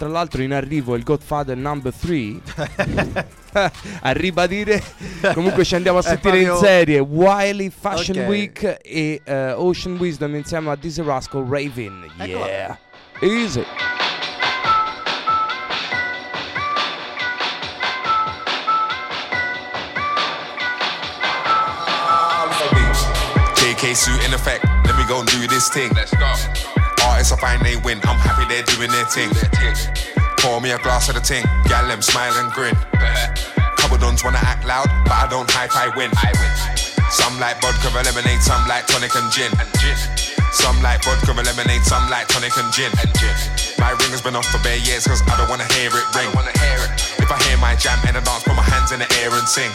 tra 0.00 0.08
l'altro 0.08 0.40
in 0.40 0.54
arrivo 0.54 0.94
il 0.96 1.02
Godfather 1.02 1.58
Number 1.58 1.92
3 1.92 2.40
a 4.00 4.12
ribadire 4.12 4.82
comunque 5.34 5.62
ci 5.62 5.74
andiamo 5.74 5.98
a 5.98 6.00
È 6.00 6.04
sentire 6.04 6.38
in 6.38 6.46
proprio- 6.46 6.66
serie 6.66 6.98
Wiley 7.00 7.68
Fashion 7.70 8.16
Ok. 8.16 8.26
Week 8.26 8.78
e 8.82 9.20
eh, 9.22 9.52
Ocean 9.52 9.98
Wisdom 9.98 10.34
insieme 10.36 10.70
a 10.70 10.76
Dizzy 10.76 11.02
Rascal 11.02 11.44
Raven 11.46 12.06
Eccola. 12.18 12.46
yeah 12.46 12.78
easy 13.20 13.62
JK 23.56 23.94
suit 23.94 24.22
in 24.24 24.32
effect, 24.34 24.64
let 24.86 24.96
me 24.96 25.04
go 25.06 25.20
and 25.20 25.28
do 25.28 25.46
this 25.46 25.68
thing. 25.68 25.90
Let's 25.94 26.12
go. 26.16 26.79
Artists, 27.20 27.36
I 27.36 27.52
find 27.52 27.60
they 27.60 27.76
win, 27.84 28.00
I'm 28.08 28.16
happy 28.16 28.48
they're 28.48 28.64
doing 28.64 28.88
their 28.88 29.04
thing. 29.12 29.28
Pour 30.40 30.56
me 30.56 30.72
a 30.72 30.80
glass 30.80 31.12
of 31.12 31.20
the 31.20 31.20
ting, 31.20 31.44
gal 31.68 31.84
them 31.84 32.00
smile 32.00 32.32
and 32.40 32.48
grin. 32.56 32.72
Couple 33.76 34.00
dons 34.00 34.24
wanna 34.24 34.40
act 34.40 34.64
loud, 34.64 34.88
but 35.04 35.12
I 35.12 35.28
don't 35.28 35.44
hype, 35.44 35.68
I 35.76 35.92
win. 35.92 36.08
Some 37.12 37.36
like 37.36 37.60
vodka 37.60 37.92
and 37.92 38.08
lemonade, 38.08 38.40
some 38.40 38.64
like 38.64 38.88
tonic 38.88 39.12
and 39.12 39.28
gin. 39.28 39.52
Some 40.48 40.80
like 40.80 41.04
vodka 41.04 41.36
and 41.36 41.44
lemonade, 41.44 41.84
some 41.84 42.08
like 42.08 42.24
tonic 42.32 42.56
and 42.56 42.72
gin. 42.72 42.88
My 43.76 43.92
ring 44.00 44.16
has 44.16 44.24
been 44.24 44.32
off 44.32 44.48
for 44.48 44.56
bare 44.64 44.80
years, 44.80 45.04
cause 45.04 45.20
I 45.28 45.36
don't 45.36 45.52
wanna 45.52 45.68
hear 45.76 45.92
it 45.92 46.06
ring. 46.16 46.32
If 47.20 47.28
I 47.28 47.36
hear 47.44 47.60
my 47.60 47.76
jam 47.76 48.00
in 48.08 48.16
the 48.16 48.24
dance, 48.24 48.48
put 48.48 48.56
my 48.56 48.64
hands 48.64 48.96
in 48.96 49.04
the 49.04 49.08
air 49.20 49.28
and 49.28 49.44
sing. 49.44 49.68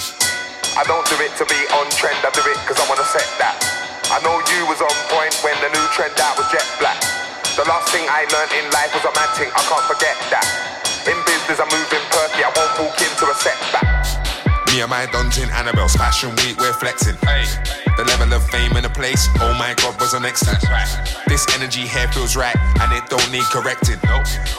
I 0.73 0.81
don't 0.89 1.05
do 1.05 1.13
it 1.21 1.29
to 1.37 1.45
be 1.45 1.61
on 1.77 1.85
trend, 1.93 2.17
I 2.25 2.33
do 2.33 2.41
it 2.41 2.57
cause 2.65 2.81
I 2.81 2.89
wanna 2.89 3.05
set 3.05 3.29
that. 3.37 3.61
I 4.09 4.17
know 4.25 4.33
you 4.33 4.65
was 4.65 4.81
on 4.81 4.97
point 5.13 5.37
when 5.45 5.53
the 5.61 5.69
new 5.69 5.85
trend 5.93 6.17
out 6.25 6.41
was 6.41 6.49
jet 6.49 6.65
black. 6.81 6.97
The 7.55 7.63
last 7.63 7.87
thing 7.87 8.03
I 8.09 8.27
learned 8.35 8.51
in 8.51 8.69
life 8.71 8.91
was 8.91 9.05
a 9.05 9.15
mad 9.15 9.31
thing, 9.39 9.47
I 9.47 9.63
can't 9.63 9.87
forget 9.87 10.19
that. 10.27 10.43
In 11.07 11.15
business 11.23 11.55
I'm 11.55 11.71
moving 11.71 12.03
perky, 12.11 12.43
I 12.43 12.51
won't 12.51 12.75
walk 12.83 12.99
into 12.99 13.31
a 13.31 13.35
setback. 13.39 14.03
Me 14.67 14.81
and 14.81 14.89
my 14.89 15.05
dons 15.05 15.37
in 15.37 15.49
Annabelle's 15.51 15.95
Fashion 15.95 16.35
Week, 16.43 16.59
we're 16.59 16.73
flexing. 16.73 17.15
The 17.95 18.03
level 18.03 18.33
of 18.35 18.43
fame 18.51 18.75
in 18.75 18.83
the 18.83 18.91
place, 18.91 19.31
oh 19.39 19.55
my 19.55 19.71
god, 19.79 19.95
was 20.03 20.13
an 20.13 20.25
extra. 20.27 20.59
This 21.31 21.47
energy 21.55 21.87
here 21.87 22.11
feels 22.11 22.35
right, 22.35 22.55
and 22.83 22.91
it 22.91 23.07
don't 23.07 23.31
need 23.31 23.47
correcting. 23.55 23.95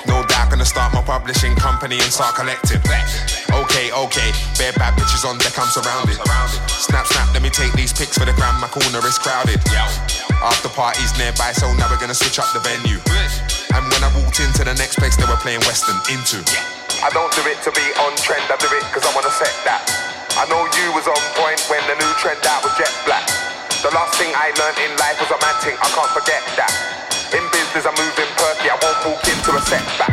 No 0.09 0.25
doubt, 0.25 0.49
gonna 0.49 0.65
start 0.65 0.95
my 0.95 1.05
publishing 1.05 1.55
company 1.55 2.01
and 2.01 2.09
start 2.09 2.35
collecting. 2.35 2.81
Okay, 3.53 3.93
okay, 3.93 4.33
bare 4.57 4.73
bad 4.81 4.97
bitches 4.97 5.29
on 5.29 5.37
deck, 5.37 5.53
I'm 5.61 5.69
surrounded. 5.69 6.17
Snap, 6.65 7.05
snap, 7.05 7.29
let 7.37 7.43
me 7.43 7.51
take 7.51 7.73
these 7.77 7.93
pics 7.93 8.17
for 8.17 8.25
the 8.25 8.33
gram, 8.41 8.57
my 8.57 8.69
corner 8.69 9.05
is 9.05 9.19
crowded. 9.21 9.61
After 10.41 10.73
parties 10.73 11.13
nearby, 11.21 11.53
so 11.53 11.69
now 11.77 11.93
we're 11.93 12.01
gonna 12.01 12.17
switch 12.17 12.39
up 12.39 12.49
the 12.57 12.61
venue. 12.65 13.01
And 13.77 13.85
when 13.93 14.01
I 14.01 14.09
walked 14.17 14.41
into 14.41 14.65
the 14.65 14.73
next 14.81 14.97
place, 14.97 15.17
they 15.17 15.29
were 15.29 15.41
playing 15.45 15.61
Western 15.69 16.01
into. 16.09 16.41
I 17.05 17.13
don't 17.13 17.33
do 17.37 17.45
it 17.53 17.61
to 17.69 17.71
be 17.77 17.85
on 18.01 18.17
trend, 18.17 18.49
I 18.49 18.57
do 18.57 18.69
it 18.73 18.85
cause 18.97 19.05
I 19.05 19.13
wanna 19.13 19.29
set 19.29 19.53
that. 19.69 20.06
I 20.37 20.45
know 20.53 20.69
you 20.69 20.93
was 20.93 21.09
on 21.09 21.17
point 21.33 21.57
when 21.73 21.81
the 21.89 21.97
new 21.97 22.13
trend 22.21 22.45
out 22.45 22.61
was 22.61 22.77
jet 22.77 22.93
black. 23.09 23.25
The 23.81 23.89
last 23.97 24.21
thing 24.21 24.29
I 24.37 24.53
learned 24.61 24.77
in 24.85 24.93
life 25.01 25.17
was 25.17 25.33
a 25.33 25.41
mad 25.41 25.57
thing, 25.65 25.73
I 25.81 25.89
can't 25.89 26.13
forget 26.13 26.45
that. 26.61 26.69
In 27.33 27.41
business 27.49 27.89
I'm 27.89 27.97
moving 27.97 28.29
perky, 28.37 28.69
I 28.69 28.77
won't 28.77 29.01
walk 29.09 29.25
into 29.25 29.57
a 29.57 29.63
setback. 29.65 30.13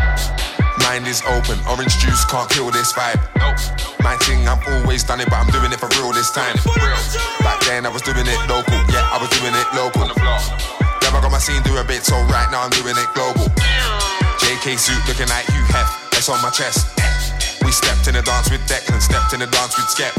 Mind 0.80 1.12
is 1.12 1.20
open, 1.28 1.60
orange 1.68 2.00
juice 2.00 2.24
can't 2.24 2.48
kill 2.48 2.72
this 2.72 2.96
vibe. 2.96 3.20
Nope. 3.36 3.60
My 4.00 4.16
thing, 4.24 4.48
I've 4.48 4.64
always 4.80 5.04
done 5.04 5.20
it, 5.20 5.28
but 5.28 5.44
I'm 5.44 5.52
doing 5.52 5.76
it 5.76 5.80
for 5.84 5.92
real 6.00 6.16
this 6.16 6.32
time. 6.32 6.56
Back 7.44 7.60
then 7.68 7.84
I 7.84 7.92
was 7.92 8.00
doing 8.00 8.24
it 8.24 8.40
local, 8.48 8.80
yeah, 8.96 9.04
I 9.12 9.20
was 9.20 9.28
doing 9.36 9.52
it 9.52 9.68
local. 9.76 10.08
Never 11.04 11.20
got 11.20 11.36
my 11.36 11.44
scene 11.44 11.60
do 11.68 11.76
a 11.76 11.84
bit, 11.84 12.08
so 12.08 12.16
right 12.32 12.48
now 12.48 12.64
I'm 12.64 12.72
doing 12.72 12.96
it 12.96 13.12
global. 13.12 13.52
JK 14.40 14.80
suit 14.80 15.04
looking 15.04 15.28
like 15.28 15.52
you, 15.52 15.68
Hef, 15.68 15.92
that's 16.16 16.32
on 16.32 16.40
my 16.40 16.48
chest. 16.48 17.03
Stepped 17.74 18.06
in 18.06 18.14
the 18.14 18.22
dance 18.22 18.54
with 18.54 18.62
Declan, 18.70 19.02
stepped 19.02 19.34
in 19.34 19.42
the 19.42 19.50
dance 19.50 19.74
with 19.74 19.90
Skep. 19.90 20.14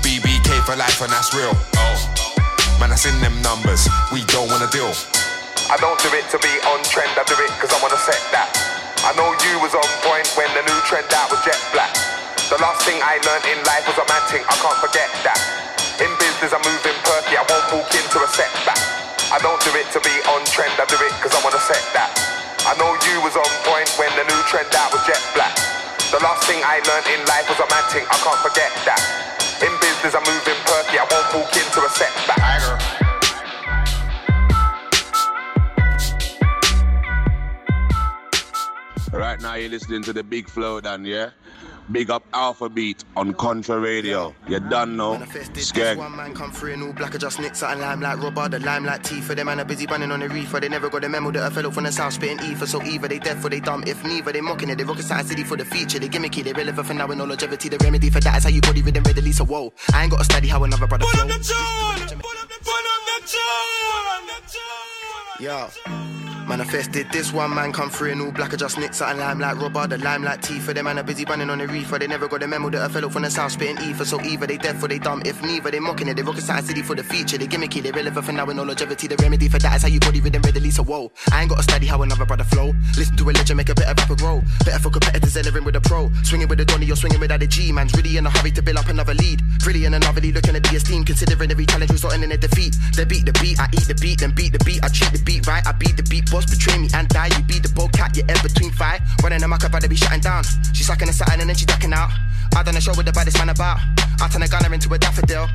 BBK 0.00 0.64
for 0.64 0.72
life, 0.80 0.96
and 1.04 1.12
that's 1.12 1.36
real. 1.36 1.52
Man, 2.80 2.88
that's 2.88 3.04
in 3.04 3.12
them 3.20 3.36
numbers, 3.44 3.84
we 4.08 4.24
don't 4.32 4.48
wanna 4.48 4.64
deal. 4.72 4.88
I 5.68 5.76
don't 5.76 6.00
do 6.00 6.08
it 6.16 6.24
to 6.32 6.40
be 6.40 6.48
on 6.72 6.80
trend, 6.88 7.12
I 7.20 7.24
do 7.28 7.36
it 7.36 7.52
cause 7.60 7.68
I 7.68 7.78
wanna 7.84 8.00
set 8.00 8.16
that. 8.32 8.48
I 9.04 9.12
know 9.12 9.28
you 9.44 9.60
was 9.60 9.76
on 9.76 9.84
point 10.08 10.24
when 10.40 10.48
the 10.56 10.64
new 10.64 10.80
trend 10.88 11.12
out 11.12 11.28
was 11.28 11.44
jet 11.44 11.60
black. 11.76 11.92
The 12.48 12.56
last 12.64 12.88
thing 12.88 12.96
I 13.04 13.20
learned 13.28 13.44
in 13.52 13.60
life 13.68 13.84
was 13.84 14.00
a 14.00 14.08
man 14.08 14.24
I 14.24 14.56
can't 14.56 14.80
forget 14.80 15.12
that. 15.20 15.40
In 16.00 16.08
business 16.16 16.56
I'm 16.56 16.64
moving 16.64 16.96
perky, 17.04 17.36
I 17.36 17.44
won't 17.44 17.68
walk 17.76 17.92
into 17.92 18.24
a 18.24 18.28
setback. 18.32 18.80
I 19.28 19.36
don't 19.44 19.60
do 19.60 19.76
it 19.76 19.92
to 19.92 20.00
be 20.00 20.16
on 20.32 20.40
trend, 20.48 20.72
I 20.80 20.88
do 20.88 20.96
it 20.96 21.12
cause 21.20 21.36
I 21.36 21.44
wanna 21.44 21.60
set 21.60 21.84
that. 21.92 22.27
I 22.68 22.76
know 22.76 22.92
you 23.00 23.24
was 23.24 23.32
on 23.32 23.48
point 23.64 23.88
when 23.96 24.12
the 24.12 24.28
new 24.28 24.42
trend 24.44 24.68
out 24.76 24.92
was 24.92 25.00
jet 25.08 25.16
black. 25.32 25.56
The 26.12 26.20
last 26.20 26.44
thing 26.44 26.60
I 26.60 26.84
learned 26.84 27.08
in 27.08 27.24
life 27.24 27.48
was 27.48 27.56
a 27.56 27.64
I 27.64 27.80
can't 28.20 28.40
forget 28.44 28.68
that. 28.84 29.00
In 29.64 29.72
business 29.80 30.12
I'm 30.12 30.20
moving 30.28 30.60
perky, 30.68 31.00
I 31.00 31.08
won't 31.08 31.32
walk 31.32 31.48
into 31.56 31.80
a 31.80 31.88
setback. 31.88 32.60
Right 39.14 39.40
now 39.40 39.54
you're 39.54 39.70
listening 39.70 40.02
to 40.02 40.12
the 40.12 40.22
Big 40.22 40.46
Flow 40.46 40.78
Dan, 40.82 41.06
yeah? 41.06 41.30
Big 41.90 42.10
up 42.10 42.22
Alpha 42.34 42.68
Beat 42.68 43.04
on 43.16 43.32
Contra 43.34 43.78
Radio. 43.78 44.34
You 44.46 44.60
done 44.60 44.96
know. 44.96 45.16
This 45.18 45.72
Skeg. 45.72 45.96
one 45.96 46.14
man 46.16 46.34
come 46.34 46.52
through 46.52 46.72
in 46.74 46.82
all 46.82 46.92
black, 46.92 47.14
I 47.14 47.18
just 47.18 47.40
nicked 47.40 47.56
something 47.56 47.80
lime 47.80 48.00
like 48.00 48.20
rubber, 48.20 48.48
the 48.48 48.58
lime 48.58 48.84
like 48.84 49.02
Tifa. 49.02 49.34
Them 49.34 49.46
man 49.46 49.60
are 49.60 49.64
busy 49.64 49.86
running 49.86 50.12
on 50.12 50.20
the 50.20 50.28
reefer. 50.28 50.60
They 50.60 50.68
never 50.68 50.90
got 50.90 51.04
a 51.04 51.08
memo 51.08 51.30
that 51.30 51.42
I 51.42 51.50
fell 51.50 51.66
up 51.66 51.74
from 51.74 51.84
the 51.84 51.92
south 51.92 52.12
spitting 52.12 52.40
ether. 52.44 52.66
So 52.66 52.82
either 52.82 53.08
they 53.08 53.18
deaf 53.18 53.42
or 53.44 53.48
they 53.48 53.60
dumb. 53.60 53.84
If 53.86 54.04
neither, 54.04 54.32
they 54.32 54.40
mocking 54.40 54.68
it. 54.68 54.76
They 54.76 54.84
rocket 54.84 55.04
side 55.04 55.26
city 55.26 55.44
for 55.44 55.56
the 55.56 55.64
feature. 55.64 55.98
They 55.98 56.08
gimmicky, 56.08 56.44
they 56.44 56.52
relevant 56.52 56.86
for 56.86 56.94
now 56.94 57.06
with 57.06 57.18
no 57.18 57.24
longevity. 57.24 57.68
The 57.70 57.78
remedy 57.78 58.10
for 58.10 58.20
that 58.20 58.36
is 58.36 58.44
how 58.44 58.50
you 58.50 58.60
body 58.60 58.82
rhythm 58.82 59.04
readily. 59.04 59.32
So 59.32 59.44
whoa, 59.44 59.72
I 59.94 60.02
ain't 60.02 60.10
got 60.10 60.18
to 60.18 60.24
study 60.24 60.48
how 60.48 60.62
another 60.64 60.86
brother 60.86 61.06
flow. 61.06 61.26
Yeah. 65.40 66.17
Manifested 66.48 67.12
this 67.12 67.30
one 67.30 67.54
man 67.54 67.74
come 67.74 67.90
through 67.90 68.12
in 68.12 68.22
all 68.22 68.32
black, 68.32 68.54
I 68.54 68.56
just 68.56 68.78
nicked 68.78 68.94
something 68.94 69.18
lime 69.18 69.38
like 69.38 69.60
rubber, 69.60 69.86
the 69.86 69.98
lime 69.98 70.24
like 70.24 70.42
for 70.42 70.72
Them 70.72 70.86
man 70.86 70.98
are 70.98 71.02
busy 71.02 71.26
running 71.26 71.50
on 71.50 71.58
the 71.58 71.66
reefer. 71.68 71.98
They 71.98 72.06
never 72.06 72.26
got 72.26 72.42
a 72.42 72.48
memo 72.48 72.70
that 72.70 72.84
a 72.84 72.88
fell 72.88 73.04
up 73.04 73.12
from 73.12 73.22
the 73.22 73.30
south 73.30 73.52
spitting 73.52 73.76
ether. 73.84 74.06
So 74.06 74.18
either 74.22 74.46
they 74.46 74.56
deaf 74.56 74.82
or 74.82 74.88
they 74.88 74.98
dumb. 74.98 75.20
If 75.26 75.42
neither, 75.42 75.70
they 75.70 75.78
mocking 75.78 76.08
it. 76.08 76.14
They 76.14 76.22
rocket 76.22 76.40
side 76.40 76.64
city 76.64 76.80
for 76.80 76.94
the 76.94 77.04
feature. 77.04 77.36
They 77.36 77.46
gimmicky, 77.46 77.82
they 77.82 77.90
relevant 77.90 78.24
for 78.24 78.32
now 78.32 78.46
with 78.46 78.56
no 78.56 78.62
longevity. 78.62 79.08
The 79.08 79.16
remedy 79.16 79.48
for 79.48 79.58
that 79.58 79.76
is 79.76 79.82
how 79.82 79.88
you 79.88 80.00
body 80.00 80.22
rhythm 80.22 80.40
readily. 80.40 80.70
So 80.70 80.82
whoa, 80.84 81.12
I 81.30 81.42
ain't 81.42 81.50
got 81.50 81.56
to 81.56 81.62
study 81.64 81.86
how 81.86 82.00
another 82.00 82.24
brother 82.24 82.44
flow. 82.44 82.72
Listen 82.96 83.16
to 83.18 83.28
a 83.28 83.32
legend, 83.32 83.58
make 83.58 83.68
a 83.68 83.74
better 83.74 83.92
rapper 83.92 84.16
grow. 84.16 84.42
Better 84.64 84.78
for 84.78 84.90
competitors, 84.90 85.34
delivering 85.34 85.64
with 85.64 85.76
a 85.76 85.82
pro. 85.82 86.10
Swinging 86.22 86.48
with 86.48 86.60
a 86.60 86.64
Donny, 86.64 86.86
you're 86.86 86.96
swinging 86.96 87.20
without 87.20 87.42
a 87.42 87.46
G. 87.46 87.72
Man's 87.72 87.92
really 87.94 88.16
in 88.16 88.24
a 88.24 88.30
hurry 88.30 88.52
to 88.52 88.62
build 88.62 88.78
up 88.78 88.88
another 88.88 89.14
lead. 89.14 89.42
In 89.68 89.92
another 89.92 90.22
lead, 90.22 90.34
looking 90.34 90.56
at 90.56 90.62
the 90.62 90.76
esteem. 90.76 91.04
Considering 91.04 91.50
every 91.50 91.66
challenge 91.66 91.90
resulting 91.90 92.22
in 92.22 92.32
a 92.32 92.38
defeat. 92.38 92.74
They 92.96 93.04
beat 93.04 93.26
the 93.26 93.32
beat, 93.34 93.60
I 93.60 93.68
eat 93.74 93.86
the 93.86 93.94
beat, 93.94 94.20
then 94.20 94.30
beat 94.30 94.54
the 94.54 94.64
beat. 94.64 94.82
I 94.82 94.88
treat 94.88 95.12
the 95.12 95.22
beat 95.22 95.46
right, 95.46 95.64
I 95.66 95.72
beat 95.72 95.96
the 95.98 96.02
beat. 96.04 96.32
Boss 96.38 96.46
betray 96.46 96.78
me 96.78 96.88
and 96.94 97.08
die. 97.08 97.26
You 97.26 97.42
be 97.42 97.58
the 97.58 97.68
bold 97.74 97.92
cat, 97.92 98.16
you're 98.16 98.24
in 98.26 98.36
between 98.44 98.70
five. 98.70 99.00
Running 99.24 99.42
a 99.42 99.48
muck, 99.48 99.64
I'd 99.64 99.90
be 99.90 99.96
shutting 99.96 100.20
down. 100.20 100.44
She 100.72 100.84
sucking 100.84 101.10
satin 101.10 101.40
and 101.40 101.50
then 101.50 101.56
she 101.56 101.66
ducking 101.66 101.92
out. 101.92 102.10
I 102.54 102.62
done 102.62 102.76
a 102.76 102.80
show 102.80 102.92
with 102.96 103.06
the 103.06 103.12
baddest 103.12 103.38
man 103.38 103.48
about. 103.48 103.78
I 104.20 104.28
turn 104.28 104.42
a 104.42 104.46
gunner 104.46 104.72
into 104.72 104.94
a 104.94 104.98
daffodil. 104.98 105.48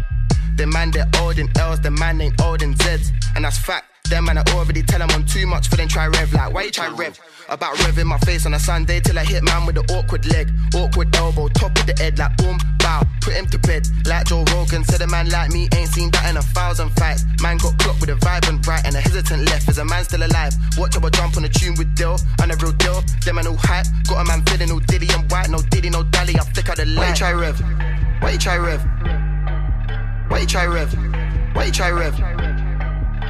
The 0.58 0.68
man 0.68 0.92
they're 0.92 1.10
old 1.22 1.40
in 1.40 1.48
L's, 1.58 1.80
the 1.80 1.92
man 1.92 2.20
ain't 2.20 2.42
old 2.42 2.62
in 2.62 2.76
Z's. 2.76 3.14
And 3.34 3.46
that's 3.46 3.58
fact. 3.58 3.93
Them 4.10 4.26
man 4.26 4.38
I 4.38 4.44
already 4.54 4.84
tell 4.84 5.00
them 5.00 5.10
I'm 5.12 5.26
too 5.26 5.48
much 5.48 5.70
for 5.70 5.76
them 5.76 5.88
try 5.88 6.08
rev 6.08 6.34
like 6.34 6.54
why 6.54 6.64
you 6.64 6.72
try 6.72 6.88
rev? 6.90 7.20
About 7.50 7.76
revving 7.78 8.06
my 8.06 8.18
face 8.20 8.46
on 8.46 8.54
a 8.54 8.60
Sunday 8.60 9.00
till 9.00 9.18
I 9.18 9.24
hit 9.24 9.44
man 9.44 9.66
with 9.66 9.76
the 9.76 9.84
awkward 9.96 10.26
leg, 10.28 10.52
awkward 10.76 11.16
elbow, 11.16 11.48
top 11.48 11.78
of 11.80 11.86
the 11.88 11.96
head 11.98 12.20
like 12.20 12.36
boom, 12.38 12.58
bow, 12.80 13.02
put 13.22 13.34
him 13.34 13.48
to 13.48 13.58
bed. 13.60 13.88
Like 14.06 14.28
Joe 14.28 14.44
Rogan 14.54 14.84
said 14.84 15.02
a 15.02 15.08
man 15.08 15.30
like 15.30 15.52
me 15.52 15.70
ain't 15.74 15.90
seen 15.90 16.12
that 16.12 16.30
in 16.30 16.38
a 16.38 16.42
thousand 16.42 16.90
fights. 16.92 17.26
Man 17.42 17.58
got 17.58 17.80
clocked 17.80 18.02
with 18.02 18.10
a 18.10 18.16
vibrant 18.16 18.68
right 18.68 18.86
and 18.86 18.96
a 18.96 19.02
hesitant 19.02 19.50
left. 19.50 19.70
Is 19.70 19.78
a 19.78 19.86
man 19.86 20.04
still 20.04 20.24
alive? 20.24 20.54
Watch 20.78 20.96
how 20.96 21.06
I 21.06 21.10
jump 21.10 21.38
on 21.38 21.46
a 21.46 21.50
tune 21.50 21.76
with 21.76 21.96
Dill 21.96 22.18
and 22.42 22.52
a 22.52 22.56
real 22.58 22.74
deal. 22.74 23.02
Them 23.26 23.36
man 23.36 23.48
all 23.48 23.58
hype, 23.58 23.88
got 24.08 24.22
a 24.22 24.26
man 24.26 24.44
feeling 24.46 24.70
all 24.72 24.80
diddy 24.80 25.08
and 25.14 25.30
white, 25.32 25.50
no 25.50 25.60
diddy, 25.72 25.90
no 25.90 26.04
dally. 26.04 26.36
I 26.36 26.44
flick 26.44 26.70
out 26.70 26.78
the 26.78 26.86
light. 26.86 26.98
Why 27.00 27.10
you 27.10 27.16
try 27.16 27.32
rev? 27.32 27.60
Why 28.22 28.32
you 28.32 28.38
try 28.38 28.58
rev? 28.58 28.82
Why 30.30 30.40
you 30.40 30.48
try 30.48 30.66
rev? 30.66 30.94
Why 31.56 31.66
you 31.66 31.72
try 31.72 31.90
rev? 31.90 32.33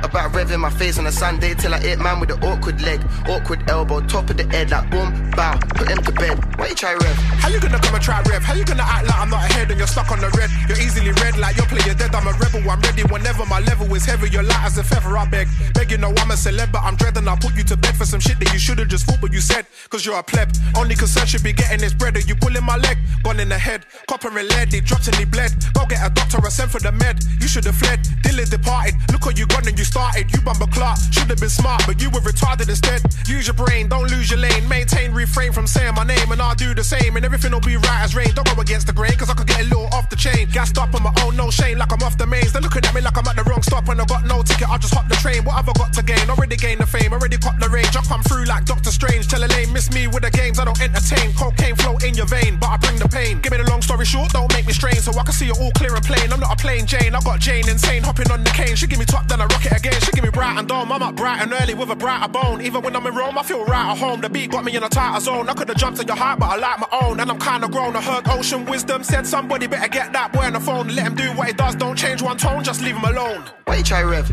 About 0.04 0.34
revving 0.34 0.60
my 0.60 0.70
face 0.70 1.00
on 1.00 1.08
a 1.08 1.12
Sunday 1.12 1.54
till 1.56 1.74
I 1.74 1.80
hit 1.80 2.00
man 2.00 2.20
with 2.20 2.30
the 2.30 2.38
awkward 2.46 2.82
leg, 2.82 3.02
awkward 3.28 3.68
elbow, 3.70 4.02
top 4.02 4.30
of 4.30 4.38
the 4.38 4.44
head 4.44 4.70
like 4.70 4.90
boom, 4.92 5.32
bow, 5.32 5.58
put 5.76 5.90
him 5.90 6.04
to 6.04 6.12
bed. 6.12 6.38
Why 6.60 6.68
you 6.68 6.76
try 6.76 6.94
rev? 6.94 7.16
How 7.42 7.50
you 7.50 7.60
gonna 7.60 7.80
come 7.80 7.96
and 7.96 8.04
try 8.04 8.22
rev? 8.30 8.44
How 8.44 8.54
you 8.54 8.66
gonna 8.66 8.84
act 8.84 9.08
like 9.08 9.20
I'm 9.20 9.30
not 9.30 9.50
ahead 9.50 9.72
and 9.72 9.78
you're 9.80 9.88
stuck 9.88 10.12
on 10.12 10.20
the 10.20 10.30
red? 10.38 10.50
You're 10.68 10.80
easily 10.80 11.12
red 11.24 11.38
like 11.38 11.56
you're 11.58 11.96
dead. 11.96 12.16
I'm 12.16 12.28
a 12.28 12.34
rebel. 12.38 12.70
I'm 12.70 12.80
ready 12.82 13.04
whenever 13.04 13.46
my 13.46 13.60
level 13.60 13.88
is 13.96 14.06
heavy. 14.06 14.30
You're 14.30 14.44
light 14.44 14.64
as 14.64 14.78
a 14.78 14.84
feather. 14.84 15.18
I 15.18 15.26
beg, 15.26 15.48
beg 15.74 15.92
you 15.92 15.98
know 15.98 16.14
I'm 16.18 16.32
a 16.32 16.36
celeb, 16.36 16.72
but 16.72 16.84
I'm 16.84 16.96
dreading. 16.96 17.28
I'll 17.28 17.38
put 17.38 17.56
you 17.56 17.64
to 17.64 17.78
bed 17.78 17.96
for 17.96 18.06
some 18.06 18.20
shit 18.20 18.40
that 18.40 18.52
you 18.54 18.60
should've 18.60 18.88
just 18.88 19.06
thought, 19.06 19.22
but 19.22 19.32
you 19.34 19.40
said, 19.40 19.66
cause 19.90 20.06
you're 20.06 20.18
a 20.18 20.24
pleb. 20.24 20.50
Only 20.76 20.96
concern 20.96 21.26
should 21.26 21.44
be 21.44 21.54
getting 21.54 21.80
this 21.80 21.94
bread. 21.94 22.16
Are 22.16 22.22
you 22.22 22.36
pulling 22.36 22.64
my 22.64 22.78
leg? 22.78 22.98
Gone 23.24 23.40
in 23.40 23.50
the 23.50 23.58
head, 23.58 23.86
copper 24.08 24.28
and 24.38 24.48
lead. 24.50 24.74
He 24.74 24.82
dropped 24.82 25.08
and 25.08 25.16
he 25.16 25.26
bled. 25.26 25.54
Go 25.74 25.86
get 25.86 26.06
a 26.06 26.10
doctor 26.10 26.38
or 26.44 26.50
send 26.50 26.72
for 26.72 26.80
the 26.80 26.92
med. 26.92 27.24
You 27.40 27.48
should've 27.48 27.76
fled. 27.76 28.00
Dylan 28.24 28.50
departed. 28.50 28.96
Look 29.12 29.26
what 29.26 29.38
you 29.38 29.48
gone 29.48 29.68
and 29.68 29.78
you 29.78 29.86
started. 29.94 30.26
You 30.34 30.42
bumper 30.42 30.66
clock. 30.74 30.98
Should've 31.12 31.38
been 31.38 31.54
smart, 31.54 31.84
but 31.86 32.02
you 32.02 32.10
were 32.10 32.24
retarded 32.26 32.68
instead. 32.68 33.06
Use 33.28 33.46
your 33.46 33.54
brain, 33.54 33.88
don't 33.88 34.10
lose 34.10 34.32
your 34.32 34.40
lane. 34.40 34.68
Maintain, 34.68 35.14
refrain 35.14 35.54
from 35.54 35.68
saying 35.68 35.94
my 35.94 36.04
name, 36.04 36.32
and 36.34 36.42
I'll 36.42 36.56
do 36.56 36.74
the 36.74 36.84
same. 36.84 37.16
And 37.16 37.24
everything 37.24 37.52
will 37.52 37.62
be 37.62 37.78
right 37.78 38.02
as 38.02 38.16
rain. 38.16 38.32
Don't 38.34 38.50
go 38.50 38.60
against 38.60 38.88
the 38.88 38.94
grain, 38.94 39.14
cause 39.14 39.30
I 39.30 39.36
could 39.36 39.46
get 39.48 39.62
a 39.62 39.68
little 39.70 39.90
off 39.94 40.10
the 40.10 40.16
chain. 40.16 40.50
Gassed 40.50 40.80
up 40.80 40.96
on 40.96 41.04
my 41.04 41.14
own, 41.22 41.38
no 41.38 41.52
shame, 41.52 41.78
like 41.78 41.94
I'm 41.94 42.02
off 42.02 42.18
the 42.18 42.26
mains. 42.26 42.52
They're 42.54 42.66
looking 42.66 42.84
at 42.84 42.94
me 42.96 43.02
like 43.02 43.18
I'm 43.18 43.28
at 43.28 43.36
the 43.36 43.44
wrong 43.44 43.62
stop, 43.62 43.88
and 43.88 44.02
I 44.02 44.06
got 44.06 44.26
no 44.26 44.42
ticket. 44.42 44.68
I'll 44.68 44.80
just 44.80 44.96
hop 44.96 45.08
the 45.08 45.16
train. 45.22 45.46
What 45.46 45.56
have 45.62 45.70
I 45.70 45.74
got 45.74 45.94
to 45.94 46.02
gain? 46.02 46.26
Already 46.28 46.58
gained 46.58 46.82
the 46.82 46.88
fame, 46.88 47.14
already 47.14 47.38
caught 47.38 47.60
the 47.60 47.70
range. 47.70 47.94
I 47.96 48.02
come 48.02 48.24
through 48.24 48.46
like 48.46 48.66
Doctor 48.66 48.90
Strange. 48.90 49.28
Tell 49.28 49.44
a 49.44 49.50
lane, 49.56 49.72
miss 49.72 49.92
me 49.94 50.08
with 50.08 50.24
the 50.24 50.32
games. 50.32 50.58
I 50.58 50.66
don't 50.66 50.82
entertain. 50.82 51.34
Cocaine 51.38 51.76
flow 51.76 51.98
in 52.02 52.16
your 52.16 52.28
vein, 52.28 52.58
but 52.58 52.70
I 52.74 52.78
bring 52.78 52.98
the 52.98 53.08
pain. 53.08 53.42
Give 53.42 53.52
me 53.52 53.62
the 53.62 53.70
long 53.70 53.84
story 53.84 54.06
short, 54.06 54.34
don't 54.34 54.52
make 54.54 54.66
me 54.66 54.74
strain, 54.74 54.98
so 55.06 55.12
I 55.14 55.24
can 55.24 55.34
see 55.34 55.50
it 55.54 55.58
all 55.62 55.72
clear 55.78 55.94
and 55.94 56.04
plain. 56.04 56.34
I'm 56.34 56.40
not 56.40 56.50
a 56.50 56.58
plain 56.58 56.88
Jane, 56.88 57.14
I 57.14 57.22
got 57.22 57.40
Jane 57.40 57.70
insane, 57.70 58.02
hopping 58.02 58.32
on 58.32 58.44
the 58.44 58.50
cane. 58.50 58.76
She 58.76 58.88
give 58.88 58.98
me 58.98 59.06
top, 59.06 59.28
then 59.28 59.40
I 59.40 59.46
rock 59.46 59.66
it 59.66 59.72
again. 59.72 59.83
She 59.92 60.12
give 60.12 60.24
me 60.24 60.30
bright 60.30 60.58
and 60.58 60.68
dome. 60.68 60.92
I'm 60.92 61.02
up 61.02 61.16
bright 61.16 61.42
and 61.42 61.52
early 61.52 61.74
with 61.74 61.90
a 61.90 61.96
brighter 61.96 62.32
bone. 62.32 62.62
Even 62.62 62.82
when 62.82 62.96
I'm 62.96 63.06
in 63.06 63.16
Rome, 63.16 63.38
I 63.38 63.44
feel 63.44 63.66
right 63.66 63.92
at 63.92 63.98
home. 63.98 64.22
The 64.22 64.30
beat 64.30 64.52
got 64.52 64.64
me 64.64 64.76
in 64.76 64.84
a 64.84 64.90
tighter 64.90 65.20
zone. 65.20 65.50
I 65.50 65.54
could 65.54 65.68
have 65.68 65.78
jumped 65.78 66.00
in 66.00 66.08
your 66.08 66.16
heart, 66.16 66.40
but 66.40 66.46
I 66.46 66.56
like 66.56 66.80
my 66.80 66.88
own. 67.02 67.20
And 67.20 67.30
I'm 67.30 67.40
kinda 67.40 67.68
grown. 67.68 67.96
I 67.96 68.02
heard 68.02 68.28
ocean 68.30 68.66
wisdom 68.66 69.04
said 69.04 69.28
somebody 69.28 69.68
better 69.68 69.90
get 69.90 70.14
that 70.14 70.32
boy 70.32 70.42
on 70.42 70.54
the 70.54 70.60
phone. 70.60 70.88
Let 70.90 71.08
him 71.08 71.16
do 71.16 71.32
what 71.34 71.48
he 71.48 71.54
does. 71.54 71.76
Don't 71.76 71.98
change 71.98 72.22
one 72.22 72.38
tone, 72.38 72.64
just 72.64 72.82
leave 72.82 72.96
him 72.96 73.04
alone. 73.04 73.44
Why 73.66 73.76
you 73.78 73.84
try 73.84 74.04
rev? 74.04 74.30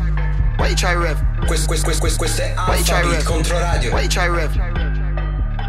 Why 0.59 0.69
you 0.69 0.77
try 0.77 0.95
rev? 0.95 1.19
Why 1.49 2.77
you 2.77 2.85
try 2.85 2.99
Alpha 2.99 3.09
Beat 3.09 3.17
rev? 3.17 3.25
contro 3.25 3.59
radio. 3.59 3.93
Why 3.93 4.03
you 4.03 4.09
try 4.09 4.29
rev? 4.29 4.80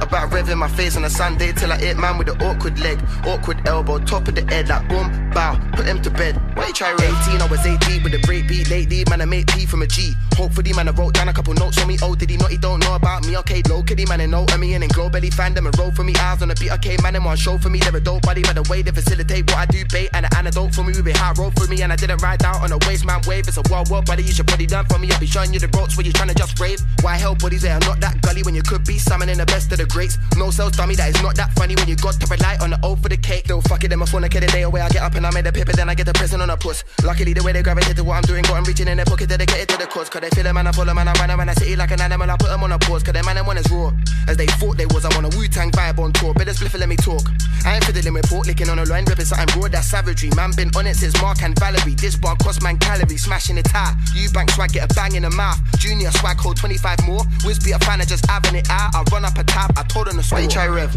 About 0.01 0.31
revving 0.31 0.57
my 0.57 0.67
face 0.67 0.97
on 0.97 1.05
a 1.05 1.09
Sunday 1.09 1.51
till 1.53 1.71
I 1.71 1.77
hit 1.77 1.95
man 1.97 2.17
with 2.17 2.27
the 2.27 2.33
awkward 2.45 2.79
leg, 2.79 2.99
awkward 3.25 3.65
elbow, 3.67 3.99
top 3.99 4.27
of 4.27 4.35
the 4.35 4.41
head 4.41 4.67
like 4.67 4.87
boom, 4.89 5.29
bow, 5.31 5.59
put 5.73 5.85
him 5.85 6.01
to 6.01 6.09
bed. 6.09 6.41
Why 6.57 6.67
you 6.67 6.73
try 6.73 6.91
rev? 6.91 7.15
18, 7.27 7.41
I 7.41 7.47
was 7.47 7.65
18 7.65 8.03
with 8.03 8.13
a 8.15 8.19
break 8.25 8.47
beat 8.47 8.69
lately, 8.69 9.03
man 9.09 9.21
I 9.21 9.25
made 9.25 9.47
P 9.47 9.65
from 9.65 9.83
a 9.83 9.87
G. 9.87 10.13
Hopefully 10.33 10.73
man 10.73 10.89
I 10.89 10.91
wrote 10.91 11.13
down 11.13 11.29
a 11.29 11.33
couple 11.33 11.53
notes 11.53 11.79
on 11.79 11.87
me. 11.87 11.99
Oh, 12.01 12.15
did 12.15 12.31
he 12.31 12.37
not? 12.37 12.49
He 12.49 12.57
don't 12.57 12.79
know 12.79 12.95
about 12.95 13.25
me. 13.27 13.37
Okay, 13.37 13.61
low 13.69 13.83
kitty 13.83 14.05
man 14.05 14.19
I 14.21 14.25
know 14.25 14.43
of 14.43 14.59
me 14.59 14.73
and 14.73 14.81
then 14.81 14.89
glow 14.89 15.07
belly 15.07 15.29
fan 15.29 15.53
them 15.53 15.67
and 15.67 15.77
roll 15.77 15.91
for 15.91 16.03
me. 16.03 16.15
Eyes 16.17 16.41
on 16.41 16.47
the 16.47 16.55
beat. 16.55 16.71
Okay, 16.71 16.97
man, 17.03 17.13
them 17.13 17.25
one 17.25 17.37
show 17.37 17.59
for 17.59 17.69
me. 17.69 17.79
They're 17.79 17.95
a 17.95 18.01
dope 18.01 18.23
body 18.23 18.41
by 18.41 18.53
the 18.53 18.63
way 18.69 18.81
they 18.81 18.91
facilitate 18.91 19.45
what 19.51 19.57
I 19.57 19.65
do. 19.67 19.85
Bait 19.85 20.09
and 20.13 20.25
an 20.25 20.35
antidote 20.35 20.73
for 20.73 20.83
me. 20.83 20.93
We 20.95 21.03
be 21.03 21.11
high 21.11 21.33
road 21.37 21.53
for 21.59 21.67
me 21.67 21.83
and 21.83 21.93
I 21.93 21.95
didn't 21.95 22.21
ride 22.23 22.43
out 22.43 22.63
on 22.63 22.71
a 22.71 22.79
waste 22.87 23.05
man 23.05 23.21
wave. 23.27 23.47
It's 23.47 23.57
a 23.57 23.63
wild 23.69 23.89
world, 23.89 24.05
buddy. 24.07 24.23
You 24.23 24.33
should 24.33 24.47
probably 24.47 24.67
learn 24.67 24.85
from 24.85 25.01
me. 25.01 25.11
I'll 25.11 25.19
be 25.19 25.27
showing 25.27 25.53
you 25.53 25.59
the 25.59 25.69
ropes 25.77 25.95
where 25.95 26.03
you're 26.03 26.13
trying 26.13 26.29
to 26.29 26.35
just 26.35 26.59
rave. 26.59 26.81
Why 27.01 27.15
help 27.15 27.39
bodies 27.39 27.61
that 27.61 27.81
are 27.81 27.87
not 27.87 27.99
that 28.01 28.19
gully 28.21 28.41
when 28.41 28.55
you 28.55 28.63
could 28.63 28.83
be 28.83 28.97
summoning 28.97 29.37
the 29.37 29.45
best 29.45 29.71
of 29.71 29.77
the 29.77 29.90
greats? 29.91 30.17
No 30.37 30.49
cells 30.51 30.73
dummy 30.73 30.95
that 30.95 31.09
is 31.09 31.21
not 31.21 31.35
that 31.35 31.53
funny 31.53 31.75
when 31.75 31.87
you 31.87 31.95
got 31.95 32.15
to 32.19 32.27
rely 32.27 32.57
on 32.61 32.71
the 32.71 32.79
old 32.83 33.01
for 33.03 33.09
the 33.09 33.17
cake. 33.17 33.45
They'll 33.45 33.61
fuck 33.61 33.83
it, 33.83 33.89
them 33.89 34.01
a 34.01 34.05
phone, 34.05 34.23
a 34.23 34.29
day 34.29 34.63
away. 34.63 34.81
I 34.81 34.89
get 34.89 35.03
up 35.03 35.15
and 35.15 35.25
I 35.25 35.31
made 35.31 35.45
a 35.45 35.51
paper, 35.51 35.73
then 35.73 35.89
I 35.89 35.95
get 35.95 36.05
the 36.05 36.13
prison 36.13 36.41
on 36.41 36.49
a 36.49 36.57
puss. 36.57 36.83
Luckily, 37.03 37.33
the 37.33 37.43
way 37.43 37.51
they 37.51 37.61
gravitate 37.61 37.95
to 37.97 38.03
what 38.03 38.15
I'm 38.15 38.23
doing, 38.23 38.43
got 38.43 38.57
'em 38.57 38.63
reaching 38.63 38.87
in 38.87 38.97
their 38.97 39.05
pocket, 39.05 39.29
dedicated 39.29 39.69
to 39.69 39.77
the 39.77 39.85
cause. 39.85 40.09
Cause 40.09 40.21
they 40.21 40.29
feel 40.29 40.47
a 40.47 40.53
man, 40.53 40.67
I 40.67 40.71
follow 40.71 40.91
a 40.91 40.95
man, 40.95 41.07
I 41.07 41.13
run 41.13 41.31
around 41.31 41.47
the 41.47 41.55
city 41.55 41.75
like 41.75 41.91
an 41.91 42.01
animal. 42.01 42.29
I 42.31 42.37
put 42.37 42.49
them 42.49 42.63
on 42.63 42.71
a 42.71 42.79
pause, 42.79 43.03
cause 43.03 43.13
they 43.13 43.21
man, 43.21 43.35
them 43.35 43.45
one 43.45 43.57
is 43.57 43.69
raw. 43.69 43.91
As 44.27 44.37
they 44.37 44.47
thought 44.47 44.77
they 44.77 44.85
was, 44.87 45.05
I'm 45.05 45.13
on 45.17 45.25
a 45.25 45.29
Wu 45.35 45.47
Tang 45.47 45.71
vibe 45.71 45.99
on 45.99 46.13
tour. 46.13 46.33
Better 46.33 46.53
spliff 46.53 46.73
and 46.73 46.81
let 46.81 46.89
me 46.89 46.95
talk. 46.95 47.23
I 47.65 47.75
ain't 47.75 47.83
fiddling 47.83 48.13
with 48.13 48.29
pork, 48.29 48.47
licking 48.47 48.69
on 48.69 48.79
a 48.79 48.85
line, 48.85 49.05
ripping 49.05 49.25
something 49.25 49.59
raw, 49.59 49.67
that's 49.67 49.87
savagery. 49.87 50.29
Man, 50.35 50.51
been 50.51 50.71
on 50.75 50.87
it 50.87 50.95
since 50.95 51.19
Mark 51.21 51.41
and 51.43 51.57
Valerie. 51.59 51.95
This 51.95 52.15
bar 52.15 52.35
cost 52.37 52.61
man 52.63 52.77
calories, 52.77 53.23
smashing 53.23 53.57
it 53.57 53.67
high. 53.67 53.93
You 54.13 54.29
bank 54.31 54.51
swag, 54.51 54.71
get 54.71 54.89
a 54.89 54.93
bang 54.93 55.15
in 55.15 55.23
the 55.23 55.29
mouth. 55.29 55.59
Junior 55.77 56.11
swag, 56.11 56.37
hold 56.37 56.57
25 56.57 57.03
more. 57.03 57.23
Wiz 57.45 57.59
be 57.59 57.71
a 57.71 57.79
fan 57.79 58.01
of 58.01 58.07
just 58.07 58.25
having 58.25 58.55
it 58.55 58.69
out. 58.69 58.95
I 58.95 59.03
run 59.11 59.25
up 59.25 59.37
a 59.37 59.43
tab, 59.43 59.71
I 59.81 59.83
told 59.85 60.05
them 60.05 60.17
to 60.17 60.23
score. 60.23 60.37
Why 60.37 60.43
you 60.43 60.49
try 60.49 60.67
rev? 60.67 60.93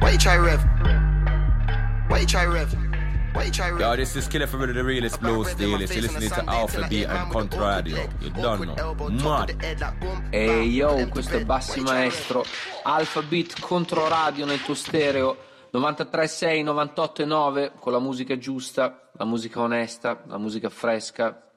Why 0.00 0.10
you 0.10 0.18
try 0.18 0.34
rev? 0.34 0.60
Why 2.08 2.18
you 2.18 2.26
try 2.26 2.44
rev? 3.70 3.80
Yo, 3.80 3.94
this 3.94 4.16
is 4.16 4.26
Killer 4.26 4.48
from 4.48 4.66
the 4.66 4.82
realest 4.82 5.20
blues 5.20 5.54
dealers. 5.54 5.94
You're 5.94 6.02
listening 6.02 6.30
to 6.30 6.44
Alpha 6.50 6.88
Beat 6.88 7.06
and 7.06 7.30
Contra 7.30 7.60
Radio. 7.60 8.08
You 8.20 8.30
don't 8.30 8.74
know. 8.74 8.94
Mad. 9.10 9.54
Ehi 10.32 10.74
yo, 10.74 11.06
questo 11.08 11.36
è 11.36 11.44
Bassi 11.44 11.80
Maestro. 11.82 12.44
Alpha 12.82 13.22
Beat 13.22 13.60
contro 13.60 14.08
radio 14.08 14.44
nel 14.44 14.60
tuo 14.60 14.74
stereo. 14.74 15.36
93.6, 15.72 16.64
98.9 16.64 17.78
con 17.78 17.92
la 17.92 18.00
musica 18.00 18.36
giusta, 18.38 19.08
la 19.12 19.24
musica 19.24 19.60
onesta, 19.60 20.24
la 20.26 20.38
musica 20.38 20.68
fresca 20.68 21.48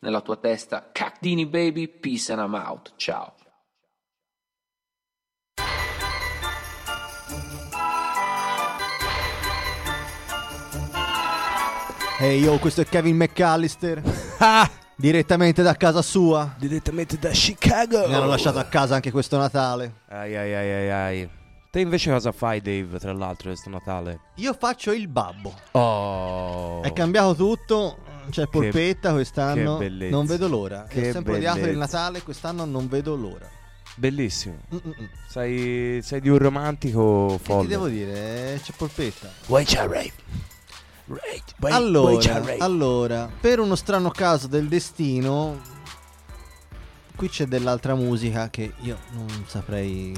nella 0.00 0.20
tua 0.20 0.36
testa. 0.36 0.88
Cacdini 0.92 1.46
baby, 1.46 1.88
peace 1.88 2.30
and 2.32 2.40
I'm 2.40 2.54
out. 2.54 2.92
Ciao. 2.94 3.35
Ehi 12.18 12.40
yo, 12.44 12.58
questo 12.58 12.80
è 12.80 12.86
Kevin 12.86 13.16
McAllister. 13.16 14.02
Direttamente 14.96 15.62
da 15.62 15.74
casa 15.74 16.00
sua. 16.00 16.54
Direttamente 16.58 17.18
da 17.18 17.28
Chicago. 17.30 18.06
Mi 18.08 18.14
hanno 18.14 18.26
lasciato 18.26 18.58
a 18.58 18.64
casa 18.64 18.94
anche 18.94 19.10
questo 19.10 19.36
Natale. 19.36 20.00
Ai 20.08 20.34
ai 20.34 20.54
ai 20.54 20.70
ai 20.72 20.90
ai. 20.90 21.30
Te 21.70 21.80
invece 21.80 22.10
cosa 22.10 22.32
fai, 22.32 22.62
Dave, 22.62 22.98
tra 22.98 23.12
l'altro, 23.12 23.50
questo 23.50 23.68
Natale? 23.68 24.20
Io 24.36 24.54
faccio 24.58 24.92
il 24.92 25.08
babbo. 25.08 25.52
Oh. 25.72 26.80
È 26.82 26.90
cambiato 26.94 27.34
tutto. 27.34 27.98
C'è 28.30 28.46
polpetta 28.46 29.12
quest'anno. 29.12 29.76
che 29.76 29.84
bellezza. 29.84 30.16
Non 30.16 30.24
vedo 30.26 30.48
l'ora. 30.48 30.86
Che 30.88 31.10
Ho 31.10 31.12
sempre 31.12 31.34
odiato 31.34 31.58
il 31.58 31.64
bellezza. 31.64 31.78
Natale, 31.98 32.22
quest'anno 32.22 32.64
non 32.64 32.88
vedo 32.88 33.14
l'ora. 33.14 33.46
Bellissimo. 33.94 34.56
Mm-mm. 34.74 35.10
Sei, 35.28 36.00
sei 36.02 36.20
di 36.22 36.30
un 36.30 36.38
romantico 36.38 37.36
Che 37.36 37.44
folle. 37.44 37.62
ti 37.62 37.68
devo 37.68 37.88
dire? 37.88 38.54
Eh, 38.54 38.60
C'è 38.62 38.72
polpetta. 38.74 39.28
Ray, 39.48 39.64
vuoi- 39.86 40.12
allora, 41.60 42.42
allora, 42.58 43.30
per 43.40 43.60
uno 43.60 43.74
strano 43.74 44.10
caso 44.10 44.46
del 44.46 44.66
destino, 44.66 45.60
qui 47.14 47.28
c'è 47.28 47.46
dell'altra 47.46 47.94
musica 47.94 48.50
che 48.50 48.72
io 48.80 48.98
non 49.12 49.44
saprei 49.46 50.12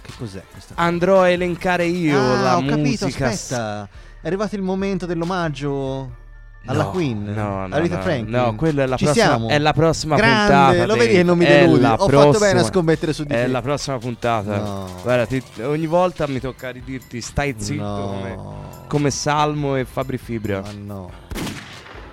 che 0.00 0.12
cos'è 0.16 0.42
questa. 0.50 0.74
Andrò 0.76 1.22
a 1.22 1.28
elencare 1.28 1.86
io 1.86 2.18
ah, 2.18 2.40
la 2.40 2.56
ho 2.56 2.64
capito, 2.64 3.06
musica. 3.06 3.28
aspetta. 3.28 3.88
È 4.20 4.26
arrivato 4.26 4.54
il 4.54 4.62
momento 4.62 5.06
dell'omaggio 5.06 6.22
alla 6.66 6.84
No, 6.84 6.90
Queen. 6.90 7.24
no, 7.34 7.66
no, 7.66 7.74
a 7.74 7.78
Rita 7.78 7.96
no, 7.96 8.02
Franklin. 8.02 8.30
no, 8.30 8.54
quella 8.54 8.82
è 8.82 8.86
la 8.86 8.96
Ci 8.96 9.04
prossima- 9.04 9.26
siamo? 9.26 9.48
è 9.48 9.58
la 9.58 9.72
prossima 9.72 10.16
Grande, 10.16 10.52
puntata, 10.52 10.86
Lo 10.86 10.94
vedi 10.96 11.12
che 11.14 11.22
non 11.22 11.36
mi 11.38 11.44
È 11.44 11.60
deludi. 11.60 11.84
Ho 11.84 11.88
fatto 11.96 12.06
bene 12.08 12.24
a 12.24 12.30
prossima- 12.38 12.62
scommettere 12.62 13.12
su 13.12 13.24
di 13.24 13.34
È 13.34 13.42
te. 13.44 13.46
la 13.48 13.60
prossima 13.62 13.98
puntata. 13.98 14.56
No. 14.58 14.86
Guarda, 15.02 15.26
ti- 15.26 15.42
ogni 15.62 15.86
volta 15.86 16.26
mi 16.26 16.40
tocca 16.40 16.70
ridirti 16.70 17.20
stai 17.20 17.54
zitto 17.58 17.82
No. 17.82 18.06
come, 18.06 18.38
come 18.88 19.10
Salmo 19.10 19.76
e 19.76 19.84
Fabri 19.84 20.16
Fibra. 20.18 20.60
Ma 20.62 20.70
no. 20.82 21.10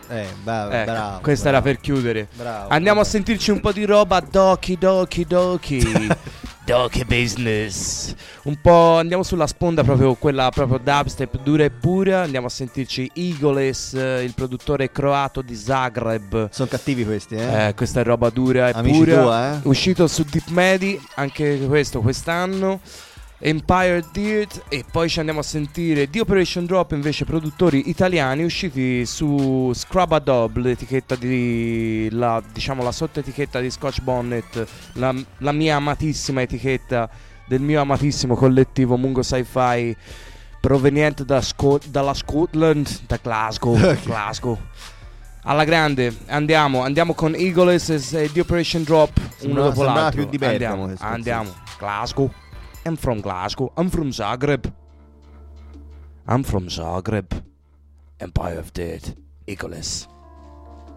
Eh, 0.10 0.26
bravo, 0.43 0.72
Ecco, 0.72 0.91
bravo. 0.91 1.20
questa 1.22 1.49
bravo. 1.52 1.66
era 1.68 1.74
per 1.74 1.82
chiudere. 1.82 2.28
Bravo, 2.36 2.68
Andiamo 2.70 2.99
a 2.99 3.04
sentirci 3.06 3.49
un 3.52 3.62
po' 3.62 3.72
di 3.72 3.86
roba 3.86 4.20
Doki 4.20 4.78
Doki 4.78 5.26
Doki. 5.26 5.80
Doki 6.64 7.03
business. 7.05 8.14
Un 8.43 8.55
po' 8.62 8.97
andiamo 8.97 9.24
sulla 9.24 9.47
sponda 9.47 9.84
proprio 9.84 10.14
quella 10.14 10.49
proprio 10.51 10.78
dubstep 10.78 11.41
dura 11.41 11.64
e 11.64 11.72
pura. 11.72 12.22
Andiamo 12.22 12.47
a 12.47 12.49
sentirci 12.49 13.09
Eagles, 13.16 13.93
eh, 13.95 14.24
il 14.24 14.34
produttore 14.36 14.91
croato 14.91 15.41
di 15.41 15.55
Zagreb. 15.55 16.49
Sono 16.51 16.70
cattivi 16.70 17.03
questi, 17.03 17.36
eh? 17.36 17.68
Eh, 17.68 17.74
questa 17.74 18.01
è 18.01 18.03
roba 18.03 18.30
dura 18.30 18.70
e 18.70 18.74
Amici 18.76 18.97
pura. 18.99 19.22
tua, 19.22 19.53
eh? 19.53 19.59
Uscito 19.64 20.07
su 20.07 20.24
Deep 20.24 20.47
Medi, 20.49 21.01
anche 21.16 21.59
questo 21.68 21.99
quest'anno. 21.99 22.80
Empire 23.43 24.05
Dirt 24.11 24.65
e 24.69 24.85
poi 24.89 25.09
ci 25.09 25.17
andiamo 25.17 25.39
a 25.39 25.43
sentire 25.43 26.07
di 26.07 26.19
Operation 26.19 26.67
Drop 26.67 26.91
invece 26.91 27.25
produttori 27.25 27.89
italiani 27.89 28.43
usciti 28.43 29.03
su 29.07 29.71
Scrub 29.73 30.11
Adobe 30.11 30.61
l'etichetta 30.61 31.15
di 31.15 32.07
la, 32.11 32.41
diciamo 32.53 32.83
la 32.83 32.91
sottoetichetta 32.91 33.59
di 33.59 33.71
Scotch 33.71 34.01
Bonnet 34.01 34.67
la, 34.93 35.15
la 35.39 35.51
mia 35.51 35.77
amatissima 35.77 36.41
etichetta 36.43 37.09
del 37.47 37.61
mio 37.61 37.81
amatissimo 37.81 38.35
collettivo 38.35 38.95
Mungo 38.95 39.23
Sci-Fi 39.23 39.97
proveniente 40.59 41.25
da 41.25 41.41
Sco- 41.41 41.79
dalla 41.87 42.13
Scotland 42.13 42.87
da 43.07 43.17
Glasgow 43.19 43.75
Glasgow. 44.03 44.57
Alla 45.45 45.63
grande 45.63 46.15
andiamo 46.27 46.83
andiamo 46.83 47.15
con 47.15 47.33
Eagles 47.33 47.89
e 48.13 48.29
di 48.31 48.39
Operation 48.39 48.83
Drop 48.83 49.19
uno 49.41 49.63
dopo 49.63 49.81
l'altro. 49.81 50.21
più 50.21 50.29
di 50.29 50.37
Bergamo 50.37 50.83
andiamo 50.83 50.99
andiamo. 50.99 51.53
Glasgow 51.79 52.31
I'm 52.84 52.95
from 52.95 53.21
Glasgow. 53.21 53.71
I'm 53.77 53.89
from 53.89 54.09
Zagreb. 54.09 54.73
I'm 56.27 56.43
from 56.43 56.67
Zagreb. 56.67 57.43
Empire 58.19 58.57
of 58.57 58.73
Dead. 58.73 59.15
Eagles. 59.45 60.07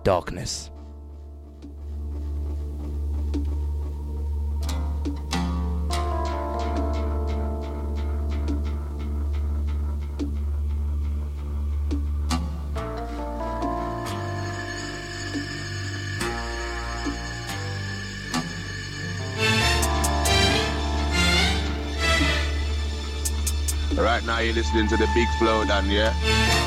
Darkness. 0.02 0.70
You're 24.44 24.52
listening 24.52 24.88
to 24.88 24.96
the 24.98 25.08
Big 25.14 25.26
Flow 25.38 25.64
down, 25.64 25.88
yeah? 25.88 26.12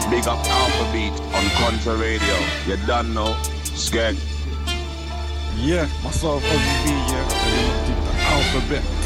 Big 0.09 0.27
up 0.27 0.43
Alpha 0.47 0.91
Beat 0.91 1.13
on 1.35 1.45
Contra 1.51 1.95
Radio. 1.95 2.35
You 2.65 2.75
done 2.87 3.13
know? 3.13 3.35
Skeg. 3.77 4.17
Yeah, 5.55 5.87
myself, 6.03 6.41
Ozzy 6.41 6.83
B, 6.83 6.89
yeah. 6.89 7.85
Into 7.85 8.11
Alphabet. 8.23 8.96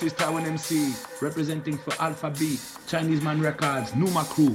This 0.00 0.12
is 0.12 0.18
Taiwan 0.18 0.44
MC 0.44 0.94
representing 1.22 1.78
for 1.78 1.94
Alpha 2.02 2.28
B, 2.28 2.58
Chinese 2.86 3.22
Man 3.22 3.40
Records, 3.40 3.94
Numa 3.94 4.24
Crew. 4.24 4.54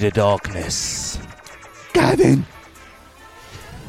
The 0.00 0.10
darkness. 0.10 1.18
Kevin! 1.92 2.42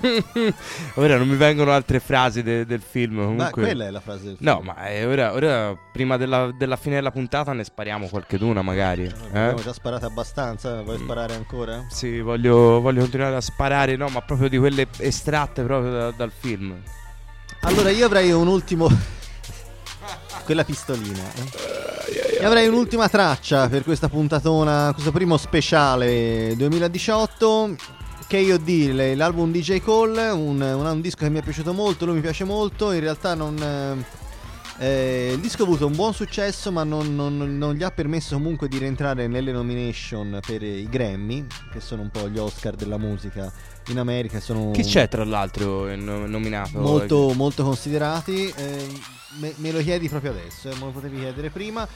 ora 0.95 1.15
non 1.15 1.27
mi 1.27 1.35
vengono 1.37 1.71
altre 1.71 2.01
frasi 2.01 2.43
de- 2.43 2.65
del 2.65 2.81
film. 2.81 3.15
Ma 3.19 3.23
Comunque... 3.25 3.61
quella 3.61 3.85
è 3.85 3.91
la 3.91 4.01
frase 4.01 4.23
del 4.25 4.35
No, 4.39 4.59
ma 4.61 4.89
eh, 4.89 5.05
ora, 5.05 5.31
ora, 5.31 5.73
prima 5.93 6.17
della, 6.17 6.51
della 6.57 6.75
fine 6.75 6.95
della 6.95 7.11
puntata 7.11 7.53
ne 7.53 7.63
spariamo 7.63 8.07
qualcheduna, 8.07 8.61
magari. 8.61 9.03
Eh? 9.05 9.13
Abbiamo 9.39 9.61
già 9.61 9.71
sparato 9.71 10.05
abbastanza, 10.05 10.81
vuoi 10.81 10.97
sparare 10.97 11.33
ancora? 11.35 11.85
Sì, 11.89 12.19
voglio, 12.19 12.81
voglio 12.81 13.01
continuare 13.01 13.35
a 13.35 13.41
sparare, 13.41 13.95
no, 13.95 14.09
ma 14.09 14.21
proprio 14.21 14.49
di 14.49 14.57
quelle 14.57 14.87
estratte 14.97 15.63
proprio 15.63 15.91
da- 15.91 16.11
dal 16.11 16.31
film. 16.37 16.75
Allora 17.61 17.89
io 17.89 18.05
avrei 18.05 18.31
un 18.31 18.47
ultimo... 18.47 18.89
Quella 20.43 20.65
pistolina. 20.65 21.21
eh. 21.35 21.80
E 22.41 22.45
avrei 22.45 22.67
un'ultima 22.67 23.07
traccia 23.07 23.69
per 23.69 23.83
questa 23.83 24.09
puntatona, 24.09 24.91
questo 24.93 25.11
primo 25.11 25.37
speciale 25.37 26.55
2018. 26.57 27.75
KOD, 28.27 29.13
l'album 29.15 29.51
DJ 29.51 29.81
Cole, 29.81 30.29
un, 30.29 30.59
un- 30.61 30.85
un 30.85 31.01
disco 31.01 31.17
che 31.25 31.29
mi 31.29 31.37
è 31.39 31.43
piaciuto 31.43 31.71
molto, 31.73 32.05
lui 32.05 32.15
mi 32.15 32.21
piace 32.21 32.43
molto, 32.45 32.91
in 32.93 33.01
realtà 33.01 33.35
non... 33.35 33.55
eh, 33.61 34.19
eh, 34.83 35.31
il 35.33 35.39
disco 35.39 35.63
ha 35.63 35.65
avuto 35.65 35.85
un 35.85 35.93
buon 35.95 36.13
successo 36.13 36.71
ma 36.71 36.83
non, 36.83 37.13
non- 37.13 37.57
non 37.57 37.73
gli 37.75 37.83
ha 37.83 37.91
permesso 37.91 38.35
comunque 38.35 38.67
di 38.69 38.77
rientrare 38.79 39.27
nelle 39.27 39.51
nomination 39.51 40.39
per 40.45 40.63
i 40.63 40.87
Grammy, 40.89 41.45
che 41.71 41.79
sono 41.81 42.01
un 42.03 42.09
po' 42.09 42.27
gli 42.29 42.39
Oscar 42.39 42.75
della 42.75 42.97
musica 42.97 43.51
in 43.89 43.99
America. 43.99 44.39
Sono 44.39 44.71
Chi 44.71 44.83
c'è 44.83 45.07
tra 45.09 45.25
l'altro 45.25 45.93
no- 45.95 46.25
nominato? 46.25 46.79
molto, 46.79 47.33
molto 47.35 47.63
considerati. 47.63 48.51
eh, 48.55 48.87
me, 49.39 49.53
me 49.57 49.71
lo 49.71 49.79
chiedi 49.79 50.09
proprio 50.09 50.31
adesso, 50.31 50.69
eh, 50.69 50.73
me 50.75 50.85
lo 50.85 50.91
potevi 50.91 51.19
chiedere 51.19 51.49
prima. 51.49 51.87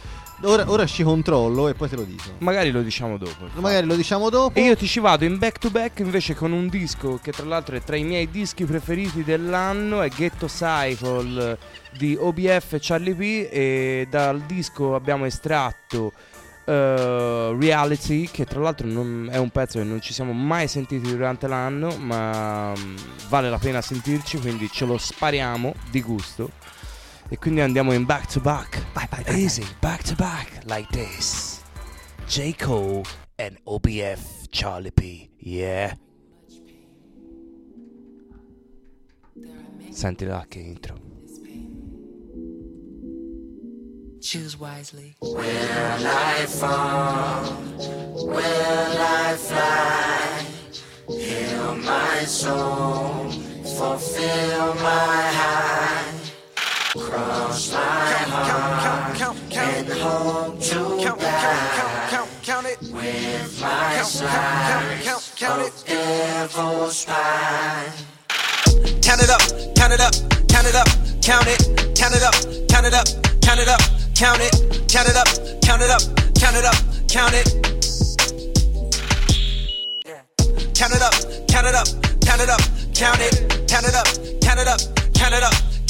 Ora, 0.42 0.70
ora 0.70 0.86
ci 0.86 1.04
controllo 1.04 1.68
e 1.68 1.74
poi 1.74 1.90
te 1.90 1.96
lo 1.96 2.04
dico. 2.04 2.24
Magari 2.40 2.72
lo 2.72 2.82
diciamo 2.82 3.18
dopo. 3.18 3.48
Magari 3.56 3.86
lo 3.86 3.96
diciamo 3.96 4.30
dopo. 4.30 4.58
E 4.58 4.64
io 4.64 4.76
ti 4.76 4.88
ci 4.88 5.00
vado 5.00 5.26
in 5.26 5.38
back 5.38 5.58
to 5.60 5.70
back 5.70 6.00
invece 6.00 6.36
con 6.36 6.52
un 6.52 6.68
disco 6.68 7.20
che 7.22 7.32
tra 7.32 7.46
l'altro 7.46 7.76
è 7.76 7.82
tra 7.82 7.96
i 7.96 8.04
miei 8.04 8.30
dischi 8.30 8.66
preferiti 8.66 9.24
dell'anno, 9.24 10.02
è 10.02 10.10
Ghetto 10.10 10.48
Cycle 10.48 11.58
di 11.98 12.18
OBF 12.20 12.74
e 12.74 12.80
Charlie 12.82 13.16
P 13.16 13.48
e 13.52 14.08
dal 14.10 14.42
disco 14.42 14.96
abbiamo 14.96 15.26
estratto 15.26 16.12
eh, 16.66 17.56
Reality 17.58 18.28
che 18.30 18.46
tra 18.46 18.60
l'altro 18.60 18.88
non- 18.88 19.30
è 19.32 19.38
un 19.38 19.50
pezzo 19.50 19.78
che 19.78 19.86
non 19.86 20.02
ci 20.02 20.14
siamo 20.14 20.34
mai 20.34 20.68
sentiti 20.68 21.08
durante 21.08 21.48
l'anno 21.48 21.96
ma 21.98 22.74
mm, 22.78 22.96
vale 23.30 23.50
la 23.50 23.58
pena 23.58 23.82
sentirci 23.82 24.40
quindi 24.40 24.70
ce 24.72 24.86
lo 24.86 24.98
spariamo 24.98 25.74
di 25.90 26.02
gusto 26.02 26.50
e 27.30 27.38
quindi 27.38 27.62
andiamo 27.62 27.94
in 27.94 28.06
back 28.06 28.32
to 28.32 28.40
back 28.40 28.84
easy 29.28 29.66
back 29.80 30.04
to 30.04 30.16
back 30.16 30.64
like 30.66 30.88
this 30.92 31.56
J. 32.28 32.54
Cole 32.54 33.04
and 33.38 33.58
OBF 33.66 34.48
Charlie 34.50 34.92
P. 34.92 35.30
Yeah. 35.38 35.96
Senti 39.92 40.26
là 40.26 40.44
che 40.48 40.60
intro. 40.60 40.96
Choose 44.20 44.58
wisely. 44.58 45.16
Will 45.22 45.38
I 45.38 46.46
fall? 46.48 47.56
Will 48.16 48.98
I 48.98 49.36
fly? 49.38 50.46
Heal 51.08 51.76
my 51.76 52.26
soul, 52.26 53.30
fulfill 53.62 54.74
my 54.76 55.32
high. 55.32 56.15
Cross 56.98 57.74
my 57.74 57.80
heart 57.80 58.88
and 59.52 59.90
hope 59.92 60.60
to 60.62 60.80
die 61.12 62.66
with 62.94 63.62
my 63.62 64.02
slice 64.02 65.42
of 65.44 65.86
devil's 65.86 67.04
pie. 67.06 67.92
Count 69.02 69.22
it 69.22 69.30
up, 69.30 69.42
count 69.76 69.92
it 69.92 70.00
up, 70.00 70.14
count 70.48 70.68
it 70.68 70.76
up, 70.76 70.88
count 71.22 71.48
it, 71.48 71.60
count 71.96 72.16
it 72.16 72.24
up, 72.24 72.34
count 72.70 72.86
it 72.86 72.94
up, 72.94 73.08
count 73.42 73.60
it 73.60 73.68
up, 73.68 73.80
count 74.16 74.40
it, 74.42 74.54
count 74.88 75.10
it 75.10 75.18
up, 75.18 75.28
count 75.62 75.82
it 75.82 75.90
up, 75.92 76.02
count 76.36 76.56
it 76.56 76.64
up, 76.64 76.76
count 77.10 77.34
it. 77.36 77.76
Count 80.74 80.94
it 80.94 81.02
up, 81.02 81.14
count 81.50 81.68
it 81.68 81.76
up, 81.76 81.88
count 82.22 82.42
it 82.42 82.50
up, 82.50 82.62
count 82.94 83.20
it, 83.20 83.68
count 83.68 83.86
it 83.86 83.96
up, 83.96 84.08
count 84.42 84.60
it 84.60 84.68
up, 84.68 84.80
count 85.14 85.34
it 85.34 85.44
up, 85.44 85.75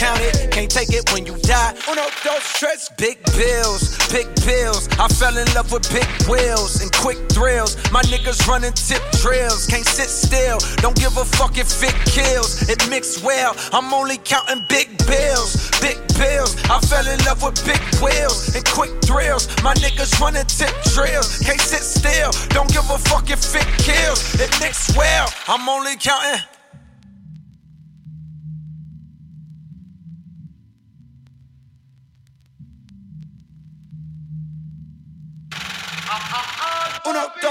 Can't 0.00 0.70
take 0.70 0.88
it 0.90 1.12
when 1.12 1.26
you 1.26 1.36
die. 1.42 1.74
Uno, 1.90 2.02
dos, 2.24 2.58
tres, 2.58 2.88
big 2.96 3.18
bills, 3.36 3.98
big 4.08 4.26
bills. 4.46 4.88
I 4.98 5.08
fell 5.08 5.36
in 5.36 5.46
love 5.52 5.72
with 5.72 5.84
big 5.92 6.08
wheels 6.28 6.80
and 6.80 6.90
quick 6.92 7.18
thrills. 7.28 7.76
My 7.92 8.00
niggas 8.02 8.46
running 8.48 8.72
tip 8.72 9.02
drills, 9.20 9.66
can't 9.66 9.84
sit 9.84 10.08
still. 10.08 10.58
Don't 10.76 10.96
give 10.96 11.16
a 11.18 11.24
fuck 11.24 11.58
if 11.58 11.68
it 11.82 11.94
kills. 12.06 12.68
It 12.68 12.88
mixed 12.88 13.22
well. 13.22 13.54
I'm 13.72 13.92
only 13.92 14.16
counting 14.16 14.64
big 14.68 14.88
bills, 15.06 15.70
big 15.80 15.98
bills. 16.16 16.56
I 16.70 16.80
fell 16.80 17.06
in 17.06 17.18
love 17.24 17.42
with 17.42 17.60
big 17.66 17.82
wheels 18.00 18.54
and 18.54 18.64
quick 18.64 18.92
thrills. 19.02 19.48
My 19.62 19.74
niggas 19.74 20.18
running 20.18 20.46
tip 20.46 20.72
drills, 20.94 21.38
can't 21.40 21.60
sit 21.60 21.84
still. 21.84 22.30
Don't 22.48 22.72
give 22.72 22.88
a 22.88 22.96
fuck 22.96 23.28
if 23.28 23.54
it 23.54 23.68
kills. 23.84 24.34
It 24.40 24.50
mixed 24.60 24.96
well. 24.96 25.28
I'm 25.46 25.68
only 25.68 25.96
counting. 25.96 26.40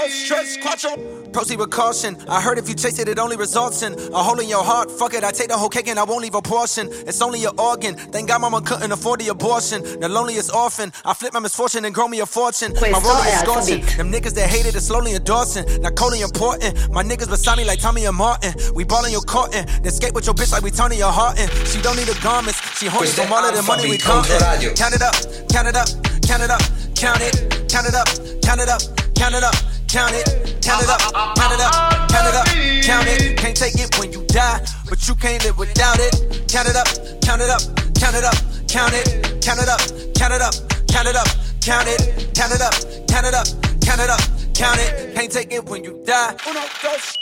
Uno, 0.00 0.08
dos, 0.08 0.26
tres, 0.26 0.56
cuatro. 0.58 1.32
Proceed 1.32 1.58
with 1.58 1.70
caution. 1.70 2.16
I 2.28 2.40
heard 2.40 2.58
if 2.58 2.68
you 2.68 2.74
chase 2.74 2.98
it, 2.98 3.08
it 3.08 3.18
only 3.18 3.36
results 3.36 3.82
in 3.82 3.92
a 4.12 4.22
hole 4.22 4.40
in 4.40 4.48
your 4.48 4.64
heart. 4.64 4.90
Fuck 4.90 5.14
it, 5.14 5.22
I 5.22 5.30
take 5.30 5.48
the 5.48 5.56
whole 5.56 5.68
cake 5.68 5.86
and 5.88 5.98
I 5.98 6.02
won't 6.04 6.22
leave 6.22 6.34
a 6.34 6.42
portion. 6.42 6.88
It's 6.90 7.22
only 7.22 7.44
an 7.44 7.52
organ. 7.58 7.94
Thank 7.94 8.28
God 8.28 8.40
mama 8.40 8.60
couldn't 8.62 8.90
afford 8.90 9.20
the 9.20 9.28
abortion. 9.28 9.82
The 10.00 10.08
loneliest 10.08 10.52
orphan. 10.52 10.92
I 11.04 11.14
flip 11.14 11.32
my 11.32 11.40
misfortune 11.40 11.84
and 11.84 11.94
grow 11.94 12.08
me 12.08 12.20
a 12.20 12.26
fortune. 12.26 12.72
my 12.72 12.78
Questo 12.78 13.00
roller 13.00 13.26
is 13.26 13.40
scorching. 13.40 13.80
Them 13.96 14.10
niggas 14.10 14.34
that 14.34 14.48
hated 14.48 14.74
it 14.74 14.80
slowly 14.80 15.14
endorsing. 15.14 15.64
Not 15.82 15.94
coldly 15.94 16.22
important. 16.22 16.90
My 16.90 17.02
niggas 17.04 17.28
beside 17.28 17.58
me 17.58 17.64
like 17.64 17.80
Tommy 17.80 18.06
and 18.06 18.16
Martin. 18.16 18.54
We 18.74 18.84
ballin' 18.84 19.12
your 19.12 19.22
cotton. 19.22 19.66
Then 19.82 19.92
skate 19.92 20.14
with 20.14 20.26
your 20.26 20.34
bitch 20.34 20.52
like 20.52 20.62
we 20.62 20.70
Tony 20.70 20.96
your 20.96 21.12
Harton. 21.12 21.48
She 21.66 21.80
don't 21.80 21.96
need 21.96 22.08
the 22.08 22.18
garments. 22.22 22.58
She 22.78 22.86
horny 22.86 23.06
Questo 23.06 23.22
from 23.22 23.32
all 23.32 23.44
of 23.44 23.54
the 23.54 23.62
money 23.62 23.84
we 23.88 23.98
Alphabet 24.02 24.60
countin'. 24.60 24.74
Count 24.74 24.94
it 24.94 25.02
up, 25.02 25.14
count 25.48 25.68
it 25.68 25.76
up, 25.76 25.88
count 26.26 26.42
it 26.42 26.50
up, 26.50 26.62
count 26.96 27.20
it, 27.22 27.68
count 27.70 27.86
it 27.86 27.94
up, 27.94 28.08
count 28.42 28.60
it 28.60 28.68
up, 28.68 28.80
count 29.14 29.34
it 29.34 29.44
up, 29.44 29.54
count 29.90 30.14
it, 30.14 30.62
count 30.62 30.82
it 30.82 30.88
up, 30.88 31.00
count 31.34 31.52
it 31.52 31.60
up, 31.60 31.72
count 32.08 32.26
it 32.28 32.34
up, 32.34 32.46
count 32.86 33.08
it. 33.08 33.36
Can't 33.36 33.56
take 33.56 33.74
it 33.74 33.98
when 33.98 34.12
you 34.12 34.24
die, 34.26 34.64
but 34.88 35.06
you 35.08 35.14
can't 35.16 35.42
live 35.44 35.58
without 35.58 35.98
it. 35.98 36.46
Count 36.48 36.68
it 36.68 36.76
up, 36.76 36.86
count 37.22 37.42
it 37.42 37.50
up, 37.50 37.60
count 37.98 38.14
it 38.14 38.24
up, 38.24 38.34
count 38.68 38.94
it, 38.94 39.42
count 39.42 39.58
it 39.58 39.68
up, 39.68 39.80
count 40.14 40.32
it 40.32 40.42
up, 40.42 40.54
count 40.86 41.08
it 41.08 41.16
up, 41.16 41.26
count 41.60 41.88
it, 41.88 42.30
count 42.34 42.52
it 42.54 42.62
up, 42.62 42.74
count 43.08 43.26
it 43.26 43.34
up, 43.34 43.46
count 43.82 44.00
it 44.00 44.10
up, 44.10 44.20
count 44.54 44.78
it. 44.78 45.14
Can't 45.14 45.32
take 45.32 45.52
it 45.52 45.64
when 45.68 45.82
you 45.82 46.02
die. 46.06 46.36
Uno, 46.48 46.60
dos. 46.82 47.16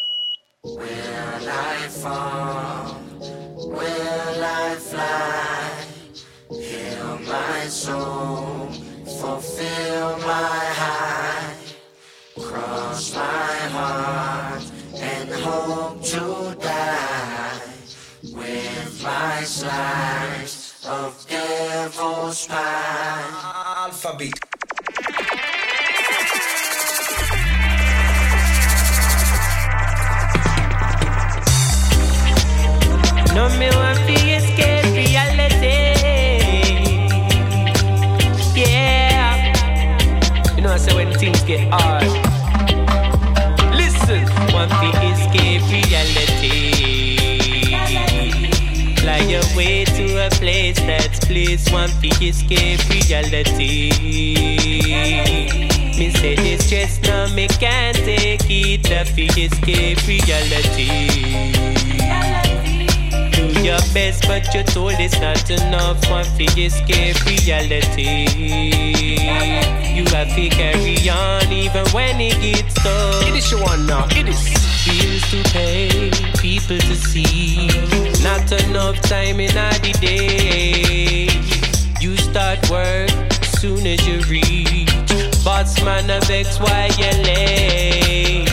Will 0.64 0.84
I 1.48 1.88
fall? 1.88 3.00
Will 3.56 4.44
I 4.44 4.76
fly? 4.76 5.17
Bliss. 51.48 51.70
Want 51.72 51.92
to 52.02 52.08
escape 52.24 52.80
reality. 52.88 53.90
Me 55.98 56.10
say 56.10 56.36
this 56.36 56.70
just 56.70 57.02
now, 57.02 57.32
me 57.34 57.48
can't 57.48 57.96
take 57.96 58.48
it. 58.48 58.82
That 58.84 59.08
fi 59.08 59.26
escape 59.40 60.06
reality. 60.06 60.88
Do 63.32 63.62
your 63.62 63.80
best, 63.94 64.26
but 64.26 64.52
you're 64.54 64.62
told 64.64 64.94
it's 64.98 65.20
not 65.20 65.50
enough. 65.50 65.98
One 66.10 66.24
fi 66.24 66.46
escape 66.60 67.24
reality. 67.24 68.26
You 69.96 70.04
have 70.14 70.34
to 70.34 70.48
carry 70.48 71.08
on 71.08 71.52
even 71.52 71.86
when 71.88 72.20
it 72.20 72.40
gets 72.40 72.74
tough. 72.74 73.26
It 73.26 73.34
is 73.34 73.50
your 73.50 73.62
one 73.62 73.86
now. 73.86 74.06
It 74.10 74.28
is 74.28 74.42
bills 74.86 75.22
to 75.30 75.42
pay, 75.50 76.10
people 76.38 76.78
to 76.78 76.94
see. 76.94 77.68
Not 78.22 78.50
enough 78.52 79.00
time 79.00 79.40
in 79.40 79.54
the 79.54 79.98
day. 80.00 81.27
Work 82.70 83.10
soon 83.58 83.86
as 83.86 84.06
you 84.06 84.20
reach. 84.28 84.88
Boss 85.42 85.82
man 85.82 86.10
of 86.10 86.30
X, 86.30 86.60
why 86.60 86.90
you 86.98 87.10
late? 87.24 88.44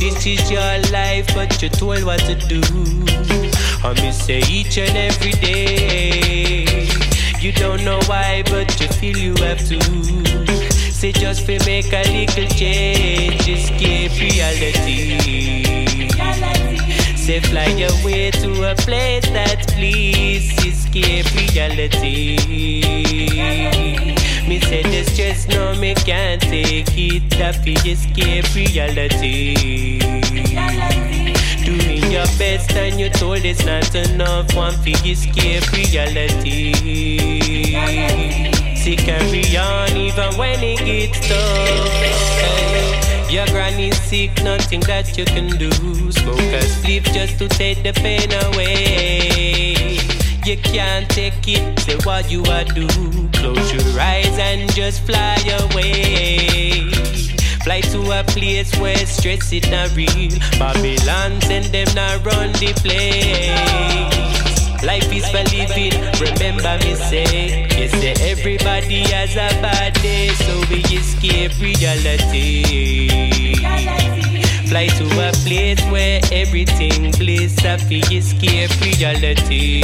This 0.00 0.26
is 0.26 0.50
your 0.50 0.78
life, 0.90 1.26
but 1.34 1.62
you're 1.62 1.70
told 1.70 2.02
what 2.04 2.20
to 2.20 2.34
do. 2.34 2.60
I 3.82 3.94
miss 4.02 4.24
say 4.24 4.42
each 4.50 4.76
and 4.76 4.96
every 4.96 5.32
day. 5.32 6.88
You 7.40 7.52
don't 7.52 7.84
know 7.84 8.00
why, 8.06 8.42
but 8.50 8.68
you 8.80 8.88
feel 8.88 9.16
you 9.16 9.34
have 9.44 9.60
to. 9.68 9.80
Say 10.92 11.12
just 11.12 11.46
to 11.46 11.58
make 11.64 11.92
a 11.92 12.02
little 12.12 12.46
change, 12.56 13.48
escape 13.48 14.12
reality. 14.20 15.86
Say 17.16 17.40
fly 17.40 17.70
away 17.88 18.30
to 18.32 18.70
a 18.70 18.74
place 18.74 19.30
that 19.30 19.68
please, 19.68 20.52
escape 20.92 21.32
reality. 21.34 22.36
Me 24.48 24.58
say 24.60 24.82
the 24.82 25.04
stress, 25.04 25.46
no, 25.48 25.74
me 25.76 25.94
can't 25.94 26.42
take 26.42 26.88
it. 26.96 27.32
Fi 27.32 27.76
escape 27.88 28.54
reality. 28.54 29.98
Doing 31.64 32.10
your 32.10 32.26
best 32.38 32.72
and 32.72 32.98
you're 32.98 33.10
told 33.10 33.44
it's 33.44 33.64
not 33.64 33.94
enough. 33.94 34.52
One 34.54 34.74
fi 34.82 34.92
escape 35.08 35.70
reality. 35.72 36.72
See, 38.74 38.96
carry 38.96 39.56
on 39.56 39.96
even 39.96 40.36
when 40.36 40.58
it 40.62 40.84
gets 40.84 41.20
tough. 41.28 43.30
Your 43.30 43.46
granny's 43.46 44.00
sick, 44.02 44.42
nothing 44.42 44.80
that 44.80 45.16
you 45.16 45.24
can 45.24 45.56
do. 45.56 45.70
Smoke 46.10 46.38
a 46.38 46.62
sleep 46.62 47.04
just 47.04 47.38
to 47.38 47.48
take 47.48 47.84
the 47.84 47.92
pain 47.92 48.32
away. 48.32 49.79
You 50.50 50.56
can't 50.56 51.08
take 51.08 51.46
it, 51.46 51.78
say 51.78 51.96
what 52.02 52.28
you 52.28 52.42
are 52.46 52.64
do. 52.64 52.88
Close 53.34 53.72
your 53.72 54.00
eyes 54.00 54.36
and 54.36 54.68
just 54.74 55.06
fly 55.06 55.36
away. 55.60 56.90
Fly 57.62 57.80
to 57.92 58.00
a 58.10 58.24
place 58.24 58.76
where 58.80 58.96
stress 59.06 59.52
is 59.52 59.70
not 59.70 59.94
real. 59.94 60.32
Babylon 60.58 61.40
send 61.42 61.66
them 61.66 61.86
not 61.94 62.26
run 62.26 62.50
the 62.54 62.72
place. 62.82 64.82
Life 64.82 65.12
is 65.12 65.24
for 65.30 65.44
living, 65.54 65.92
remember 66.18 66.76
me 66.84 66.96
say. 66.96 67.68
You 67.78 67.86
say 67.86 68.14
everybody 68.28 69.02
has 69.02 69.36
a 69.36 69.50
bad 69.62 69.94
day, 70.02 70.30
so 70.30 70.64
we 70.68 70.82
escape 70.82 71.56
reality. 71.60 73.30
Fly 74.70 74.86
to 74.86 75.04
a 75.18 75.32
place 75.44 75.82
where 75.90 76.20
everything 76.30 77.10
bliss, 77.18 77.58
I 77.64 77.76
feel 77.76 78.04
escape 78.12 78.70
reality. 78.80 79.82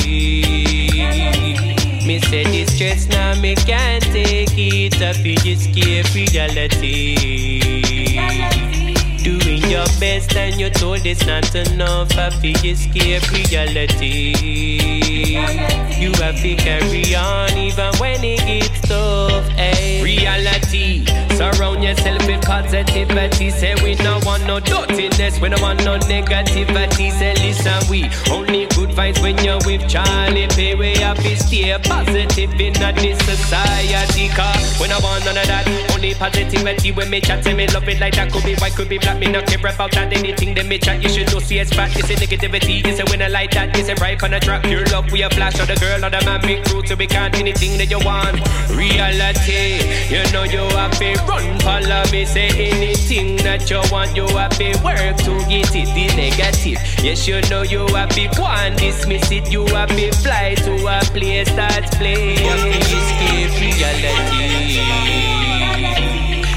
Me 2.06 2.20
say 2.20 2.44
this 2.44 2.72
stress 2.72 3.08
now 3.08 3.34
me 3.40 3.56
can't 3.56 4.00
take 4.04 4.56
it. 4.56 5.02
I 5.02 5.12
feel 5.12 5.44
escape 5.44 6.14
reality. 6.14 7.16
Doing 9.24 9.68
your 9.68 9.86
best 9.98 10.36
and 10.36 10.54
you're 10.60 10.70
told 10.70 11.04
it's 11.04 11.26
not 11.26 11.52
enough. 11.56 12.16
I 12.16 12.30
feel 12.30 12.56
escape 12.64 13.28
reality. 13.32 14.36
You 15.98 16.12
have 16.22 16.40
to 16.42 16.54
carry 16.54 17.12
on 17.16 17.58
even 17.58 17.92
when 17.98 18.22
it 18.22 18.38
gets 18.46 18.88
tough. 18.88 19.50
Ay. 19.58 20.00
Reality. 20.04 20.95
Surround 21.36 21.84
yourself 21.84 22.26
with 22.26 22.40
positivity. 22.40 23.50
Say 23.50 23.74
we 23.84 23.94
no 23.96 24.18
want 24.24 24.46
no 24.46 24.58
dirtiness. 24.58 25.38
We 25.38 25.50
no 25.50 25.60
want 25.60 25.84
no 25.84 25.98
negativity. 25.98 27.12
Say 27.12 27.34
listen, 27.34 27.90
we 27.90 28.08
only 28.32 28.64
good 28.72 28.88
vibes 28.96 29.20
when 29.20 29.36
you're 29.44 29.60
with 29.66 29.86
Charlie. 29.86 30.46
Pay 30.48 30.74
we 30.74 30.96
have 30.96 31.18
to 31.18 31.36
stay 31.36 31.76
positive 31.84 32.58
in 32.58 32.72
this 32.72 33.18
society. 33.26 34.28
Cause 34.30 34.80
we 34.80 34.88
no 34.88 34.98
want 35.00 35.26
none 35.26 35.36
of 35.36 35.46
that. 35.46 35.68
Only 35.94 36.14
positivity 36.14 36.92
when 36.92 37.10
me 37.10 37.20
chat. 37.20 37.44
Say 37.44 37.52
me 37.52 37.66
love 37.68 37.86
it 37.86 38.00
like 38.00 38.14
that. 38.14 38.32
Could 38.32 38.44
be 38.44 38.54
white, 38.54 38.74
could 38.74 38.88
be 38.88 38.96
black. 38.96 39.18
Me 39.18 39.30
not 39.30 39.46
care 39.46 39.60
about 39.60 39.90
that. 39.92 40.10
Anything 40.12 40.54
that 40.54 40.64
me 40.64 40.78
chat, 40.78 41.02
you 41.02 41.10
should 41.10 41.30
know. 41.30 41.38
See 41.38 41.58
it's 41.58 41.70
fact. 41.70 41.98
It's 41.98 42.08
a 42.08 42.14
negativity. 42.14 42.82
It's 42.82 42.98
a 42.98 43.04
winner 43.10 43.28
like 43.28 43.50
that. 43.50 43.76
It's 43.76 43.90
a 43.90 43.94
right 43.96 44.20
on 44.22 44.32
a 44.32 44.40
drop. 44.40 44.62
Pure 44.62 44.86
love. 44.86 45.12
We 45.12 45.20
a 45.22 45.28
flash 45.28 45.60
of 45.60 45.68
the 45.68 45.76
girl 45.76 46.02
or 46.02 46.08
the 46.08 46.24
man. 46.24 46.40
Big 46.40 46.64
crew. 46.64 46.80
So 46.86 46.94
we 46.94 47.06
can't 47.06 47.36
anything 47.36 47.76
that 47.76 47.90
you 47.90 48.00
want. 48.00 48.40
Reality. 48.72 49.84
You 50.08 50.24
know 50.32 50.44
you 50.44 50.64
have 50.76 50.96
run. 51.28 51.58
Follow 51.60 52.02
me. 52.12 52.24
Say 52.24 52.48
anything 52.48 53.36
that 53.38 53.68
you 53.70 53.80
want. 53.90 54.16
You 54.16 54.26
to 54.26 54.34
work 54.84 55.16
to 55.26 55.38
get 55.48 55.74
it. 55.74 55.88
The 55.94 56.06
negative. 56.16 56.78
Yes, 57.04 57.26
you 57.28 57.40
know 57.50 57.62
you 57.62 57.86
to 57.86 58.28
go 58.36 58.44
and 58.46 58.76
dismiss 58.76 59.30
it. 59.30 59.50
You 59.52 59.66
to 59.66 60.12
fly 60.22 60.54
to 60.54 60.74
a 60.86 61.00
place 61.12 61.50
that's 61.52 61.96
play. 61.96 62.34
Escape 62.34 63.60
reality. 63.60 65.26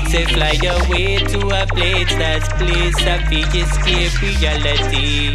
Say 0.09 0.25
fly 0.25 0.57
away 0.65 1.17
to 1.17 1.39
a 1.49 1.67
place 1.67 2.09
that's 2.17 2.49
place 2.53 2.95
big 3.29 3.53
escape 3.53 4.19
reality. 4.19 5.29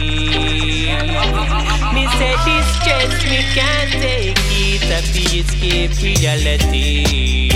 Me 1.94 2.04
say 2.18 2.34
this 2.44 2.66
stress 2.74 3.22
we 3.22 3.38
can't 3.54 3.92
take 4.02 4.36
it 4.50 4.82
big 5.14 5.32
escape 5.32 5.94
reality. 6.02 7.54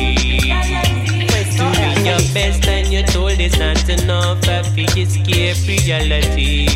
Your 2.08 2.16
best 2.32 2.66
and 2.66 2.90
you're 2.90 3.02
told 3.02 3.38
it's 3.38 3.58
not 3.58 3.86
enough 3.86 4.40
big 4.74 4.96
escape 4.96 5.58
reality. 5.68 6.66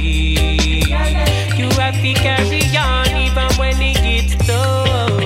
You 1.57 1.69
have 1.81 1.95
to 1.95 2.13
carry 2.13 2.61
on 2.77 3.09
even 3.17 3.49
when 3.57 3.81
it 3.81 3.97
gets 4.05 4.35
tough. 4.47 5.23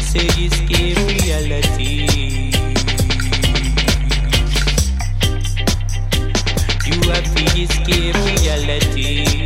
Say 0.00 0.28
escape 0.46 0.96
reality. 1.12 2.08
You 6.86 6.98
have 7.10 7.28
to 7.34 7.44
escape 7.60 8.14
reality. 8.14 9.41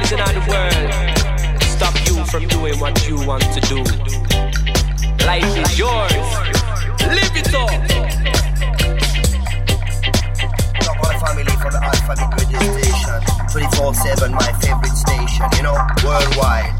The 0.00 0.14
in 0.18 0.34
the 0.34 0.44
world 0.50 1.24
stop 1.76 1.94
you 2.06 2.24
from 2.26 2.48
doing 2.48 2.78
what 2.80 3.08
you 3.08 3.16
want 3.26 3.42
to 3.52 3.60
do. 3.60 3.78
Life 5.24 5.56
is 5.56 5.78
yours. 5.78 6.12
Live 7.14 7.36
it 7.36 7.54
up. 7.54 7.70
Family 11.24 11.56
for 11.62 11.70
the 11.70 11.80
Alphabet 11.82 12.30
Radio 12.38 12.60
Station. 12.74 13.20
24 13.52 13.94
7, 13.94 14.32
my 14.32 14.52
favorite 14.60 14.96
station, 14.96 15.46
you 15.56 15.62
know, 15.62 15.76
worldwide. 16.04 16.74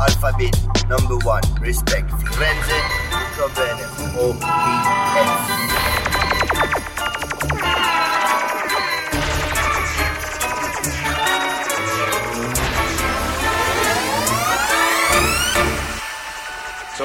Alphabet, 0.00 0.54
number 0.88 1.16
one. 1.26 1.42
Respect. 1.60 2.08
Firenze, 2.10 2.78
tutto 3.10 3.48
bene. 3.54 3.84
OPS. 4.16 5.69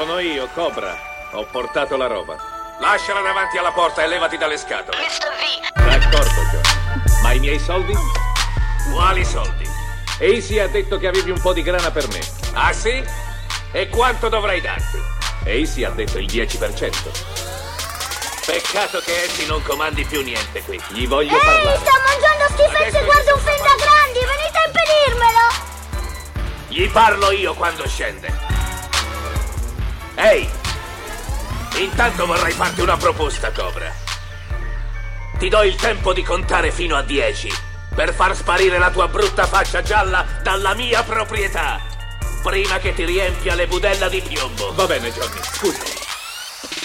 Sono 0.06 0.20
io, 0.20 0.48
Cobra. 0.54 0.96
Ho 1.32 1.46
portato 1.46 1.98
la 1.98 2.06
roba. 2.06 2.36
Lasciala 2.80 3.22
davanti 3.22 3.58
alla 3.58 3.72
porta 3.72 4.04
e 4.04 4.08
levati 4.08 4.38
dalle 4.38 4.56
scatole. 4.56 4.96
Mr. 5.00 5.32
V, 5.34 5.40
D'accordo, 5.84 6.44
John. 6.52 6.62
Ma 7.24 7.32
i 7.32 7.40
miei 7.40 7.58
soldi? 7.58 7.92
Quali 8.94 9.26
soldi? 9.26 9.68
Easy 10.20 10.60
ha 10.60 10.68
detto 10.68 11.00
che 11.00 11.08
avevi 11.08 11.32
un 11.32 11.42
po' 11.42 11.54
di 11.54 11.64
grana 11.64 11.90
per 11.90 12.08
me. 12.10 12.20
Ah 12.54 12.72
sì? 12.72 13.04
E 13.72 13.90
quanto 13.90 14.30
dovrei 14.30 14.62
darti? 14.62 15.00
Easy 15.46 15.84
ha 15.84 15.90
detto 15.90 16.20
il 16.20 16.28
10%. 16.28 18.46
Peccato 18.46 19.00
che 19.00 19.24
Essi 19.24 19.48
non 19.48 19.64
comandi 19.64 20.06
più 20.06 20.22
niente 20.22 20.62
qui. 20.62 20.80
Gli 20.90 21.08
voglio 21.08 21.36
parlare. 21.36 21.80
Sta 21.80 21.94
mangiando 22.06 22.46
schifezze 22.50 23.00
e 23.00 23.04
guarda 23.06 23.34
un 23.34 23.40
film 23.40 23.58
da 23.58 23.74
grandi, 23.84 24.20
venite 24.20 24.60
a 24.60 24.66
impedirmelo! 24.68 25.48
Gli 26.68 26.88
parlo 26.92 27.32
io 27.32 27.56
quando 27.56 27.88
scende. 27.88 28.45
Ehi! 30.16 30.50
Intanto 31.78 32.26
vorrei 32.26 32.54
farti 32.54 32.82
una 32.82 32.96
proposta, 32.96 33.52
Cobra. 33.52 33.94
Ti 35.38 35.50
do 35.50 35.62
il 35.64 35.76
tempo 35.76 36.14
di 36.14 36.24
contare 36.24 36.72
fino 36.72 36.96
a 36.96 37.02
10 37.02 37.52
per 37.94 38.14
far 38.14 38.36
sparire 38.36 38.78
la 38.78 38.92
tua 38.92 39.08
brutta 39.08 39.46
faccia 39.46 39.82
gialla 39.82 40.26
dalla 40.42 40.74
mia 40.74 41.04
proprietà. 41.04 41.82
Prima 42.42 42.78
che 42.78 42.94
ti 42.94 43.04
riempia 43.04 43.56
le 43.56 43.68
budella 43.68 44.08
di 44.08 44.22
piombo. 44.22 44.74
Va 44.74 44.86
bene, 44.86 45.12
Johnny, 45.12 45.40
scusami. 45.42 45.94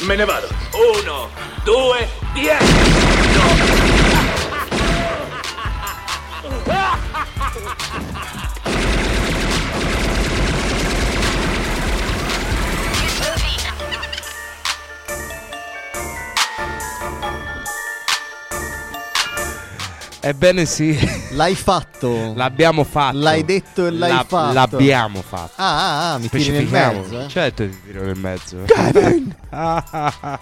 Me 0.00 0.16
ne 0.16 0.24
vado. 0.24 0.48
Uno, 0.72 1.30
due, 1.62 2.08
dieci! 2.32 2.88
Ebbene 20.22 20.66
sì. 20.66 20.98
L'hai 21.32 21.54
fatto. 21.54 22.32
L'abbiamo 22.34 22.84
fatto. 22.84 23.16
L'hai 23.18 23.44
detto 23.44 23.86
e 23.86 23.90
l'hai 23.90 24.10
La- 24.12 24.24
fatto. 24.26 24.52
L'abbiamo 24.52 25.22
fatto. 25.22 25.52
Ah, 25.56 26.10
ah, 26.10 26.12
ah, 26.14 26.18
mi 26.18 26.28
tiri 26.28 26.50
nel 26.50 26.66
mezzo, 26.68 27.20
eh? 27.20 27.28
Certo 27.28 27.66
ti 27.68 27.80
tiro 27.86 28.02
nel 28.04 28.18
mezzo. 28.18 28.58
Kevin! 28.66 29.34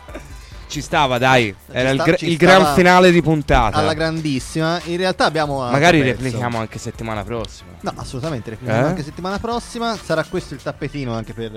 Ci 0.69 0.83
stava, 0.83 1.17
dai. 1.17 1.55
Era 1.71 1.91
il, 1.91 2.01
sta- 2.01 2.15
ci 2.17 2.29
il 2.29 2.37
stava 2.37 2.59
gran 2.59 2.75
finale 2.75 3.11
di 3.11 3.23
puntata. 3.23 3.79
Alla 3.79 3.95
grandissima. 3.95 4.79
In 4.85 4.99
realtà 4.99 5.25
abbiamo. 5.25 5.61
Magari 5.71 6.01
pezzo. 6.03 6.13
replichiamo 6.23 6.59
anche 6.59 6.79
settimana 6.79 7.23
prossima. 7.25 7.71
No, 7.81 7.93
assolutamente. 7.97 8.51
Replichiamo 8.51 8.85
Eh? 8.85 8.89
anche 8.91 9.03
settimana 9.03 9.39
prossima. 9.39 9.97
Sarà 9.97 10.25
questo 10.25 10.53
il 10.55 10.61
tappetino 10.63 11.15
anche 11.15 11.33
per 11.33 11.53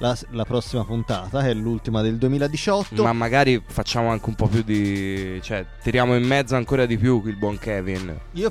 la, 0.00 0.16
la 0.30 0.44
prossima 0.44 0.84
puntata, 0.84 1.42
che 1.42 1.50
è 1.50 1.54
l'ultima 1.54 2.02
del 2.02 2.16
2018. 2.16 3.02
Ma 3.02 3.12
magari 3.12 3.62
facciamo 3.66 4.10
anche 4.10 4.28
un 4.28 4.34
po' 4.34 4.48
più 4.48 4.62
di. 4.62 5.38
cioè, 5.42 5.64
tiriamo 5.82 6.16
in 6.16 6.26
mezzo 6.26 6.56
ancora 6.56 6.86
di 6.86 6.98
più 6.98 7.22
il 7.26 7.36
buon 7.36 7.58
Kevin. 7.58 8.18
Io, 8.32 8.50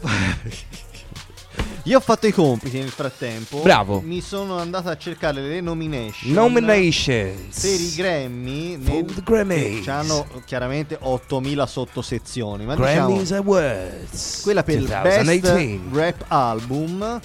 Io 1.83 1.97
ho 1.97 2.01
fatto 2.01 2.27
i 2.27 2.31
compiti 2.31 2.77
nel 2.77 2.89
frattempo. 2.89 3.61
Bravo. 3.61 3.99
Mi 4.01 4.21
sono 4.21 4.57
andato 4.57 4.89
a 4.89 4.97
cercare 4.97 5.41
le 5.41 5.59
nomination. 5.59 6.33
Nominations. 6.33 7.59
Per 7.59 7.79
i 7.79 7.93
Grammy. 7.95 8.77
For 8.77 9.03
the 9.05 9.21
Grammys. 9.23 9.83
Che 9.83 9.89
hanno 9.91 10.27
chiaramente 10.45 10.97
8000 10.99 11.65
sottosezioni. 11.65 12.65
Ma 12.65 12.75
Grammys 12.75 13.21
diciamo, 13.21 13.41
Awards. 13.55 14.41
quella 14.43 14.63
per 14.63 14.75
il 14.75 14.85
2018. 14.85 15.53
Best 15.53 15.79
Rap 15.91 16.25
Album. 16.27 17.19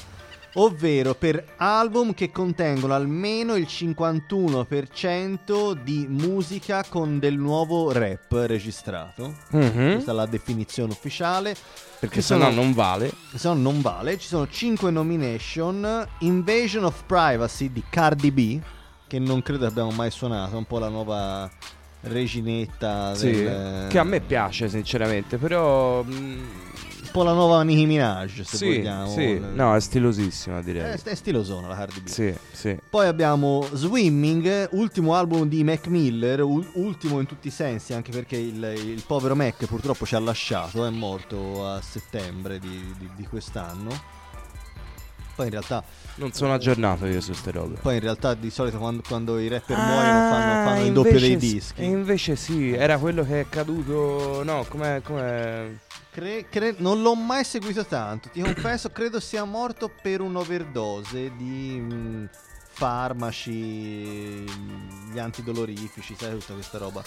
Ovvero 0.57 1.15
per 1.15 1.55
album 1.57 2.15
che 2.15 2.31
contengono 2.31 2.95
almeno 2.95 3.57
il 3.57 3.67
51% 3.69 5.73
di 5.83 6.07
musica 6.09 6.85
con 6.89 7.19
del 7.19 7.37
nuovo 7.37 7.91
rap 7.91 8.33
registrato. 8.33 9.35
Mhm. 9.51 9.93
Questa 9.93 10.13
è 10.13 10.15
la 10.15 10.27
definizione 10.27 10.93
ufficiale. 10.93 11.57
Perché 11.99 12.23
se 12.23 12.37
no 12.37 12.51
non 12.51 12.73
vale. 12.73 13.11
se 13.35 13.49
no 13.49 13.55
non 13.55 13.81
vale. 13.81 14.19
Ci 14.19 14.29
sono 14.29 14.47
5 14.49 14.91
nomination. 14.91 16.07
Invasion 16.21 16.85
of 16.85 17.03
Privacy 17.07 17.73
di 17.73 17.83
Cardi 17.89 18.31
B, 18.31 18.61
che 19.09 19.19
non 19.19 19.43
credo 19.43 19.67
abbiamo 19.67 19.91
mai 19.91 20.11
suonato, 20.11 20.57
un 20.57 20.67
po' 20.67 20.79
la 20.79 20.89
nuova 20.89 21.51
reginetta 22.03 23.15
Sì, 23.15 23.31
del... 23.33 23.87
che 23.89 23.99
a 23.99 24.05
me 24.05 24.21
piace 24.21 24.69
sinceramente, 24.69 25.39
però 25.39 26.03
mh, 26.03 26.39
po' 27.15 27.23
la 27.23 27.32
nuova 27.32 27.62
Nicki 27.62 27.86
Minaj, 27.86 28.41
se 28.43 28.57
Sì, 28.57 28.65
vogliamo. 28.65 29.07
sì. 29.09 29.41
No, 29.55 29.77
è 29.77 29.78
stilosissima, 29.81 30.61
direi. 30.62 30.95
È, 30.95 31.01
è 31.01 31.15
stilosona 31.15 31.69
la 31.69 31.77
Cardi 31.77 32.01
B. 32.01 32.07
Sì, 32.09 32.35
sì. 32.51 32.77
Poi 32.91 33.07
abbiamo 33.07 33.65
Swimming, 33.73 34.70
ultimo 34.73 35.15
album 35.15 35.47
di 35.47 35.62
Mac 35.62 35.86
Miller, 35.86 36.41
ul- 36.43 36.69
ultimo 36.74 37.20
in 37.20 37.27
tutti 37.27 37.47
i 37.47 37.51
sensi, 37.53 37.93
anche 37.95 38.11
perché 38.11 38.36
il, 38.36 38.61
il 38.85 39.05
povero 39.07 39.36
Mac 39.36 39.65
purtroppo 39.66 40.05
ci 40.05 40.16
ha 40.16 40.19
lasciato, 40.19 40.85
è 40.85 40.91
morto 40.91 41.65
a 41.65 41.81
settembre 41.81 42.59
di, 42.59 42.93
di- 42.99 43.11
di 43.15 43.27
quest'anno. 43.28 43.91
Poi 45.36 45.45
in 45.47 45.51
realtà... 45.53 45.82
Non 46.16 46.32
sono 46.32 46.53
aggiornato 46.55 47.07
io 47.07 47.20
su 47.20 47.32
ste 47.32 47.51
robe. 47.53 47.77
Poi 47.81 47.95
in 47.95 48.01
realtà 48.01 48.35
di 48.35 48.51
solito 48.51 48.78
quando, 48.78 49.03
quando 49.07 49.39
i 49.39 49.49
rapper 49.49 49.77
muoiono 49.77 50.28
fanno, 50.31 50.65
fanno 50.69 50.85
il 50.85 50.93
doppio 50.93 51.19
dei 51.19 51.36
dischi. 51.36 51.81
E 51.81 51.85
invece 51.86 52.35
sì, 52.36 52.73
era 52.73 52.99
quello 52.99 53.24
che 53.24 53.41
è 53.41 53.49
caduto. 53.49 54.43
No, 54.45 54.65
com'è. 54.69 55.01
Cre- 56.15 56.47
cre- 56.49 56.77
non 56.78 57.03
l'ho 57.03 57.16
mai 57.16 57.43
seguito 57.43 57.85
tanto, 57.85 58.28
ti 58.28 58.41
confesso, 58.41 58.89
credo 58.91 59.19
sia 59.19 59.43
morto 59.43 59.91
per 60.01 60.20
un'overdose 60.20 61.35
di 61.35 61.81
mh, 61.81 62.28
farmaci, 62.69 64.45
gli 65.11 65.19
antidolorifici, 65.19 66.15
sai 66.16 66.39
tutta 66.39 66.55
questa 66.55 66.78
roba 66.78 67.03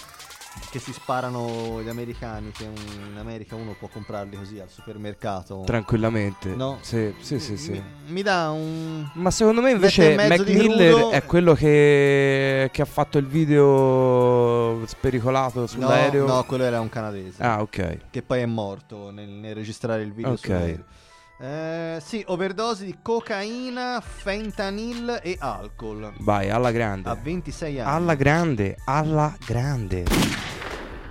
che 0.69 0.80
si 0.80 0.91
sparano 0.91 1.82
gli 1.82 1.88
americani, 1.88 2.52
che 2.52 2.64
in 2.65 3.18
America 3.18 3.56
uno 3.56 3.76
può 3.78 3.88
comprarli 3.88 4.36
così 4.36 4.60
al 4.60 4.69
supermercato. 4.69 5.64
Tranquillamente. 5.65 6.49
No. 6.56 6.78
Sì, 6.82 7.14
sì, 7.19 7.40
sì. 7.40 7.57
sì. 7.57 7.72
Mi, 7.72 7.84
mi 8.07 8.22
dà 8.22 8.49
un... 8.52 9.07
Ma 9.14 9.32
secondo 9.32 9.61
me 9.61 9.72
invece 9.72 10.15
Mac 10.15 10.45
Miller 10.48 10.94
crudo- 10.94 11.10
è 11.11 11.24
quello 11.24 11.53
che, 11.53 12.69
che 12.72 12.82
ha 12.82 12.86
fatto 12.86 13.18
il 13.18 13.28
video 13.28 14.86
spericolato 14.86 15.61
No, 15.61 15.68
sull'aereo. 15.68 16.26
no, 16.26 16.44
quello 16.44 16.64
era 16.64 16.80
un 16.82 16.90
canadese. 16.90 17.41
Ah, 17.41 17.61
ok. 17.61 17.98
Che 18.10 18.22
poi 18.22 18.41
è 18.41 18.45
morto 18.45 19.10
nel, 19.11 19.30
nel 19.30 19.56
registrare 19.56 20.02
il 20.02 20.11
video 20.14 20.32
Ok. 20.34 20.80
Eh, 21.39 21.99
sì, 22.01 22.23
overdose 22.27 22.84
di 22.84 22.97
cocaina, 22.99 24.01
fentanyl 24.01 25.19
e 25.22 25.35
alcol. 25.39 26.11
Vai, 26.19 26.49
alla 26.49 26.72
grande. 26.72 27.09
A 27.09 27.14
26 27.14 27.80
anni. 27.80 27.95
Alla 27.95 28.15
grande, 28.15 28.77
alla 28.85 29.38
grande. 29.45 30.56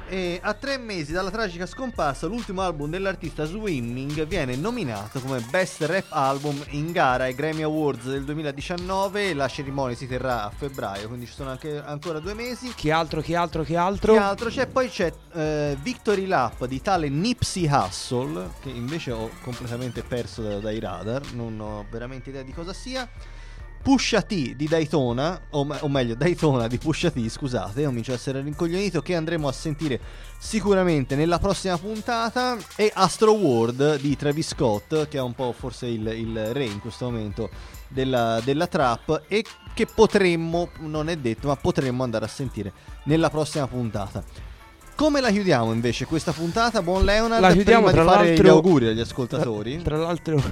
E 0.09 0.39
a 0.41 0.55
tre 0.55 0.78
mesi 0.78 1.11
dalla 1.11 1.33
tragica 1.33 1.66
scomparsa, 1.66 2.28
l'ultimo 2.28 2.62
album 2.62 2.91
dell'artista 2.91 3.45
Swimming 3.45 4.24
viene 4.27 4.55
nominato 4.55 5.19
come 5.19 5.41
Best 5.51 5.81
Rap 5.83 6.07
Album 6.11 6.62
in 6.70 6.93
gara 6.93 7.24
ai 7.24 7.35
Grammy 7.35 7.62
Awards 7.62 8.05
del 8.05 8.24
2019. 8.24 9.35
La 9.35 9.49
cerimonia 9.49 9.97
si 9.97 10.07
terrà 10.07 10.45
a 10.45 10.51
febbraio, 10.51 11.09
quindi 11.09 11.27
ci 11.27 11.33
sono 11.33 11.51
anche 11.51 11.83
ancora 11.85 12.20
due 12.20 12.35
mesi. 12.35 12.73
Chi 12.77 12.93
altro, 12.93 13.20
chi 13.20 13.35
altro, 13.35 13.65
chi 13.65 13.74
altro? 13.74 14.12
Che 14.12 14.19
altro 14.20 14.49
c'è? 14.49 14.69
Poi 14.69 14.89
c'è 14.89 15.12
eh, 15.33 15.77
Victory 15.83 16.27
Lap 16.27 16.66
di 16.66 16.81
tale 16.81 17.09
Nipsey 17.09 17.69
Hussle, 17.69 18.51
che 18.61 18.69
invece 18.69 19.11
ho 19.11 19.28
completamente 19.43 20.05
perso 20.05 20.41
da- 20.41 20.61
dai 20.61 20.78
radar, 20.78 21.33
non 21.33 21.59
ho 21.59 21.85
veramente 21.91 22.31
idea 22.31 22.43
di 22.43 22.53
cosa 22.53 22.73
sia. 22.73 23.09
Pusha 23.82 24.23
T 24.23 24.55
di 24.55 24.66
Daytona, 24.66 25.40
o, 25.51 25.65
me- 25.65 25.78
o 25.81 25.89
meglio 25.89 26.15
Daytona 26.15 26.66
di 26.66 26.78
Pusha 26.78 27.11
T, 27.11 27.28
scusate, 27.28 27.85
comincio 27.85 28.12
a 28.12 28.15
essere 28.15 28.40
rincoglionito, 28.40 29.01
che 29.01 29.15
andremo 29.15 29.47
a 29.47 29.53
sentire 29.53 30.01
sicuramente 30.39 31.15
nella 31.15 31.39
prossima 31.39 31.78
puntata, 31.78 32.57
e 32.74 32.90
Astro 32.94 33.32
World 33.32 34.01
di 34.01 34.16
Travis 34.16 34.48
Scott, 34.48 35.09
che 35.09 35.19
è 35.19 35.20
un 35.20 35.35
po' 35.35 35.55
forse 35.57 35.86
il, 35.86 36.07
il 36.07 36.53
re 36.53 36.65
in 36.65 36.81
questo 36.81 37.05
momento 37.05 37.51
della, 37.89 38.40
della 38.44 38.66
trap, 38.66 39.23
e 39.28 39.44
che 39.73 39.86
potremmo, 39.86 40.70
non 40.81 41.09
è 41.09 41.16
detto, 41.16 41.48
ma 41.48 41.57
potremmo 41.57 42.03
andare 42.03 42.24
a 42.24 42.28
sentire 42.28 42.73
nella 43.05 43.31
prossima 43.31 43.66
puntata. 43.69 44.24
Come 44.97 45.20
la 45.20 45.31
chiudiamo 45.31 45.74
invece 45.74 46.07
questa 46.07 46.32
puntata, 46.32 46.81
buon 46.81 47.05
Leonard? 47.05 47.43
La 47.43 47.53
chiudiamo 47.53 47.89
prima 47.89 48.03
tra 48.03 48.23
di 48.23 48.35
fare 48.35 48.43
gli 48.43 48.48
auguri 48.48 48.86
agli 48.86 49.01
ascoltatori. 49.01 49.82
Tra 49.82 49.98
l'altro, 49.98 50.43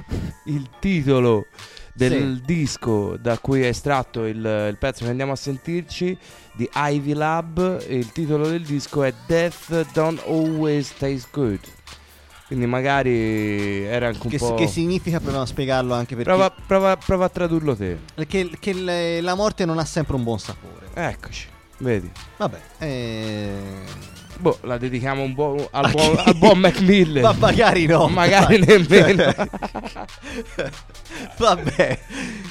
il 0.45 0.69
titolo 0.79 1.47
del 1.95 2.41
disco 2.41 3.15
da 3.17 3.37
cui 3.39 3.61
è 3.61 3.67
estratto 3.67 4.25
il, 4.25 4.35
il 4.69 4.77
pezzo 4.77 5.05
che 5.05 5.09
andiamo 5.09 5.31
a 5.31 5.35
sentirci 5.37 6.17
di 6.53 6.69
Ivy 6.73 7.13
Lab. 7.13 7.83
Il 7.87 8.11
titolo 8.11 8.47
del 8.47 8.63
disco 8.63 9.03
è 9.03 9.13
Death 9.25 9.91
Don't 9.93 10.21
Always 10.27 10.93
Taste 10.97 11.27
Good. 11.31 11.59
Quindi 12.47 12.67
magari 12.67 13.83
era 13.85 14.07
anche 14.07 14.19
un 14.23 14.29
Che, 14.29 14.37
po'. 14.37 14.53
che 14.53 14.67
significa, 14.67 15.17
proviamo 15.19 15.43
a 15.43 15.47
spiegarlo 15.47 15.93
anche 15.95 16.15
perché 16.15 16.29
Prova, 16.29 16.51
prova- 16.67 16.95
prova 16.97 17.25
a 17.25 17.29
tradurlo 17.29 17.75
te. 17.75 17.97
che, 18.27 18.51
che 18.59 18.73
le- 18.73 19.21
la 19.21 19.33
morte 19.33 19.65
non 19.65 19.79
ha 19.79 19.85
sempre 19.85 20.15
un 20.15 20.23
buon 20.23 20.37
sapore. 20.37 20.85
Eccoci, 20.93 21.47
vedi. 21.79 22.11
Vabbè, 22.37 22.59
eh... 22.79 23.53
Boh, 24.37 24.57
la 24.61 24.77
dedichiamo 24.77 25.21
un 25.23 25.33
po' 25.33 25.67
al, 25.71 25.91
buon, 25.91 26.15
al 26.23 26.35
buon 26.35 26.59
Mac 26.59 26.79
Miller. 26.79 27.23
Ma 27.23 27.33
magari 27.37 27.85
no. 27.85 28.07
Magari 28.15 28.59
nemmeno. 28.59 29.33
Vabbè, 31.37 31.99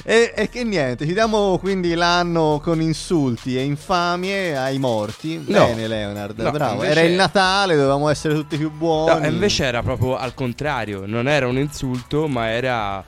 e, 0.03 0.33
e 0.35 0.49
che 0.49 0.63
niente, 0.63 1.05
chiudiamo 1.05 1.57
quindi 1.59 1.93
l'anno 1.93 2.59
con 2.63 2.81
insulti 2.81 3.57
e 3.57 3.63
infamie 3.63 4.57
ai 4.57 4.79
morti. 4.79 5.43
No. 5.47 5.65
Bene, 5.65 5.87
Leonard, 5.87 6.39
No, 6.39 6.51
bravo. 6.51 6.83
Era 6.83 7.01
il 7.01 7.13
Natale, 7.13 7.75
dovevamo 7.75 8.09
essere 8.09 8.33
tutti 8.33 8.57
più 8.57 8.71
buoni. 8.71 9.21
No, 9.21 9.27
invece 9.27 9.65
era 9.65 9.81
proprio 9.83 10.17
al 10.17 10.33
contrario, 10.33 11.03
non 11.05 11.27
era 11.27 11.47
un 11.47 11.57
insulto, 11.57 12.27
ma 12.27 12.49
era. 12.49 13.03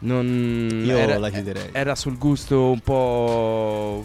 Non, 0.00 0.82
Io 0.84 0.96
era, 0.96 1.18
la 1.18 1.30
chiuderei. 1.30 1.70
Era 1.72 1.94
sul 1.94 2.18
gusto 2.18 2.70
un 2.70 2.80
po'. 2.80 4.04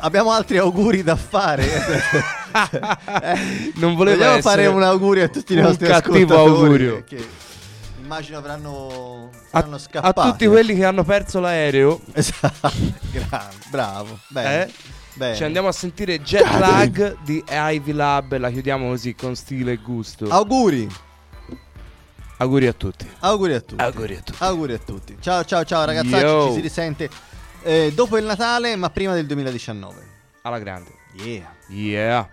Abbiamo 0.00 0.32
altri 0.32 0.58
auguri 0.58 1.02
da 1.02 1.14
fare. 1.16 1.64
Eh, 2.52 3.72
non 3.76 3.94
voleva 3.94 4.16
Vogliamo 4.24 4.40
fare 4.42 4.66
un 4.66 4.82
augurio 4.82 5.24
a 5.24 5.28
tutti 5.28 5.52
i 5.54 5.56
un 5.56 5.62
nostri 5.62 5.86
cattivo 5.86 6.36
augurio. 6.38 7.04
Che 7.04 7.26
immagino 8.02 8.38
avranno, 8.38 9.30
A, 9.50 9.58
avranno 9.58 9.76
a 9.76 9.78
scappato. 9.78 10.30
tutti 10.30 10.46
quelli 10.46 10.74
che 10.74 10.84
hanno 10.84 11.04
perso 11.04 11.40
l'aereo, 11.40 12.00
Esatto, 12.12 12.72
bravo. 13.70 14.18
Bene. 14.28 14.66
eh, 14.66 14.72
bene. 15.14 15.34
ci 15.36 15.44
andiamo 15.44 15.68
a 15.68 15.72
sentire 15.72 16.20
Jet 16.22 16.48
Lag 16.58 17.18
di 17.22 17.42
Ivy 17.48 17.92
Lab. 17.92 18.32
e 18.32 18.38
La 18.38 18.50
chiudiamo 18.50 18.88
così 18.88 19.14
con 19.14 19.34
stile 19.36 19.72
e 19.72 19.76
gusto. 19.76 20.26
Auguri. 20.28 20.88
Auguri 22.40 22.66
a 22.68 22.72
tutti. 22.72 23.06
Auguri 23.20 23.54
a 23.54 23.60
tutti. 23.60 23.82
Auguri 23.82 24.14
a 24.14 24.20
tutti. 24.20 24.38
Auguri 24.42 24.72
a 24.72 24.78
tutti. 24.78 25.16
Ciao 25.20 25.44
ciao 25.44 25.64
ciao 25.64 25.84
ragazzacci, 25.84 26.24
Yo. 26.24 26.46
ci 26.48 26.52
si 26.54 26.60
risente 26.60 27.10
eh, 27.62 27.90
dopo 27.94 28.16
il 28.16 28.24
Natale, 28.24 28.76
ma 28.76 28.88
prima 28.90 29.12
del 29.12 29.26
2019. 29.26 30.06
Alla 30.42 30.58
grande. 30.60 30.90
Yeah. 31.14 31.52
Yeah. 31.68 32.28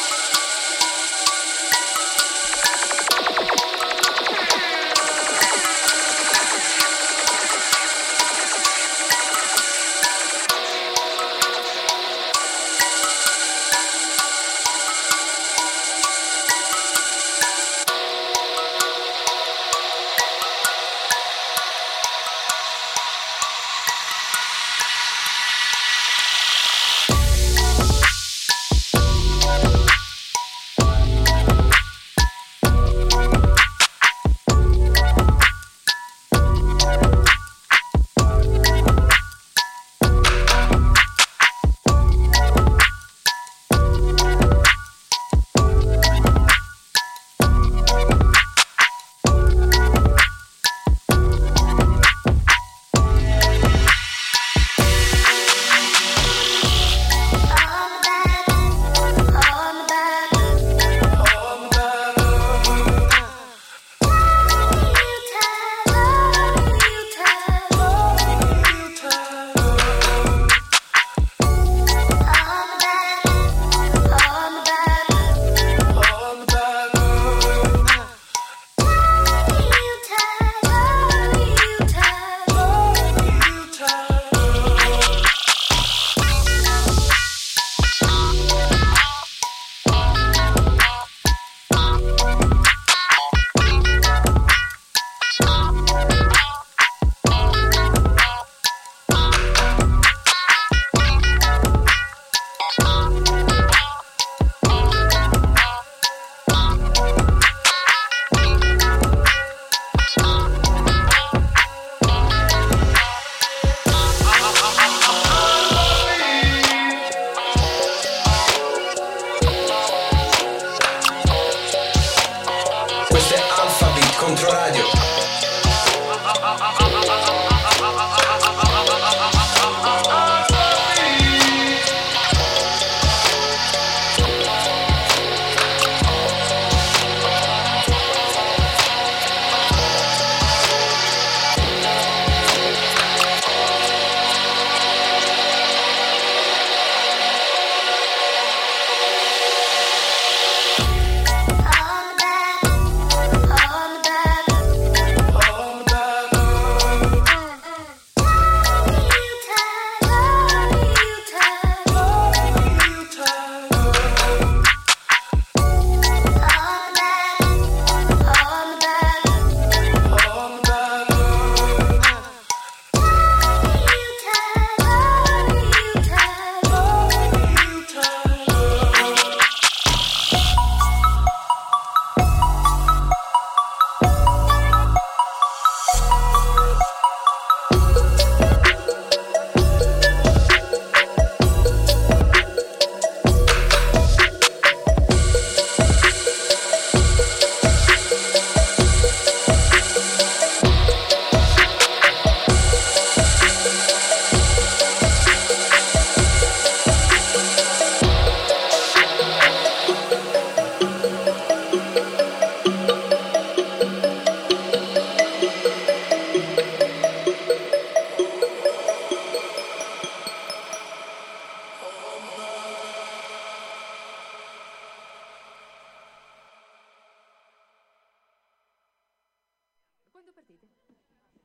partite? 230.31 230.67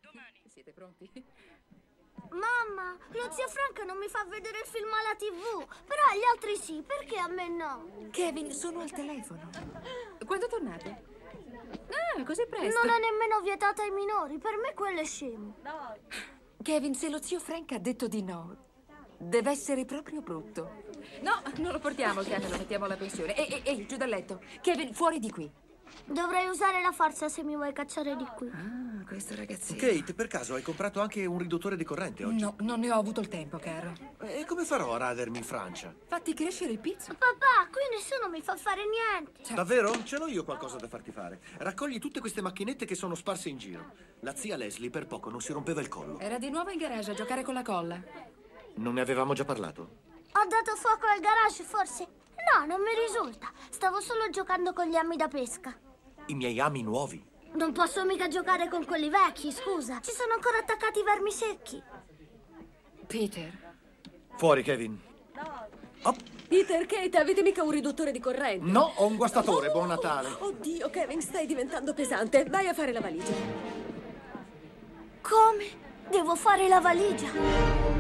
Domani. 0.01 0.41
Siete 0.49 0.73
pronti? 0.73 1.11
Mamma, 2.31 2.97
lo 3.13 3.33
zio 3.33 3.49
Frank 3.49 3.85
non 3.87 3.97
mi 3.97 4.09
fa 4.09 4.25
vedere 4.25 4.59
il 4.59 4.67
film 4.67 4.89
alla 4.93 5.15
tv, 5.17 5.67
però 5.85 6.03
agli 6.13 6.25
altri 6.35 6.57
sì, 6.57 6.83
perché 6.83 7.19
a 7.19 7.29
me 7.29 7.49
no? 7.49 8.11
Kevin, 8.11 8.53
sono 8.53 8.81
al 8.81 8.91
telefono. 8.91 9.49
Quando 10.27 10.47
tornate? 10.47 11.17
Ah, 12.19 12.25
così 12.25 12.47
presto. 12.47 12.85
Non 12.85 12.95
è 12.95 12.99
nemmeno 12.99 13.41
vietato 13.41 13.83
ai 13.83 13.91
minori, 13.91 14.39
per 14.39 14.57
me 14.57 14.75
quello 14.75 15.01
è 15.01 15.05
scemo. 15.05 15.57
Kevin, 16.63 16.95
se 16.95 17.09
lo 17.09 17.23
zio 17.23 17.39
Frank 17.39 17.73
ha 17.73 17.79
detto 17.79 18.09
di 18.09 18.23
no, 18.23 18.57
deve 19.17 19.51
essere 19.51 19.85
proprio 19.85 20.21
brutto. 20.21 20.85
No, 21.21 21.41
non 21.57 21.73
lo 21.73 21.79
portiamo, 21.79 22.23
Kevin, 22.23 22.51
lo 22.51 22.59
mettiamo 22.59 22.85
alla 22.85 22.97
pensione. 22.97 23.35
Ehi, 23.37 23.53
ehi, 23.53 23.63
ehi, 23.65 23.87
giù 23.87 23.97
dal 23.97 24.09
letto. 24.09 24.43
Kevin, 24.61 24.93
fuori 24.93 25.19
di 25.19 25.31
qui. 25.31 25.51
Dovrei 26.05 26.49
usare 26.49 26.81
la 26.81 26.93
forza 26.93 27.29
se 27.29 27.43
mi 27.43 27.55
vuoi 27.55 27.73
cacciare 27.73 28.17
di 28.17 28.25
qui. 28.35 28.49
Ah, 28.49 29.05
questo 29.07 29.35
ragazzino. 29.35 29.79
Kate, 29.79 30.15
per 30.15 30.27
caso 30.27 30.55
hai 30.55 30.63
comprato 30.63 31.01
anche 31.01 31.25
un 31.27 31.39
riduttore 31.39 31.77
di 31.77 31.85
corrente 31.85 32.25
oggi? 32.25 32.41
No, 32.41 32.55
non 32.61 32.81
ne 32.81 32.91
ho 32.91 32.99
avuto 32.99 33.21
il 33.21 33.29
tempo, 33.29 33.59
caro. 33.59 33.93
E 34.21 34.45
come 34.47 34.65
farò 34.65 34.95
a 34.95 34.99
radermi 34.99 35.39
in 35.39 35.45
Francia? 35.45 35.95
Fatti 36.07 36.35
crescere 36.35 36.73
il 36.73 36.79
pizzo. 36.79 37.13
Papà, 37.13 37.69
qui 37.71 37.83
nessuno 37.91 38.29
mi 38.31 38.41
fa 38.41 38.57
fare 38.57 38.83
niente. 38.87 39.55
Davvero? 39.55 40.03
Ce 40.05 40.17
l'ho 40.19 40.27
io 40.27 40.45
qualcosa 40.45 40.77
da 40.77 40.89
farti 40.89 41.13
fare. 41.13 41.41
Raccogli 41.59 41.99
tutte 41.99 42.21
queste 42.21 42.41
macchinette 42.41 42.87
che 42.87 42.95
sono 42.95 43.15
sparse 43.15 43.49
in 43.49 43.59
giro. 43.59 43.93
La 44.21 44.35
zia 44.35 44.57
Leslie 44.57 44.91
per 44.91 45.07
poco 45.07 45.31
non 45.31 45.41
si 45.41 45.53
rompeva 45.53 45.81
il 45.81 45.89
collo. 45.89 46.19
Era 46.19 46.39
di 46.39 46.51
nuovo 46.51 46.71
in 46.71 46.79
garage 46.79 47.11
a 47.11 47.15
giocare 47.15 47.43
con 47.43 47.55
la 47.55 47.63
colla. 47.63 48.01
Non 48.75 48.95
ne 48.95 49.01
avevamo 49.01 49.35
già 49.35 49.45
parlato? 49.45 50.07
Ho 50.33 50.47
dato 50.47 50.77
fuoco 50.77 51.07
al 51.07 51.21
garage, 51.21 51.65
forse? 51.65 52.07
No, 52.53 52.67
non 52.67 52.81
mi 52.81 52.91
risulta. 53.07 53.51
Stavo 53.71 54.01
solo 54.01 54.29
giocando 54.31 54.73
con 54.73 54.87
gli 54.87 54.97
ami 54.97 55.17
da 55.17 55.29
pesca. 55.29 55.77
I 56.27 56.35
miei 56.35 56.61
ami 56.61 56.83
nuovi. 56.83 57.25
Non 57.55 57.73
posso 57.73 58.05
mica 58.05 58.29
giocare 58.29 58.69
con 58.69 58.85
quelli 58.85 59.09
vecchi, 59.09 59.51
scusa. 59.51 60.01
Ci 60.01 60.13
sono 60.13 60.35
ancora 60.35 60.59
attaccati 60.59 61.01
i 61.01 61.03
vermi 61.03 61.31
secchi. 61.31 61.83
Peter. 63.07 63.75
Fuori, 64.37 64.63
Kevin. 64.63 65.01
Peter, 66.49 66.87
Kate, 66.87 67.19
avete 67.19 67.43
mica 67.43 67.63
un 67.63 67.71
riduttore 67.71 68.13
di 68.13 68.21
corrente? 68.21 68.71
No, 68.71 68.93
ho 68.97 69.07
un 69.07 69.17
guastatore. 69.17 69.71
Buon 69.71 69.89
Natale. 69.89 70.29
Oddio, 70.39 70.89
Kevin, 70.91 71.21
stai 71.21 71.47
diventando 71.47 71.93
pesante. 71.93 72.45
Vai 72.45 72.69
a 72.69 72.75
fare 72.75 72.93
la 72.93 73.01
valigia. 73.01 73.33
Come? 75.21 75.67
Devo 76.09 76.35
fare 76.37 76.69
la 76.69 76.81
valigia. 76.81 77.98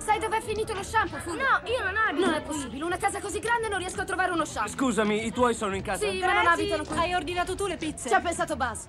Sai 0.00 0.18
dov'è 0.18 0.40
finito 0.40 0.72
lo 0.72 0.82
shampoo, 0.82 1.18
Fu? 1.18 1.30
No, 1.30 1.60
io 1.64 1.84
non 1.84 1.94
abito 1.96 2.24
Non 2.26 2.34
è 2.34 2.42
possibile, 2.42 2.84
una 2.84 2.96
casa 2.96 3.20
così 3.20 3.38
grande 3.38 3.68
non 3.68 3.78
riesco 3.78 4.00
a 4.00 4.04
trovare 4.04 4.32
uno 4.32 4.44
shampoo. 4.44 4.72
Scusami, 4.72 5.26
i 5.26 5.30
tuoi 5.32 5.54
sono 5.54 5.76
in 5.76 5.82
casa? 5.82 6.08
Sì, 6.08 6.18
ma 6.18 6.32
non 6.32 6.42
Grazie. 6.42 6.62
abitano 6.62 6.84
qui. 6.84 6.98
Hai 6.98 7.14
ordinato 7.14 7.54
tu 7.54 7.66
le 7.66 7.76
pizze? 7.76 8.08
Ci 8.08 8.14
ha 8.14 8.20
pensato 8.20 8.56
Buzz. 8.56 8.86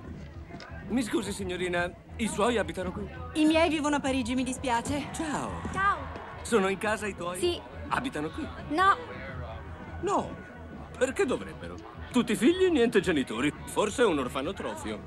Mi 0.88 1.04
scusi, 1.04 1.32
signorina, 1.32 1.90
i 2.18 2.28
suoi 2.28 2.58
abitano 2.58 2.92
qui? 2.92 3.10
I 3.34 3.46
miei 3.46 3.70
vivono 3.70 3.98
a 3.98 4.00
Parigi, 4.00 4.36
mi 4.36 4.44
dispiace. 4.44 5.08
Ciao. 5.14 5.52
Ciao. 5.74 5.98
Sono 6.42 6.70
in 6.70 6.78
casa 6.78 7.08
i 7.08 7.16
tuoi? 7.16 7.40
Sì. 7.40 7.62
Abitano 7.90 8.30
qui? 8.30 8.48
No. 8.70 8.98
No. 10.02 10.36
Perché 10.98 11.26
dovrebbero? 11.26 11.76
Tutti 12.12 12.36
figli, 12.36 12.70
niente 12.70 13.00
genitori. 13.00 13.54
Forse 13.66 14.04
un 14.04 14.18
orfanotrofio. 14.20 15.00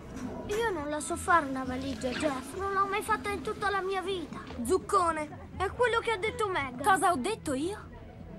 Io 0.47 0.70
non 0.70 0.89
la 0.89 1.01
so 1.01 1.16
fare 1.16 1.47
una 1.47 1.64
valigia, 1.64 2.09
Jeff. 2.10 2.56
Non 2.56 2.72
l'ho 2.72 2.86
mai 2.86 3.02
fatta 3.02 3.31
in 3.31 3.43
tutta 3.43 3.70
la 3.70 3.81
mia 3.81 4.01
vita. 4.02 4.40
Zuccone. 4.64 5.43
È 5.56 5.70
quello 5.70 6.01
che 6.01 6.10
ha 6.10 6.16
detto 6.16 6.48
Meg. 6.48 6.82
Cosa 6.82 7.12
ho 7.12 7.16
detto 7.16 7.55
io? 7.55 7.93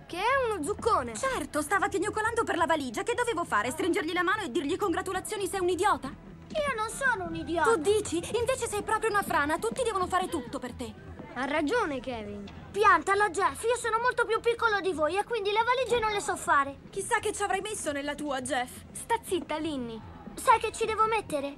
Che 0.06 0.18
è 0.18 0.52
uno 0.52 0.64
zuccone. 0.64 1.16
Certo, 1.16 1.62
stava 1.62 1.88
piagnucolando 1.88 2.44
per 2.44 2.58
la 2.58 2.66
valigia. 2.66 3.04
Che 3.04 3.14
dovevo 3.14 3.44
fare? 3.44 3.72
Stringergli 3.72 4.14
la 4.14 4.24
mano 4.24 4.42
e 4.42 4.52
dirgli 4.52 4.76
congratulazioni, 4.78 5.48
sei 5.48 5.62
un 5.62 5.70
idiota? 5.70 6.08
Io 6.08 6.74
non 6.78 6.90
sono 6.90 7.26
un 7.26 7.36
idiota. 7.36 7.72
Tu 7.72 7.82
dici? 7.82 8.18
Invece 8.38 8.68
sei 8.68 8.84
proprio 8.84 9.10
una 9.10 9.24
frana. 9.24 9.58
Tutti 9.58 9.82
devono 9.84 10.08
fare 10.08 10.28
tutto 10.28 10.60
per 10.60 10.74
te. 10.74 10.94
Ha 11.34 11.46
ragione, 11.46 12.00
Kevin. 12.00 12.44
Piantala, 12.72 13.30
Jeff. 13.30 13.64
Io 13.64 13.76
sono 13.78 14.00
molto 14.00 14.26
più 14.26 14.40
piccolo 14.40 14.80
di 14.80 14.94
voi 14.94 15.18
e 15.18 15.24
quindi 15.24 15.52
le 15.52 15.64
valigie 15.64 16.00
non 16.00 16.12
le 16.12 16.22
so 16.22 16.36
fare. 16.36 16.80
Chissà 16.90 17.20
che 17.20 17.34
ci 17.34 17.44
avrai 17.44 17.62
messo 17.62 17.92
nella 17.92 18.16
tua, 18.16 18.42
Jeff. 18.42 18.72
Sta 18.92 19.16
zitta, 19.24 19.58
Linny. 19.58 20.00
Sai 20.36 20.60
che 20.60 20.72
ci 20.72 20.86
devo 20.86 21.06
mettere? 21.08 21.56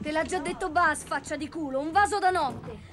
Te 0.00 0.10
l'ha 0.10 0.24
già 0.24 0.38
detto 0.40 0.70
Buzz, 0.70 1.04
faccia 1.04 1.36
di 1.36 1.48
culo. 1.48 1.78
Un 1.78 1.92
vaso 1.92 2.18
da 2.18 2.30
notte. 2.30 2.92